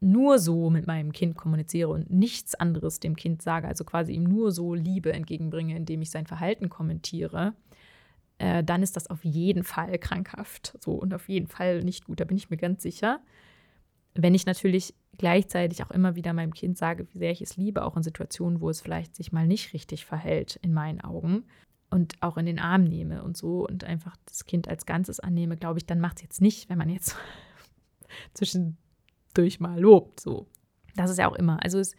nur 0.00 0.38
so 0.38 0.70
mit 0.70 0.86
meinem 0.86 1.12
Kind 1.12 1.36
kommuniziere 1.36 1.88
und 1.88 2.10
nichts 2.10 2.54
anderes 2.54 3.00
dem 3.00 3.16
Kind 3.16 3.42
sage, 3.42 3.66
also 3.66 3.84
quasi 3.84 4.12
ihm 4.12 4.24
nur 4.24 4.52
so 4.52 4.74
Liebe 4.74 5.12
entgegenbringe, 5.12 5.76
indem 5.76 6.02
ich 6.02 6.10
sein 6.10 6.26
Verhalten 6.26 6.68
kommentiere, 6.68 7.54
äh, 8.38 8.62
dann 8.62 8.82
ist 8.82 8.96
das 8.96 9.08
auf 9.08 9.24
jeden 9.24 9.64
Fall 9.64 9.98
krankhaft. 9.98 10.76
So 10.80 10.92
und 10.92 11.14
auf 11.14 11.28
jeden 11.28 11.46
Fall 11.46 11.82
nicht 11.82 12.04
gut, 12.04 12.20
da 12.20 12.24
bin 12.24 12.36
ich 12.36 12.50
mir 12.50 12.58
ganz 12.58 12.82
sicher. 12.82 13.20
Wenn 14.14 14.34
ich 14.34 14.46
natürlich 14.46 14.94
gleichzeitig 15.18 15.82
auch 15.82 15.90
immer 15.90 16.14
wieder 16.14 16.34
meinem 16.34 16.52
Kind 16.52 16.76
sage, 16.76 17.06
wie 17.12 17.18
sehr 17.18 17.30
ich 17.30 17.40
es 17.40 17.56
liebe, 17.56 17.84
auch 17.84 17.96
in 17.96 18.02
Situationen, 18.02 18.60
wo 18.60 18.68
es 18.68 18.82
vielleicht 18.82 19.16
sich 19.16 19.32
mal 19.32 19.46
nicht 19.46 19.72
richtig 19.72 20.04
verhält, 20.04 20.56
in 20.56 20.74
meinen 20.74 21.00
Augen, 21.00 21.44
und 21.90 22.14
auch 22.20 22.36
in 22.36 22.46
den 22.46 22.58
Arm 22.58 22.84
nehme 22.84 23.22
und 23.22 23.36
so 23.36 23.66
und 23.66 23.84
einfach 23.84 24.16
das 24.26 24.44
Kind 24.44 24.68
als 24.68 24.86
Ganzes 24.86 25.20
annehme, 25.20 25.56
glaube 25.56 25.78
ich, 25.78 25.86
dann 25.86 26.00
macht 26.00 26.16
es 26.16 26.22
jetzt 26.22 26.40
nicht, 26.40 26.68
wenn 26.68 26.78
man 26.78 26.88
jetzt 26.88 27.16
zwischen 28.34 28.76
durch 29.36 29.60
mal 29.60 29.80
lobt. 29.80 30.20
So. 30.20 30.46
Das 30.94 31.10
ist 31.10 31.18
ja 31.18 31.28
auch 31.28 31.34
immer. 31.34 31.62
Also 31.62 31.78
es 31.78 31.94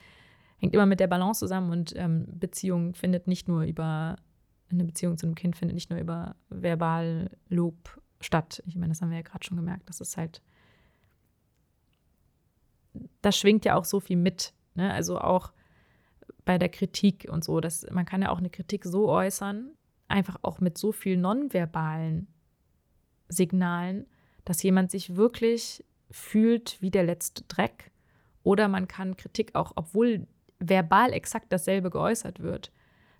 hängt 0.57 0.73
immer 0.73 0.85
mit 0.85 0.99
der 0.99 1.07
Balance 1.07 1.39
zusammen 1.39 1.71
und 1.71 1.93
ähm, 1.95 2.25
Beziehung 2.27 2.93
findet 2.93 3.27
nicht 3.27 3.47
nur 3.47 3.63
über, 3.63 4.17
eine 4.69 4.83
Beziehung 4.83 5.17
zu 5.17 5.25
einem 5.25 5.35
Kind 5.35 5.55
findet 5.55 5.75
nicht 5.75 5.89
nur 5.89 5.99
über 5.99 6.35
verbal 6.49 7.29
Lob 7.49 8.01
statt. 8.19 8.63
Ich 8.65 8.75
meine, 8.75 8.89
das 8.89 9.01
haben 9.01 9.09
wir 9.09 9.17
ja 9.17 9.23
gerade 9.23 9.45
schon 9.45 9.57
gemerkt. 9.57 9.87
Das 9.89 10.01
ist 10.01 10.17
halt, 10.17 10.41
das 13.21 13.37
schwingt 13.37 13.65
ja 13.65 13.75
auch 13.75 13.85
so 13.85 13.99
viel 13.99 14.17
mit. 14.17 14.53
Ne? 14.73 14.91
Also 14.91 15.19
auch 15.19 15.53
bei 16.45 16.57
der 16.57 16.69
Kritik 16.69 17.27
und 17.29 17.43
so. 17.43 17.59
Dass, 17.59 17.85
man 17.91 18.05
kann 18.05 18.21
ja 18.21 18.29
auch 18.29 18.39
eine 18.39 18.49
Kritik 18.49 18.85
so 18.85 19.09
äußern, 19.09 19.71
einfach 20.07 20.37
auch 20.41 20.59
mit 20.59 20.77
so 20.77 20.91
viel 20.91 21.17
nonverbalen 21.17 22.27
Signalen, 23.29 24.07
dass 24.45 24.63
jemand 24.63 24.89
sich 24.89 25.15
wirklich 25.15 25.83
fühlt 26.09 26.81
wie 26.81 26.91
der 26.91 27.03
letzte 27.03 27.43
Dreck. 27.43 27.91
Oder 28.43 28.67
man 28.67 28.87
kann 28.87 29.17
Kritik 29.17 29.55
auch, 29.55 29.73
obwohl 29.75 30.27
verbal 30.59 31.13
exakt 31.13 31.51
dasselbe 31.51 31.89
geäußert 31.89 32.39
wird, 32.41 32.71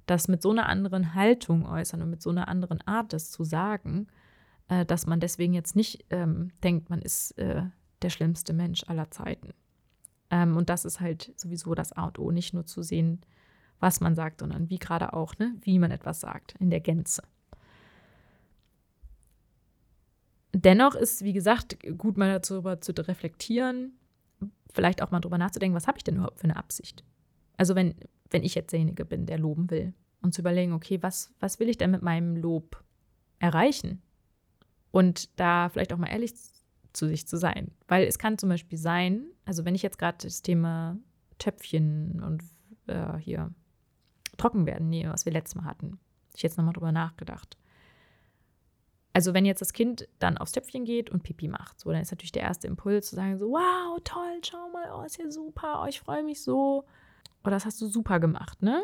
das 0.06 0.28
mit 0.28 0.42
so 0.42 0.52
einer 0.52 0.68
anderen 0.68 1.14
Haltung 1.14 1.66
äußern 1.66 2.02
und 2.02 2.10
mit 2.10 2.22
so 2.22 2.30
einer 2.30 2.48
anderen 2.48 2.82
Art, 2.88 3.14
das 3.14 3.30
zu 3.30 3.44
sagen, 3.44 4.08
äh, 4.70 4.86
dass 4.86 5.06
man 5.06 5.20
deswegen 5.20 5.54
jetzt 5.54 5.76
nicht 5.76 6.06
ähm, 6.10 6.52
denkt, 6.64 6.90
man 6.90 7.02
ist 7.02 7.38
äh, 7.38 7.64
der 8.02 8.10
schlimmste 8.10 8.54
Mensch 8.54 8.84
aller 8.88 9.12
Zeiten. 9.12 9.54
Ähm, 10.30 10.56
und 10.58 10.70
das 10.70 10.86
ist 10.86 11.00
halt 11.00 11.34
sowieso 11.36 11.76
das 11.76 11.94
A 11.94 12.06
und 12.06 12.20
O, 12.20 12.32
nicht 12.32 12.54
nur 12.54 12.66
zu 12.66 12.82
sehen, 12.82 13.22
was 13.80 14.00
man 14.00 14.16
sagt, 14.16 14.40
sondern 14.40 14.70
wie 14.70 14.80
gerade 14.80 15.14
auch, 15.14 15.38
ne, 15.38 15.56
wie 15.62 15.80
man 15.80 15.92
etwas 15.92 16.22
sagt, 16.22 16.56
in 16.60 16.70
der 16.70 16.80
Gänze. 16.80 17.22
Dennoch 20.54 20.96
ist, 20.96 21.24
wie 21.24 21.34
gesagt, 21.34 21.78
gut 21.98 22.18
mal 22.18 22.40
darüber 22.40 22.82
zu 22.82 22.92
reflektieren, 22.94 23.98
vielleicht 24.74 25.02
auch 25.02 25.12
mal 25.12 25.20
darüber 25.20 25.38
nachzudenken, 25.38 25.76
was 25.76 25.88
habe 25.88 25.98
ich 25.98 26.04
denn 26.04 26.16
überhaupt 26.16 26.40
für 26.40 26.46
eine 26.46 26.56
Absicht? 26.56 27.04
Also 27.58 27.76
wenn, 27.76 27.96
wenn 28.30 28.44
ich 28.44 28.56
jetzt 28.56 28.72
derjenige 28.72 29.06
bin, 29.06 29.26
der 29.26 29.40
loben 29.40 29.70
will 29.70 29.94
und 30.22 30.34
zu 30.34 30.42
überlegen, 30.42 30.74
okay, 30.74 31.02
was, 31.02 31.34
was 31.40 31.60
will 31.60 31.70
ich 31.70 31.78
denn 31.78 31.92
mit 31.92 32.02
meinem 32.02 32.36
Lob 32.36 32.84
erreichen? 33.40 34.02
Und 34.92 35.40
da 35.40 35.70
vielleicht 35.70 35.94
auch 35.94 35.98
mal 35.98 36.10
ehrlich 36.10 36.34
zu 36.94 37.08
sich 37.08 37.28
zu 37.28 37.38
sein. 37.38 37.72
Weil 37.88 38.06
es 38.08 38.18
kann 38.18 38.38
zum 38.38 38.50
Beispiel 38.50 38.78
sein, 38.78 39.26
also 39.46 39.66
wenn 39.66 39.76
ich 39.76 39.84
jetzt 39.84 40.00
gerade 40.00 40.18
das 40.22 40.42
Thema 40.42 40.98
Töpfchen 41.38 42.24
und 42.24 42.44
äh, 42.88 43.18
hier 43.18 43.54
trocken 44.38 44.66
werden 44.66 44.90
nehme, 44.90 45.12
was 45.12 45.26
wir 45.26 45.34
letztes 45.34 45.56
Mal 45.56 45.66
hatten, 45.66 46.00
ich 46.36 46.44
jetzt 46.44 46.58
nochmal 46.58 46.74
drüber 46.74 46.92
nachgedacht. 46.92 47.58
Also 49.18 49.34
wenn 49.34 49.46
jetzt 49.46 49.62
das 49.62 49.74
Kind 49.74 50.08
dann 50.20 50.38
aufs 50.38 50.52
Töpfchen 50.52 50.86
geht 50.86 51.10
und 51.10 51.24
Pipi 51.24 51.48
macht, 51.48 51.80
so, 51.80 51.92
dann 51.92 52.04
ist 52.04 52.12
natürlich 52.12 52.34
der 52.34 52.44
erste 52.44 52.68
Impuls 52.68 53.10
zu 53.10 53.16
sagen 53.16 53.36
so, 53.40 53.50
wow, 53.50 54.00
toll, 54.04 54.40
schau 54.44 54.70
mal, 54.70 54.92
oh, 54.94 55.02
ist 55.02 55.16
hier 55.16 55.32
super, 55.32 55.82
oh, 55.82 55.88
ich 55.88 56.00
freue 56.00 56.24
mich 56.24 56.44
so. 56.44 56.86
Oder 57.44 57.56
das 57.56 57.66
hast 57.66 57.82
du 57.82 57.88
super 57.88 58.20
gemacht, 58.20 58.62
ne? 58.62 58.84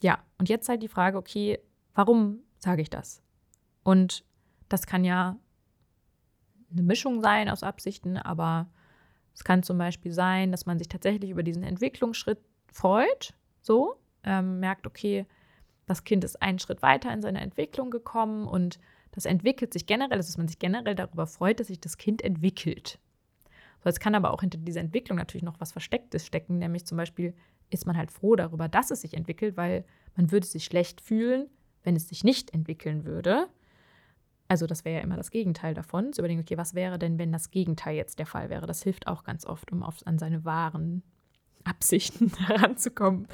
Ja, 0.00 0.18
und 0.36 0.48
jetzt 0.48 0.68
halt 0.68 0.82
die 0.82 0.88
Frage, 0.88 1.16
okay, 1.16 1.60
warum 1.94 2.40
sage 2.58 2.82
ich 2.82 2.90
das. 2.90 3.22
Und 3.84 4.24
das 4.68 4.88
kann 4.88 5.04
ja 5.04 5.36
eine 6.72 6.82
Mischung 6.82 7.20
sein 7.20 7.48
aus 7.48 7.62
Absichten, 7.62 8.16
aber 8.16 8.68
es 9.32 9.44
kann 9.44 9.62
zum 9.62 9.78
Beispiel 9.78 10.10
sein, 10.10 10.50
dass 10.50 10.66
man 10.66 10.80
sich 10.80 10.88
tatsächlich 10.88 11.30
über 11.30 11.44
diesen 11.44 11.62
Entwicklungsschritt 11.62 12.40
freut, 12.72 13.32
so, 13.62 13.94
ähm, 14.24 14.58
merkt, 14.58 14.88
okay, 14.88 15.24
das 15.86 16.02
Kind 16.02 16.24
ist 16.24 16.42
einen 16.42 16.58
Schritt 16.58 16.82
weiter 16.82 17.12
in 17.12 17.22
seiner 17.22 17.42
Entwicklung 17.42 17.92
gekommen 17.92 18.48
und 18.48 18.80
das 19.18 19.26
entwickelt 19.26 19.72
sich 19.72 19.86
generell, 19.86 20.16
also 20.16 20.28
dass 20.28 20.38
man 20.38 20.48
sich 20.48 20.58
generell 20.58 20.94
darüber 20.94 21.26
freut, 21.26 21.58
dass 21.58 21.66
sich 21.66 21.80
das 21.80 21.98
Kind 21.98 22.22
entwickelt. 22.22 23.00
So, 23.82 23.90
es 23.90 24.00
kann 24.00 24.14
aber 24.14 24.32
auch 24.32 24.40
hinter 24.40 24.58
dieser 24.58 24.80
Entwicklung 24.80 25.18
natürlich 25.18 25.42
noch 25.42 25.60
was 25.60 25.72
Verstecktes 25.72 26.24
stecken, 26.24 26.58
nämlich 26.58 26.86
zum 26.86 26.96
Beispiel 26.96 27.34
ist 27.70 27.86
man 27.86 27.96
halt 27.96 28.12
froh 28.12 28.36
darüber, 28.36 28.68
dass 28.68 28.90
es 28.90 29.00
sich 29.00 29.14
entwickelt, 29.14 29.56
weil 29.56 29.84
man 30.16 30.30
würde 30.30 30.46
sich 30.46 30.64
schlecht 30.64 31.00
fühlen, 31.00 31.48
wenn 31.82 31.96
es 31.96 32.08
sich 32.08 32.22
nicht 32.22 32.54
entwickeln 32.54 33.04
würde. 33.04 33.48
Also 34.46 34.66
das 34.66 34.84
wäre 34.84 34.98
ja 34.98 35.02
immer 35.02 35.16
das 35.16 35.30
Gegenteil 35.30 35.74
davon, 35.74 36.12
zu 36.12 36.22
überlegen, 36.22 36.40
okay, 36.40 36.56
was 36.56 36.74
wäre 36.74 36.98
denn, 36.98 37.18
wenn 37.18 37.32
das 37.32 37.50
Gegenteil 37.50 37.96
jetzt 37.96 38.18
der 38.18 38.26
Fall 38.26 38.50
wäre? 38.50 38.66
Das 38.66 38.82
hilft 38.82 39.06
auch 39.06 39.24
ganz 39.24 39.44
oft, 39.44 39.72
um 39.72 39.82
auf, 39.82 40.06
an 40.06 40.18
seine 40.18 40.44
wahren 40.44 41.02
Absichten 41.64 42.32
heranzukommen. 42.46 43.28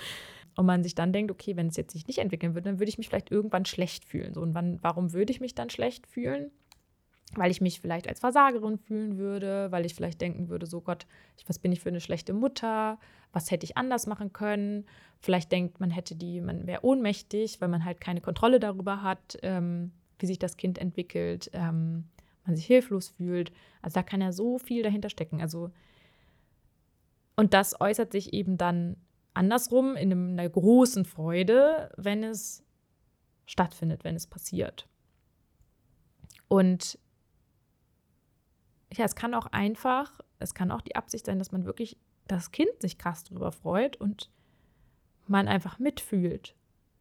Und 0.57 0.67
man 0.67 0.83
sich 0.83 0.95
dann 0.95 1.13
denkt, 1.13 1.33
okay, 1.33 1.57
wenn 1.57 1.67
es 1.67 1.77
jetzt 1.77 1.93
sich 1.93 2.07
nicht 2.07 2.19
entwickeln 2.19 2.55
würde, 2.55 2.71
dann 2.71 2.79
würde 2.79 2.89
ich 2.89 2.99
mich 2.99 3.09
vielleicht 3.09 3.31
irgendwann 3.31 3.65
schlecht 3.65 4.05
fühlen. 4.05 4.35
So, 4.35 4.41
und 4.41 4.55
wann, 4.55 4.79
warum 4.83 5.13
würde 5.13 5.33
ich 5.33 5.41
mich 5.41 5.55
dann 5.55 5.71
schlecht 5.71 6.07
fühlen? 6.07 6.51
Weil 7.35 7.51
ich 7.51 7.61
mich 7.61 7.81
vielleicht 7.81 8.09
als 8.09 8.21
Versagerin 8.21 8.79
fühlen 8.79 9.19
würde, 9.19 9.73
weil 9.73 9.85
ich 9.85 9.95
vielleicht 9.95 10.21
denken 10.21 10.49
würde, 10.49 10.67
so 10.67 10.81
Gott, 10.81 11.07
was 11.47 11.59
bin 11.59 11.73
ich 11.73 11.81
für 11.81 11.89
eine 11.89 12.01
schlechte 12.01 12.33
Mutter? 12.33 12.99
Was 13.33 13.51
hätte 13.51 13.65
ich 13.65 13.77
anders 13.77 14.07
machen 14.07 14.33
können? 14.33 14.87
Vielleicht 15.19 15.51
denkt 15.51 15.81
man 15.81 15.91
hätte 15.91 16.15
die, 16.15 16.41
man 16.41 16.67
wäre 16.67 16.85
ohnmächtig, 16.85 17.61
weil 17.61 17.69
man 17.69 17.85
halt 17.85 18.01
keine 18.01 18.21
Kontrolle 18.21 18.61
darüber 18.61 19.03
hat, 19.03 19.39
ähm, 19.43 19.91
wie 20.21 20.27
sich 20.27 20.39
das 20.39 20.57
Kind 20.57 20.79
entwickelt, 20.79 21.51
ähm, 21.53 22.05
man 22.47 22.55
sich 22.55 22.67
hilflos 22.67 23.09
fühlt. 23.09 23.51
Also 23.83 23.95
da 23.95 24.03
kann 24.05 24.21
ja 24.21 24.31
so 24.31 24.59
viel 24.59 24.85
dahinter 24.85 25.11
stecken. 25.11 25.41
Also 25.41 25.71
und 27.37 27.55
das 27.55 27.81
äußert 27.81 28.13
sich 28.13 28.33
eben 28.33 28.57
dann 28.57 28.97
andersrum 29.35 29.97
in 29.97 30.13
einer 30.13 30.49
großen 30.49 31.05
Freude, 31.05 31.93
wenn 31.97 32.23
es 32.25 32.65
stattfindet, 33.47 34.05
wenn 34.05 34.17
es 34.17 34.27
passiert. 34.27 34.89
Und 36.49 36.99
ja, 38.93 39.05
es 39.05 39.17
kann 39.17 39.35
auch 39.35 39.47
einfach, 39.47 40.21
es 40.39 40.55
kann 40.55 40.71
auch 40.71 40.81
die 40.81 40.97
Absicht 40.97 41.27
sein, 41.27 41.39
dass 41.39 41.53
man 41.53 41.65
wirklich 41.65 41.99
das 42.27 42.53
Kind 42.53 42.71
sich 42.81 42.97
krass 42.97 43.25
darüber 43.25 43.53
freut 43.53 43.97
und 43.97 44.31
man 45.27 45.49
einfach 45.49 45.79
mitfühlt 45.79 46.55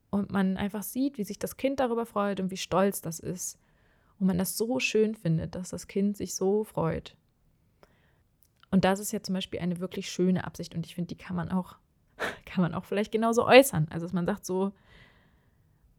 und 0.09 0.31
man 0.31 0.57
einfach 0.57 0.83
sieht, 0.83 1.17
wie 1.17 1.23
sich 1.23 1.39
das 1.39 1.57
Kind 1.57 1.79
darüber 1.79 2.05
freut 2.05 2.39
und 2.39 2.51
wie 2.51 2.57
stolz 2.57 3.01
das 3.01 3.19
ist 3.19 3.59
und 4.19 4.27
man 4.27 4.37
das 4.37 4.57
so 4.57 4.79
schön 4.79 5.15
findet, 5.15 5.55
dass 5.55 5.69
das 5.69 5.87
Kind 5.87 6.17
sich 6.17 6.35
so 6.35 6.63
freut. 6.63 7.15
Und 8.71 8.85
das 8.85 8.99
ist 8.99 9.11
ja 9.11 9.21
zum 9.21 9.33
Beispiel 9.33 9.59
eine 9.59 9.79
wirklich 9.79 10.09
schöne 10.09 10.45
Absicht 10.45 10.73
und 10.75 10.85
ich 10.85 10.95
finde, 10.95 11.09
die 11.09 11.23
kann 11.23 11.35
man 11.35 11.51
auch, 11.51 11.77
kann 12.45 12.61
man 12.61 12.73
auch 12.73 12.85
vielleicht 12.85 13.11
genauso 13.11 13.45
äußern. 13.45 13.87
Also 13.89 14.05
dass 14.05 14.13
man 14.13 14.25
sagt 14.25 14.45
so, 14.45 14.73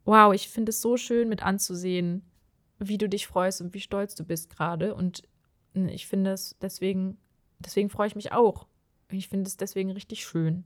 wow, 0.05 0.33
ich 0.33 0.49
finde 0.49 0.69
es 0.69 0.81
so 0.81 0.97
schön 0.97 1.29
mit 1.29 1.43
anzusehen, 1.43 2.23
wie 2.79 2.97
du 2.97 3.09
dich 3.09 3.27
freust 3.27 3.61
und 3.61 3.73
wie 3.73 3.81
stolz 3.81 4.15
du 4.15 4.23
bist 4.23 4.49
gerade. 4.49 4.95
Und 4.95 5.23
ich 5.73 6.07
finde 6.07 6.31
es 6.31 6.55
deswegen, 6.61 7.17
deswegen 7.59 7.89
freue 7.89 8.07
ich 8.07 8.15
mich 8.15 8.31
auch. 8.31 8.67
Ich 9.11 9.27
finde 9.27 9.47
es 9.47 9.57
deswegen 9.57 9.91
richtig 9.91 10.25
schön. 10.25 10.63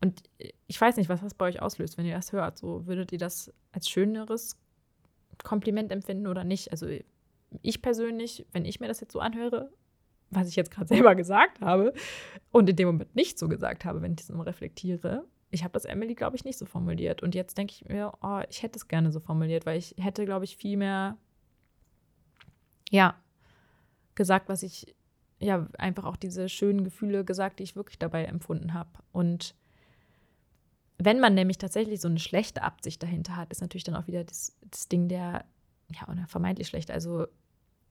Und 0.00 0.22
ich 0.66 0.80
weiß 0.80 0.96
nicht, 0.96 1.08
was 1.08 1.20
das 1.20 1.34
bei 1.34 1.46
euch 1.46 1.62
auslöst, 1.62 1.96
wenn 1.96 2.06
ihr 2.06 2.16
das 2.16 2.32
hört. 2.32 2.58
So 2.58 2.86
würdet 2.86 3.12
ihr 3.12 3.18
das 3.18 3.52
als 3.70 3.88
schöneres 3.88 4.58
Kompliment 5.44 5.92
empfinden 5.92 6.26
oder 6.26 6.44
nicht? 6.44 6.72
Also 6.72 6.88
ich 7.62 7.82
persönlich, 7.82 8.46
wenn 8.52 8.64
ich 8.64 8.80
mir 8.80 8.88
das 8.88 9.00
jetzt 9.00 9.12
so 9.12 9.20
anhöre, 9.20 9.70
was 10.32 10.48
ich 10.48 10.56
jetzt 10.56 10.70
gerade 10.70 10.88
selber 10.88 11.14
gesagt 11.14 11.60
habe 11.60 11.92
und 12.50 12.68
in 12.68 12.76
dem 12.76 12.88
Moment 12.88 13.14
nicht 13.14 13.38
so 13.38 13.48
gesagt 13.48 13.84
habe, 13.84 14.02
wenn 14.02 14.12
ich 14.12 14.18
das 14.18 14.30
immer 14.30 14.46
reflektiere, 14.46 15.24
ich 15.50 15.62
habe 15.62 15.72
das 15.72 15.84
Emily, 15.84 16.14
glaube 16.14 16.34
ich, 16.34 16.44
nicht 16.44 16.58
so 16.58 16.64
formuliert. 16.64 17.22
Und 17.22 17.34
jetzt 17.34 17.58
denke 17.58 17.74
ich 17.74 17.84
mir, 17.86 18.12
oh, 18.22 18.40
ich 18.48 18.62
hätte 18.62 18.78
es 18.78 18.88
gerne 18.88 19.12
so 19.12 19.20
formuliert, 19.20 19.66
weil 19.66 19.78
ich 19.78 19.94
hätte, 19.98 20.24
glaube 20.24 20.46
ich, 20.46 20.56
viel 20.56 20.78
mehr, 20.78 21.18
ja, 22.90 23.14
gesagt, 24.14 24.48
was 24.48 24.62
ich, 24.62 24.96
ja, 25.40 25.68
einfach 25.78 26.04
auch 26.04 26.16
diese 26.16 26.48
schönen 26.48 26.84
Gefühle 26.84 27.24
gesagt, 27.24 27.58
die 27.58 27.64
ich 27.64 27.76
wirklich 27.76 27.98
dabei 27.98 28.24
empfunden 28.24 28.72
habe. 28.72 28.90
Und 29.12 29.54
wenn 30.96 31.20
man 31.20 31.34
nämlich 31.34 31.58
tatsächlich 31.58 32.00
so 32.00 32.08
eine 32.08 32.18
schlechte 32.18 32.62
Absicht 32.62 33.02
dahinter 33.02 33.36
hat, 33.36 33.52
ist 33.52 33.60
natürlich 33.60 33.84
dann 33.84 33.96
auch 33.96 34.06
wieder 34.06 34.24
das, 34.24 34.56
das 34.70 34.88
Ding 34.88 35.08
der, 35.08 35.44
ja, 35.90 36.26
vermeintlich 36.28 36.68
schlecht. 36.68 36.90
Also 36.90 37.26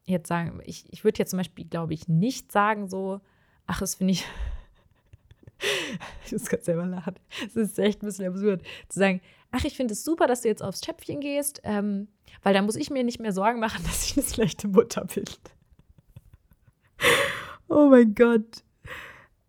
jetzt 0.06 0.28
sagen, 0.28 0.60
ich, 0.66 0.86
ich 0.92 1.04
würde 1.04 1.20
jetzt 1.20 1.32
zum 1.32 1.38
Beispiel, 1.38 1.66
glaube 1.66 1.94
ich, 1.94 2.08
nicht 2.08 2.52
sagen 2.52 2.88
so, 2.88 3.22
ach, 3.68 3.80
das 3.80 3.96
finde 3.96 4.14
ich, 4.14 4.26
ich 6.26 6.32
muss 6.32 6.50
gerade 6.50 6.64
selber 6.64 6.86
lachen, 6.86 7.16
es 7.46 7.56
ist 7.56 7.80
echt 7.80 8.02
ein 8.02 8.08
bisschen 8.08 8.28
absurd, 8.28 8.64
zu 8.90 9.00
sagen, 9.00 9.22
ach, 9.52 9.64
ich 9.64 9.76
finde 9.76 9.94
es 9.94 10.04
super, 10.04 10.28
dass 10.28 10.42
du 10.42 10.48
jetzt 10.48 10.64
aufs 10.64 10.84
Schöpfchen 10.84 11.20
gehst, 11.20 11.62
ähm, 11.64 12.08
weil 12.44 12.54
da 12.54 12.62
muss 12.62 12.76
ich 12.76 12.90
mir 12.90 13.04
nicht 13.04 13.20
mehr 13.20 13.34
Sorgen 13.34 13.60
machen, 13.60 13.84
dass 13.86 14.06
ich 14.06 14.18
eine 14.18 14.26
schlechte 14.26 14.68
Mutter 14.68 15.06
bin. 15.06 15.26
oh 17.68 17.88
mein 17.90 18.16
Gott. 18.16 18.64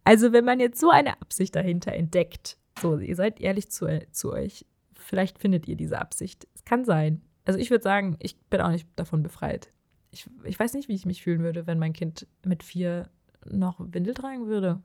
Also 0.05 0.33
wenn 0.33 0.45
man 0.45 0.59
jetzt 0.59 0.81
so 0.81 0.91
eine 0.91 1.21
Absicht 1.21 1.55
dahinter 1.55 1.93
entdeckt, 1.93 2.57
so, 2.81 2.99
ihr 2.99 3.15
seid 3.15 3.41
ehrlich 3.41 3.71
zu, 3.71 3.87
zu 4.11 4.33
euch, 4.33 4.67
vielleicht 4.95 5.39
findet 5.39 5.69
ihr 5.69 5.77
diese 5.77 6.01
Absicht. 6.01 6.49
Es 6.55 6.65
kann 6.65 6.85
sein. 6.85 7.23
Also 7.45 7.59
ich 7.59 7.71
würde 7.71 7.85
sagen, 7.85 8.17
ich 8.19 8.37
bin 8.37 8.61
auch 8.61 8.71
nicht 8.71 8.89
davon 8.97 9.23
befreit 9.23 9.71
ich, 10.13 10.29
ich 10.45 10.61
weiß 10.61 10.75
nicht, 10.75 10.89
wie 10.89 10.95
ich 10.95 11.07
mich 11.07 11.23
fühlen 11.23 11.43
würde, 11.43 11.67
wenn 11.67 11.79
mein 11.79 11.95
Kind 11.95 12.27
mit 12.45 12.63
vier 12.63 13.09
noch 13.45 13.77
Windel 13.81 14.15
tragen 14.15 14.47
würde. 14.47 14.81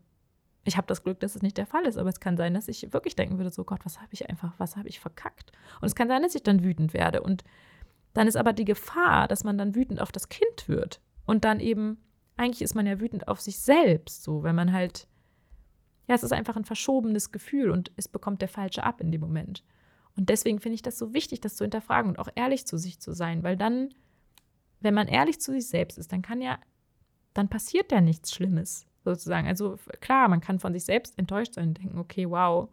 Ich 0.63 0.77
habe 0.77 0.87
das 0.87 1.03
Glück, 1.03 1.19
dass 1.19 1.35
es 1.35 1.41
nicht 1.41 1.57
der 1.57 1.67
Fall 1.67 1.85
ist, 1.85 1.97
aber 1.97 2.09
es 2.09 2.19
kann 2.19 2.37
sein, 2.37 2.53
dass 2.53 2.67
ich 2.67 2.91
wirklich 2.91 3.15
denken 3.15 3.37
würde, 3.37 3.51
so 3.51 3.63
Gott, 3.63 3.81
was 3.83 3.99
habe 3.99 4.09
ich 4.11 4.29
einfach, 4.29 4.53
was 4.57 4.75
habe 4.75 4.89
ich 4.89 4.99
verkackt? 4.99 5.51
Und 5.79 5.85
es 5.85 5.95
kann 5.95 6.07
sein, 6.07 6.23
dass 6.23 6.35
ich 6.35 6.43
dann 6.43 6.63
wütend 6.63 6.93
werde. 6.93 7.21
Und 7.21 7.43
dann 8.13 8.27
ist 8.27 8.35
aber 8.35 8.53
die 8.53 8.65
Gefahr, 8.65 9.27
dass 9.27 9.43
man 9.43 9.57
dann 9.57 9.75
wütend 9.75 10.01
auf 10.01 10.11
das 10.11 10.29
Kind 10.29 10.67
wird. 10.67 11.01
Und 11.25 11.45
dann 11.45 11.59
eben, 11.59 11.97
eigentlich 12.37 12.61
ist 12.61 12.73
man 12.73 12.87
ja 12.87 12.99
wütend 12.99 13.27
auf 13.27 13.39
sich 13.39 13.59
selbst, 13.59 14.23
so, 14.23 14.43
wenn 14.43 14.55
man 14.55 14.73
halt, 14.73 15.07
ja, 16.07 16.15
es 16.15 16.23
ist 16.23 16.33
einfach 16.33 16.55
ein 16.55 16.65
verschobenes 16.65 17.31
Gefühl 17.31 17.69
und 17.69 17.91
es 17.95 18.07
bekommt 18.07 18.41
der 18.41 18.49
Falsche 18.49 18.83
ab 18.83 19.01
in 19.01 19.11
dem 19.11 19.21
Moment. 19.21 19.63
Und 20.15 20.29
deswegen 20.29 20.59
finde 20.59 20.75
ich 20.75 20.81
das 20.81 20.97
so 20.97 21.13
wichtig, 21.13 21.41
das 21.41 21.55
zu 21.55 21.63
hinterfragen 21.63 22.09
und 22.09 22.19
auch 22.19 22.29
ehrlich 22.35 22.65
zu 22.65 22.77
sich 22.77 22.99
zu 22.99 23.13
sein, 23.13 23.43
weil 23.43 23.55
dann 23.55 23.89
wenn 24.79 24.93
man 24.93 25.07
ehrlich 25.07 25.39
zu 25.39 25.51
sich 25.51 25.67
selbst 25.67 25.97
ist, 25.97 26.11
dann 26.11 26.21
kann 26.21 26.41
ja, 26.41 26.59
dann 27.33 27.49
passiert 27.49 27.91
ja 27.91 28.01
nichts 28.01 28.33
Schlimmes, 28.33 28.85
sozusagen. 29.03 29.47
Also 29.47 29.77
klar, 30.01 30.27
man 30.27 30.41
kann 30.41 30.59
von 30.59 30.73
sich 30.73 30.85
selbst 30.85 31.17
enttäuscht 31.17 31.53
sein 31.55 31.69
und 31.69 31.77
denken, 31.77 31.97
okay, 31.97 32.29
wow, 32.29 32.69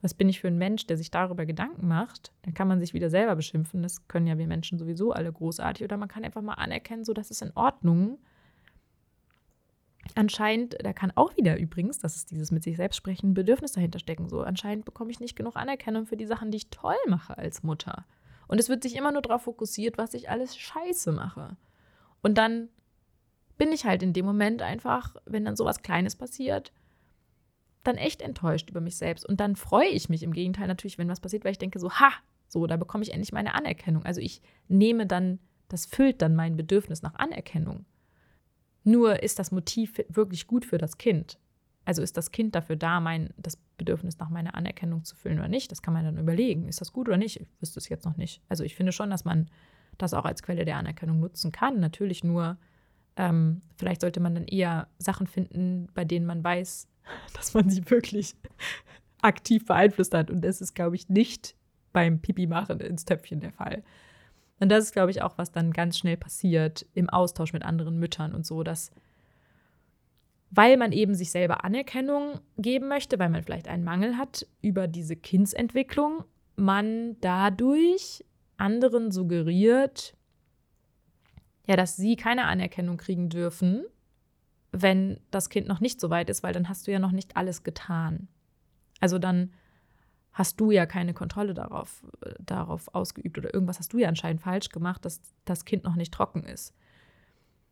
was 0.00 0.14
bin 0.14 0.28
ich 0.28 0.40
für 0.40 0.48
ein 0.48 0.58
Mensch, 0.58 0.86
der 0.86 0.96
sich 0.96 1.10
darüber 1.10 1.44
Gedanken 1.44 1.88
macht? 1.88 2.32
Dann 2.42 2.54
kann 2.54 2.68
man 2.68 2.80
sich 2.80 2.94
wieder 2.94 3.10
selber 3.10 3.34
beschimpfen. 3.34 3.82
Das 3.82 4.06
können 4.06 4.28
ja 4.28 4.38
wir 4.38 4.46
Menschen 4.46 4.78
sowieso 4.78 5.12
alle 5.12 5.32
großartig. 5.32 5.84
Oder 5.84 5.96
man 5.96 6.08
kann 6.08 6.24
einfach 6.24 6.42
mal 6.42 6.54
anerkennen, 6.54 7.04
so 7.04 7.12
dass 7.12 7.30
es 7.30 7.42
in 7.42 7.50
Ordnung. 7.56 8.18
Anscheinend, 10.14 10.76
da 10.80 10.92
kann 10.92 11.12
auch 11.16 11.36
wieder 11.36 11.58
übrigens, 11.58 11.98
das 11.98 12.16
ist 12.16 12.30
dieses 12.30 12.52
mit 12.52 12.62
sich 12.62 12.76
selbst 12.76 12.96
sprechen, 12.96 13.34
Bedürfnis 13.34 13.72
dahinter 13.72 13.98
stecken. 13.98 14.28
So, 14.28 14.40
anscheinend 14.42 14.84
bekomme 14.84 15.10
ich 15.10 15.20
nicht 15.20 15.36
genug 15.36 15.56
Anerkennung 15.56 16.06
für 16.06 16.16
die 16.16 16.26
Sachen, 16.26 16.50
die 16.50 16.58
ich 16.58 16.70
toll 16.70 16.96
mache 17.08 17.36
als 17.36 17.64
Mutter. 17.64 18.06
Und 18.48 18.58
es 18.58 18.68
wird 18.68 18.82
sich 18.82 18.96
immer 18.96 19.12
nur 19.12 19.22
darauf 19.22 19.42
fokussiert, 19.42 19.98
was 19.98 20.14
ich 20.14 20.30
alles 20.30 20.56
scheiße 20.56 21.12
mache. 21.12 21.56
Und 22.22 22.38
dann 22.38 22.68
bin 23.58 23.72
ich 23.72 23.84
halt 23.84 24.02
in 24.02 24.12
dem 24.12 24.24
Moment 24.24 24.62
einfach, 24.62 25.14
wenn 25.26 25.44
dann 25.44 25.56
sowas 25.56 25.82
Kleines 25.82 26.16
passiert, 26.16 26.72
dann 27.84 27.96
echt 27.96 28.22
enttäuscht 28.22 28.70
über 28.70 28.80
mich 28.80 28.96
selbst. 28.96 29.26
Und 29.26 29.40
dann 29.40 29.56
freue 29.56 29.88
ich 29.88 30.08
mich 30.08 30.22
im 30.22 30.32
Gegenteil 30.32 30.66
natürlich, 30.66 30.98
wenn 30.98 31.08
was 31.08 31.20
passiert, 31.20 31.44
weil 31.44 31.52
ich 31.52 31.58
denke 31.58 31.78
so, 31.78 31.90
ha, 31.90 32.12
so, 32.48 32.66
da 32.66 32.76
bekomme 32.76 33.04
ich 33.04 33.12
endlich 33.12 33.32
meine 33.32 33.54
Anerkennung. 33.54 34.04
Also 34.04 34.20
ich 34.20 34.40
nehme 34.68 35.06
dann, 35.06 35.38
das 35.68 35.86
füllt 35.86 36.22
dann 36.22 36.34
mein 36.34 36.56
Bedürfnis 36.56 37.02
nach 37.02 37.14
Anerkennung. 37.14 37.84
Nur 38.84 39.22
ist 39.22 39.38
das 39.38 39.52
Motiv 39.52 40.00
wirklich 40.08 40.46
gut 40.46 40.64
für 40.64 40.78
das 40.78 40.96
Kind. 40.96 41.38
Also 41.88 42.02
ist 42.02 42.18
das 42.18 42.32
Kind 42.32 42.54
dafür 42.54 42.76
da, 42.76 43.00
mein, 43.00 43.30
das 43.38 43.56
Bedürfnis 43.78 44.18
nach 44.18 44.28
meiner 44.28 44.54
Anerkennung 44.54 45.04
zu 45.04 45.16
füllen 45.16 45.38
oder 45.38 45.48
nicht? 45.48 45.72
Das 45.72 45.80
kann 45.80 45.94
man 45.94 46.04
dann 46.04 46.18
überlegen. 46.18 46.68
Ist 46.68 46.82
das 46.82 46.92
gut 46.92 47.08
oder 47.08 47.16
nicht? 47.16 47.40
Ich 47.40 47.48
wüsste 47.62 47.80
es 47.80 47.88
jetzt 47.88 48.04
noch 48.04 48.18
nicht. 48.18 48.42
Also 48.50 48.62
ich 48.62 48.76
finde 48.76 48.92
schon, 48.92 49.08
dass 49.08 49.24
man 49.24 49.48
das 49.96 50.12
auch 50.12 50.26
als 50.26 50.42
Quelle 50.42 50.66
der 50.66 50.76
Anerkennung 50.76 51.18
nutzen 51.18 51.50
kann. 51.50 51.80
Natürlich 51.80 52.22
nur, 52.22 52.58
ähm, 53.16 53.62
vielleicht 53.78 54.02
sollte 54.02 54.20
man 54.20 54.34
dann 54.34 54.46
eher 54.46 54.88
Sachen 54.98 55.26
finden, 55.26 55.88
bei 55.94 56.04
denen 56.04 56.26
man 56.26 56.44
weiß, 56.44 56.88
dass 57.32 57.54
man 57.54 57.70
sie 57.70 57.88
wirklich 57.90 58.34
aktiv 59.22 59.64
beeinflusst 59.64 60.12
hat. 60.12 60.30
Und 60.30 60.42
das 60.42 60.60
ist, 60.60 60.74
glaube 60.74 60.94
ich, 60.94 61.08
nicht 61.08 61.56
beim 61.94 62.20
Pipi-Machen 62.20 62.80
ins 62.80 63.06
Töpfchen 63.06 63.40
der 63.40 63.52
Fall. 63.52 63.82
Und 64.60 64.68
das 64.68 64.84
ist, 64.84 64.92
glaube 64.92 65.10
ich, 65.10 65.22
auch, 65.22 65.38
was 65.38 65.52
dann 65.52 65.72
ganz 65.72 65.96
schnell 65.96 66.18
passiert 66.18 66.84
im 66.92 67.08
Austausch 67.08 67.54
mit 67.54 67.62
anderen 67.62 67.98
Müttern 67.98 68.34
und 68.34 68.44
so, 68.44 68.62
dass 68.62 68.90
weil 70.50 70.76
man 70.76 70.92
eben 70.92 71.14
sich 71.14 71.30
selber 71.30 71.64
Anerkennung 71.64 72.40
geben 72.56 72.88
möchte, 72.88 73.18
weil 73.18 73.28
man 73.28 73.42
vielleicht 73.42 73.68
einen 73.68 73.84
Mangel 73.84 74.16
hat 74.16 74.46
über 74.62 74.88
diese 74.88 75.16
Kindsentwicklung, 75.16 76.24
man 76.56 77.16
dadurch 77.20 78.24
anderen 78.56 79.10
suggeriert, 79.10 80.16
ja, 81.66 81.76
dass 81.76 81.96
sie 81.96 82.16
keine 82.16 82.46
Anerkennung 82.46 82.96
kriegen 82.96 83.28
dürfen, 83.28 83.84
wenn 84.72 85.20
das 85.30 85.50
Kind 85.50 85.68
noch 85.68 85.80
nicht 85.80 86.00
so 86.00 86.10
weit 86.10 86.30
ist, 86.30 86.42
weil 86.42 86.52
dann 86.52 86.68
hast 86.68 86.86
du 86.86 86.92
ja 86.92 86.98
noch 86.98 87.12
nicht 87.12 87.36
alles 87.36 87.62
getan. 87.62 88.28
Also 89.00 89.18
dann 89.18 89.52
hast 90.32 90.60
du 90.60 90.70
ja 90.70 90.86
keine 90.86 91.14
Kontrolle 91.14 91.52
darauf, 91.52 92.04
äh, 92.24 92.34
darauf 92.40 92.94
ausgeübt 92.94 93.38
oder 93.38 93.52
irgendwas 93.52 93.78
hast 93.78 93.92
du 93.92 93.98
ja 93.98 94.08
anscheinend 94.08 94.40
falsch 94.40 94.70
gemacht, 94.70 95.04
dass 95.04 95.20
das 95.44 95.64
Kind 95.64 95.84
noch 95.84 95.94
nicht 95.94 96.14
trocken 96.14 96.44
ist. 96.44 96.74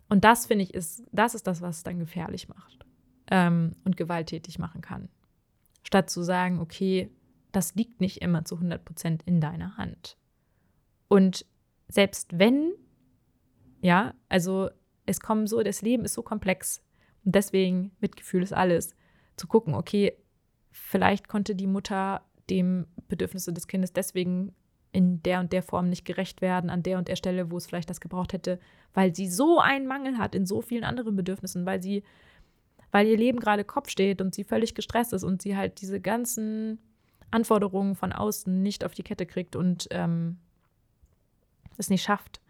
Und 0.08 0.24
das 0.24 0.46
finde 0.46 0.64
ich 0.64 0.74
ist, 0.74 1.04
das 1.12 1.34
ist 1.34 1.46
das, 1.46 1.60
was 1.60 1.78
es 1.78 1.82
dann 1.82 1.98
gefährlich 1.98 2.48
macht 2.48 2.86
ähm, 3.30 3.72
und 3.84 3.96
gewalttätig 3.96 4.58
machen 4.58 4.80
kann. 4.80 5.08
Statt 5.82 6.10
zu 6.10 6.22
sagen, 6.22 6.60
okay, 6.60 7.10
das 7.52 7.74
liegt 7.74 8.00
nicht 8.00 8.22
immer 8.22 8.44
zu 8.44 8.56
100 8.56 8.84
Prozent 8.84 9.22
in 9.24 9.40
deiner 9.40 9.76
Hand. 9.76 10.16
Und 11.08 11.46
selbst 11.88 12.38
wenn, 12.38 12.72
ja, 13.80 14.14
also 14.28 14.70
es 15.06 15.20
kommen 15.20 15.46
so, 15.46 15.62
das 15.62 15.82
Leben 15.82 16.04
ist 16.04 16.14
so 16.14 16.22
komplex 16.22 16.82
und 17.24 17.34
deswegen 17.34 17.92
Mitgefühl 18.00 18.42
ist 18.42 18.52
alles. 18.52 18.94
Zu 19.36 19.46
gucken, 19.46 19.74
okay, 19.74 20.16
vielleicht 20.70 21.28
konnte 21.28 21.54
die 21.54 21.66
Mutter 21.66 22.22
dem 22.50 22.86
Bedürfnisse 23.08 23.52
des 23.52 23.66
Kindes 23.66 23.92
deswegen 23.92 24.54
in 24.92 25.22
der 25.22 25.40
und 25.40 25.52
der 25.52 25.62
Form 25.62 25.88
nicht 25.88 26.04
gerecht 26.04 26.40
werden, 26.40 26.70
an 26.70 26.82
der 26.82 26.98
und 26.98 27.08
der 27.08 27.16
Stelle, 27.16 27.50
wo 27.50 27.56
es 27.56 27.66
vielleicht 27.66 27.90
das 27.90 28.00
gebraucht 28.00 28.32
hätte, 28.32 28.58
weil 28.96 29.14
sie 29.14 29.28
so 29.28 29.60
einen 29.60 29.86
Mangel 29.86 30.16
hat 30.16 30.34
in 30.34 30.46
so 30.46 30.62
vielen 30.62 30.82
anderen 30.82 31.16
Bedürfnissen, 31.16 31.66
weil 31.66 31.82
sie, 31.82 32.02
weil 32.92 33.06
ihr 33.06 33.18
Leben 33.18 33.38
gerade 33.38 33.62
Kopf 33.62 33.90
steht 33.90 34.22
und 34.22 34.34
sie 34.34 34.42
völlig 34.42 34.74
gestresst 34.74 35.12
ist 35.12 35.22
und 35.22 35.42
sie 35.42 35.54
halt 35.54 35.82
diese 35.82 36.00
ganzen 36.00 36.78
Anforderungen 37.30 37.94
von 37.94 38.10
außen 38.14 38.62
nicht 38.62 38.84
auf 38.84 38.94
die 38.94 39.02
Kette 39.02 39.26
kriegt 39.26 39.54
und 39.54 39.86
ähm, 39.90 40.38
es 41.76 41.90
nicht 41.90 42.04
schafft. 42.04 42.40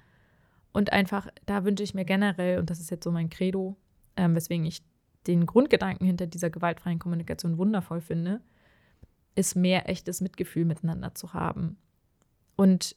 Und 0.73 0.93
einfach, 0.93 1.27
da 1.47 1.65
wünsche 1.65 1.83
ich 1.83 1.95
mir 1.95 2.05
generell, 2.05 2.61
und 2.61 2.71
das 2.71 2.79
ist 2.79 2.93
jetzt 2.93 3.03
so 3.03 3.11
mein 3.11 3.29
Credo, 3.29 3.77
ähm, 4.17 4.37
weswegen 4.37 4.67
ich 4.67 4.85
den 5.27 5.47
Grundgedanken 5.47 6.07
hinter 6.07 6.29
dieser 6.29 6.51
gewaltfreien 6.51 7.01
Kommunikation 7.01 7.59
wundervoll 7.59 8.01
finde, 8.01 8.41
ist 9.35 9.57
mehr 9.57 9.89
echtes 9.89 10.21
Mitgefühl 10.21 10.65
miteinander 10.65 11.13
zu 11.13 11.33
haben 11.33 11.77
und 12.55 12.95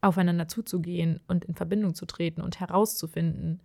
aufeinander 0.00 0.48
zuzugehen 0.48 1.20
und 1.26 1.44
in 1.44 1.54
Verbindung 1.54 1.94
zu 1.94 2.06
treten 2.06 2.40
und 2.40 2.60
herauszufinden, 2.60 3.60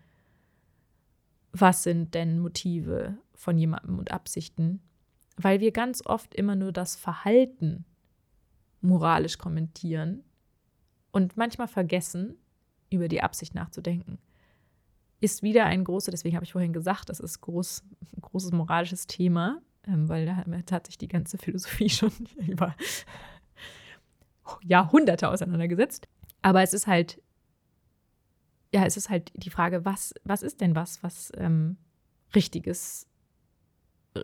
was 1.52 1.84
sind 1.84 2.16
denn 2.16 2.40
Motive 2.40 3.18
von 3.36 3.58
jemandem 3.58 4.00
und 4.00 4.12
Absichten, 4.12 4.82
weil 5.38 5.60
wir 5.60 5.72
ganz 5.72 6.06
oft 6.06 6.34
immer 6.34 6.56
nur 6.56 6.72
das 6.72 6.96
Verhalten 6.96 7.86
moralisch 8.82 9.38
kommentieren 9.38 10.24
und 11.12 11.38
manchmal 11.38 11.68
vergessen, 11.68 12.36
über 12.90 13.08
die 13.08 13.22
Absicht 13.22 13.56
nachzudenken. 13.56 14.20
Ist 15.20 15.42
wieder 15.42 15.66
ein 15.66 15.84
großes, 15.84 16.12
deswegen 16.12 16.36
habe 16.36 16.46
ich 16.46 16.52
vorhin 16.52 16.74
gesagt, 16.74 17.10
das 17.10 17.20
ist 17.20 17.42
groß, 17.42 17.84
ein 18.16 18.22
großes 18.22 18.52
moralisches 18.52 19.08
Thema, 19.08 19.62
ähm, 19.88 20.10
weil 20.10 20.26
da 20.26 20.44
hat 20.72 20.88
sich 20.88 20.98
die 20.98 21.08
ganze 21.08 21.38
Philosophie 21.38 21.90
schon 21.90 22.12
über 22.38 22.76
Jahrhunderte 24.64 25.30
auseinandergesetzt. 25.30 26.08
Aber 26.44 26.62
es 26.62 26.74
ist 26.74 26.86
halt, 26.86 27.20
ja, 28.72 28.86
es 28.86 28.98
ist 28.98 29.10
halt 29.10 29.32
die 29.36 29.50
Frage, 29.50 29.86
was, 29.86 30.14
was 30.24 30.44
ist 30.44 30.62
denn 30.62 30.76
was, 30.76 31.02
was 31.02 31.32
ähm, 31.38 31.78
richtiges 32.36 33.08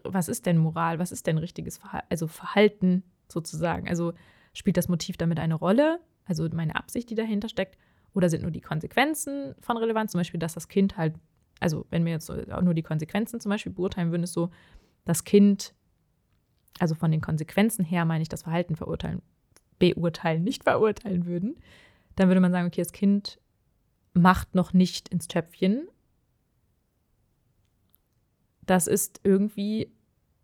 was 0.03 0.30
ist 0.30 0.45
denn 0.45 0.57
Moral, 0.57 0.99
was 0.99 1.11
ist 1.11 1.28
denn 1.28 1.38
richtiges 1.38 1.78
Verhalten, 1.78 2.07
also 2.09 2.28
Verhalten 2.28 3.03
sozusagen. 3.28 3.88
Also 3.88 4.13
spielt 4.53 4.78
das 4.78 4.88
Motiv 4.88 5.17
damit 5.17 5.39
eine 5.39 5.55
Rolle, 5.55 5.99
also 6.26 6.47
meine 6.53 6.76
Absicht, 6.76 7.09
die 7.09 7.15
dahinter 7.15 7.49
steckt, 7.49 7.78
oder 8.13 8.30
sind 8.30 8.41
nur 8.41 8.51
die 8.51 8.61
Konsequenzen 8.61 9.55
von 9.59 9.78
Relevanz, 9.78 10.11
zum 10.11 10.20
Beispiel, 10.20 10.39
dass 10.39 10.53
das 10.53 10.67
Kind 10.67 10.97
halt, 10.97 11.15
also 11.59 11.86
wenn 11.89 12.05
wir 12.05 12.11
jetzt 12.11 12.30
auch 12.30 12.61
nur 12.61 12.74
die 12.74 12.84
Konsequenzen 12.84 13.39
zum 13.39 13.49
Beispiel 13.49 13.72
beurteilen 13.72 14.11
würden, 14.11 14.24
ist 14.24 14.34
so, 14.34 14.49
das 15.05 15.24
Kind, 15.24 15.74
also 16.80 16.95
von 16.95 17.11
den 17.11 17.22
Konsequenzen 17.22 17.86
her 17.86 18.05
meine 18.05 18.22
ich 18.22 18.30
das 18.30 18.43
Verhalten 18.43 18.76
verurteilen, 18.76 19.22
beurteilen, 19.78 20.43
nicht 20.43 20.63
verurteilen 20.63 21.26
würden, 21.26 21.55
dann 22.20 22.28
würde 22.28 22.41
man 22.41 22.51
sagen, 22.51 22.67
okay, 22.67 22.82
das 22.82 22.91
Kind 22.91 23.39
macht 24.13 24.53
noch 24.53 24.74
nicht 24.74 25.07
ins 25.07 25.30
Töpfchen, 25.30 25.88
das 28.61 28.88
ist 28.88 29.22
irgendwie 29.24 29.91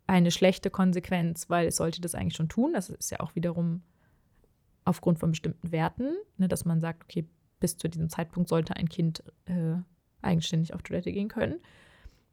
eine 0.08 0.32
schlechte 0.32 0.70
Konsequenz, 0.70 1.50
weil 1.50 1.68
es 1.68 1.76
sollte 1.76 2.00
das 2.00 2.16
eigentlich 2.16 2.36
schon 2.36 2.50
tun. 2.50 2.74
Das 2.74 2.90
ist 2.90 3.12
ja 3.12 3.20
auch 3.20 3.36
wiederum 3.36 3.84
aufgrund 4.86 5.20
von 5.20 5.32
bestimmten 5.32 5.72
Werten, 5.72 6.16
ne, 6.38 6.48
dass 6.48 6.64
man 6.64 6.80
sagt, 6.80 7.04
okay, 7.04 7.28
bis 7.60 7.78
zu 7.78 7.90
diesem 7.90 8.10
Zeitpunkt 8.10 8.48
sollte 8.48 8.78
ein 8.78 8.88
Kind 8.88 9.24
äh, 9.46 9.76
eigenständig 10.22 10.74
auf 10.74 10.82
Toilette 10.82 11.12
gehen 11.12 11.28
können. 11.28 11.60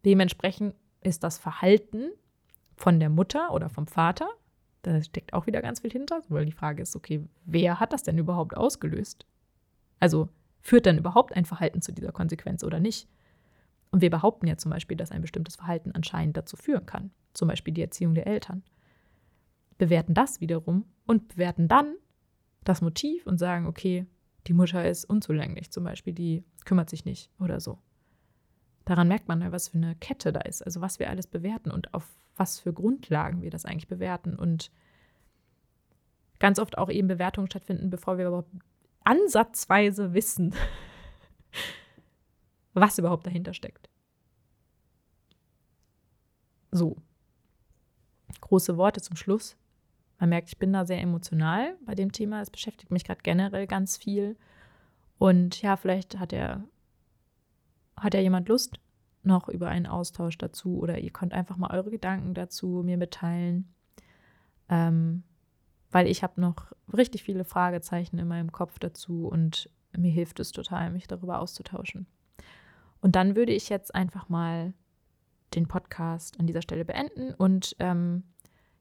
Dementsprechend 0.05 0.75
ist 1.01 1.25
das 1.25 1.39
Verhalten 1.39 2.11
von 2.77 3.01
der 3.01 3.11
Mutter 3.11 3.53
oder 3.53 3.69
vom 3.69 3.87
Vater, 3.87 4.29
da 4.83 5.03
steckt 5.03 5.33
auch 5.33 5.47
wieder 5.47 5.63
ganz 5.63 5.81
viel 5.81 5.93
hinter, 5.93 6.23
weil 6.29 6.45
die 6.47 6.53
Frage 6.53 6.83
ist, 6.83 6.95
okay, 6.97 7.25
wer 7.45 7.81
hat 7.81 7.93
das 7.93 8.03
denn 8.03 8.19
überhaupt 8.19 8.57
ausgelöst? 8.57 9.27
Also 10.03 10.29
führt 10.63 10.87
dann 10.87 10.99
überhaupt 10.99 11.37
ein 11.37 11.45
Verhalten 11.45 11.81
zu 11.81 11.93
dieser 11.93 12.11
Konsequenz 12.11 12.65
oder 12.65 12.81
nicht? 12.81 13.09
Und 13.93 14.01
wir 14.01 14.11
behaupten 14.11 14.49
ja 14.49 14.57
zum 14.57 14.73
Beispiel, 14.73 14.97
dass 14.97 15.13
ein 15.13 15.21
bestimmtes 15.23 15.55
Verhalten 15.55 15.93
anscheinend 15.93 16.37
dazu 16.37 16.57
führen 16.57 16.87
kann, 16.87 17.13
zum 17.35 17.47
Beispiel 17.47 17.73
die 17.73 17.83
Erziehung 17.83 18.17
der 18.17 18.27
Eltern. 18.27 18.65
Bewerten 19.79 20.13
das 20.13 20.41
wiederum 20.41 20.87
und 21.07 21.29
bewerten 21.29 21.69
dann 21.69 21.95
das 22.65 22.83
Motiv 22.83 23.29
und 23.29 23.39
sagen, 23.39 23.67
okay, 23.67 24.05
die 24.49 24.55
Mutter 24.55 24.85
ist 24.89 25.05
unzulänglich, 25.05 25.71
zum 25.71 25.85
Beispiel, 25.85 26.15
die 26.15 26.43
kümmert 26.65 26.91
sich 26.91 27.05
nicht 27.05 27.31
oder 27.39 27.61
so. 27.61 27.79
Daran 28.85 29.07
merkt 29.07 29.29
man 29.29 29.41
ja, 29.41 29.53
was 29.53 29.69
für 29.69 29.79
eine 29.79 29.95
Kette 29.95 30.33
da 30.33 30.41
ist, 30.41 30.63
also 30.63 30.81
was 30.81 30.99
wir 30.99 31.11
alles 31.11 31.29
bewerten 31.29 31.71
und 31.71 31.95
auf 31.95 32.09
was 32.35 32.59
für 32.59 32.73
Grundlagen 32.73 33.41
wir 33.41 33.51
das 33.51 33.67
eigentlich 33.67 33.87
bewerten. 33.87 34.35
Und 34.35 34.73
ganz 36.41 36.59
oft 36.59 36.77
auch 36.77 36.91
eben 36.91 37.07
Bewertungen 37.07 37.47
stattfinden, 37.47 37.89
bevor 37.89 38.19
wir 38.19 38.27
überhaupt 38.27 38.51
ansatzweise 39.05 40.15
wissen, 40.15 40.55
was 42.75 42.99
überhaupt 42.99 43.27
dahinter 43.27 43.55
steckt. 43.55 43.89
So. 46.71 46.97
Große 48.41 48.77
Worte 48.77 49.01
zum 49.01 49.17
Schluss. 49.17 49.57
Man 50.19 50.31
merkt, 50.31 50.49
ich 50.49 50.59
bin 50.59 50.73
da 50.73 50.87
sehr 50.87 51.01
emotional 51.01 51.77
bei 51.85 51.95
dem 51.95 52.13
Thema. 52.13 52.41
Es 52.41 52.51
beschäftigt 52.51 52.91
mich 52.91 53.05
gerade 53.05 53.21
generell 53.23 53.67
ganz 53.67 53.97
viel. 53.97 54.37
Und 55.19 55.61
ja, 55.63 55.77
vielleicht 55.77 56.19
hat 56.19 56.33
er, 56.33 56.65
hat 57.97 58.15
ja 58.15 58.21
jemand 58.21 58.49
Lust 58.49 58.81
noch 59.23 59.49
über 59.49 59.69
einen 59.69 59.87
Austausch 59.87 60.39
dazu 60.39 60.79
oder 60.79 60.99
ihr 60.99 61.11
könnt 61.11 61.33
einfach 61.33 61.57
mal 61.57 61.71
eure 61.71 61.91
Gedanken 61.91 62.35
dazu 62.35 62.83
mir 62.85 62.97
mitteilen. 62.97 63.73
Ähm, 64.69 65.23
weil 65.93 66.09
ich 66.09 66.23
habe 66.23 66.41
noch 66.41 66.73
richtig 66.93 67.23
viele 67.23 67.45
Fragezeichen 67.45 68.19
in 68.19 68.27
meinem 68.27 68.51
Kopf 68.51 68.79
dazu 68.79 69.29
und 69.29 69.71
mir 69.97 70.11
hilft 70.11 70.41
es 70.41 70.51
total, 70.51 70.91
mich 70.91 71.07
darüber 71.07 71.39
auszutauschen. 71.41 72.07
Und 73.01 73.15
dann 73.15 73.37
würde 73.37 73.53
ich 73.53 73.69
jetzt 73.69 73.95
einfach 73.95 74.29
mal 74.29 74.73
den 75.55 75.69
Podcast 75.69 76.41
an 76.41 76.47
dieser 76.47 76.63
Stelle 76.63 76.85
beenden. 76.85 77.35
Und 77.35 77.77
ähm, 77.79 78.23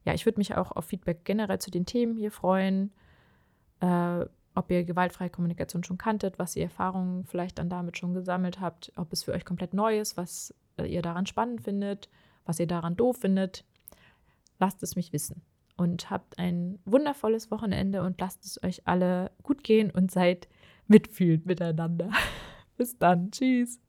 ja, 0.06 0.14
ich 0.14 0.26
würde 0.26 0.40
mich 0.40 0.56
auch 0.56 0.72
auf 0.72 0.86
Feedback 0.86 1.26
generell 1.26 1.60
zu 1.60 1.70
den 1.70 1.86
Themen 1.86 2.16
hier 2.16 2.32
freuen. 2.32 2.94
Äh, 3.82 4.26
ob 4.54 4.70
ihr 4.70 4.84
gewaltfreie 4.84 5.30
Kommunikation 5.30 5.84
schon 5.84 5.98
kanntet, 5.98 6.38
was 6.38 6.56
ihr 6.56 6.64
Erfahrungen 6.64 7.26
vielleicht 7.26 7.58
dann 7.58 7.70
damit 7.70 7.98
schon 7.98 8.14
gesammelt 8.14 8.60
habt, 8.60 8.92
ob 8.96 9.12
es 9.14 9.24
für 9.24 9.32
euch 9.32 9.46
komplett 9.46 9.74
neu 9.74 10.00
ist, 10.00 10.18
was 10.18 10.54
ihr 10.78 11.02
daran 11.02 11.26
spannend 11.26 11.62
findet, 11.62 12.10
was 12.46 12.60
ihr 12.60 12.68
daran 12.68 12.96
doof 12.96 13.18
findet. 13.18 13.66
Lasst 14.60 14.84
es 14.84 14.96
mich 14.96 15.14
wissen. 15.14 15.42
Und 15.82 16.12
habt 16.12 16.38
ein 16.38 16.78
wundervolles 16.86 17.50
Wochenende 17.50 18.04
und 18.04 18.22
lasst 18.22 18.46
es 18.46 18.64
euch 18.64 18.88
alle 18.88 19.32
gut 19.42 19.64
gehen 19.64 19.90
und 19.90 20.12
seid 20.12 20.48
mitfühlend 20.86 21.48
miteinander. 21.48 22.12
Bis 22.78 23.00
dann. 23.00 23.32
Tschüss. 23.32 23.80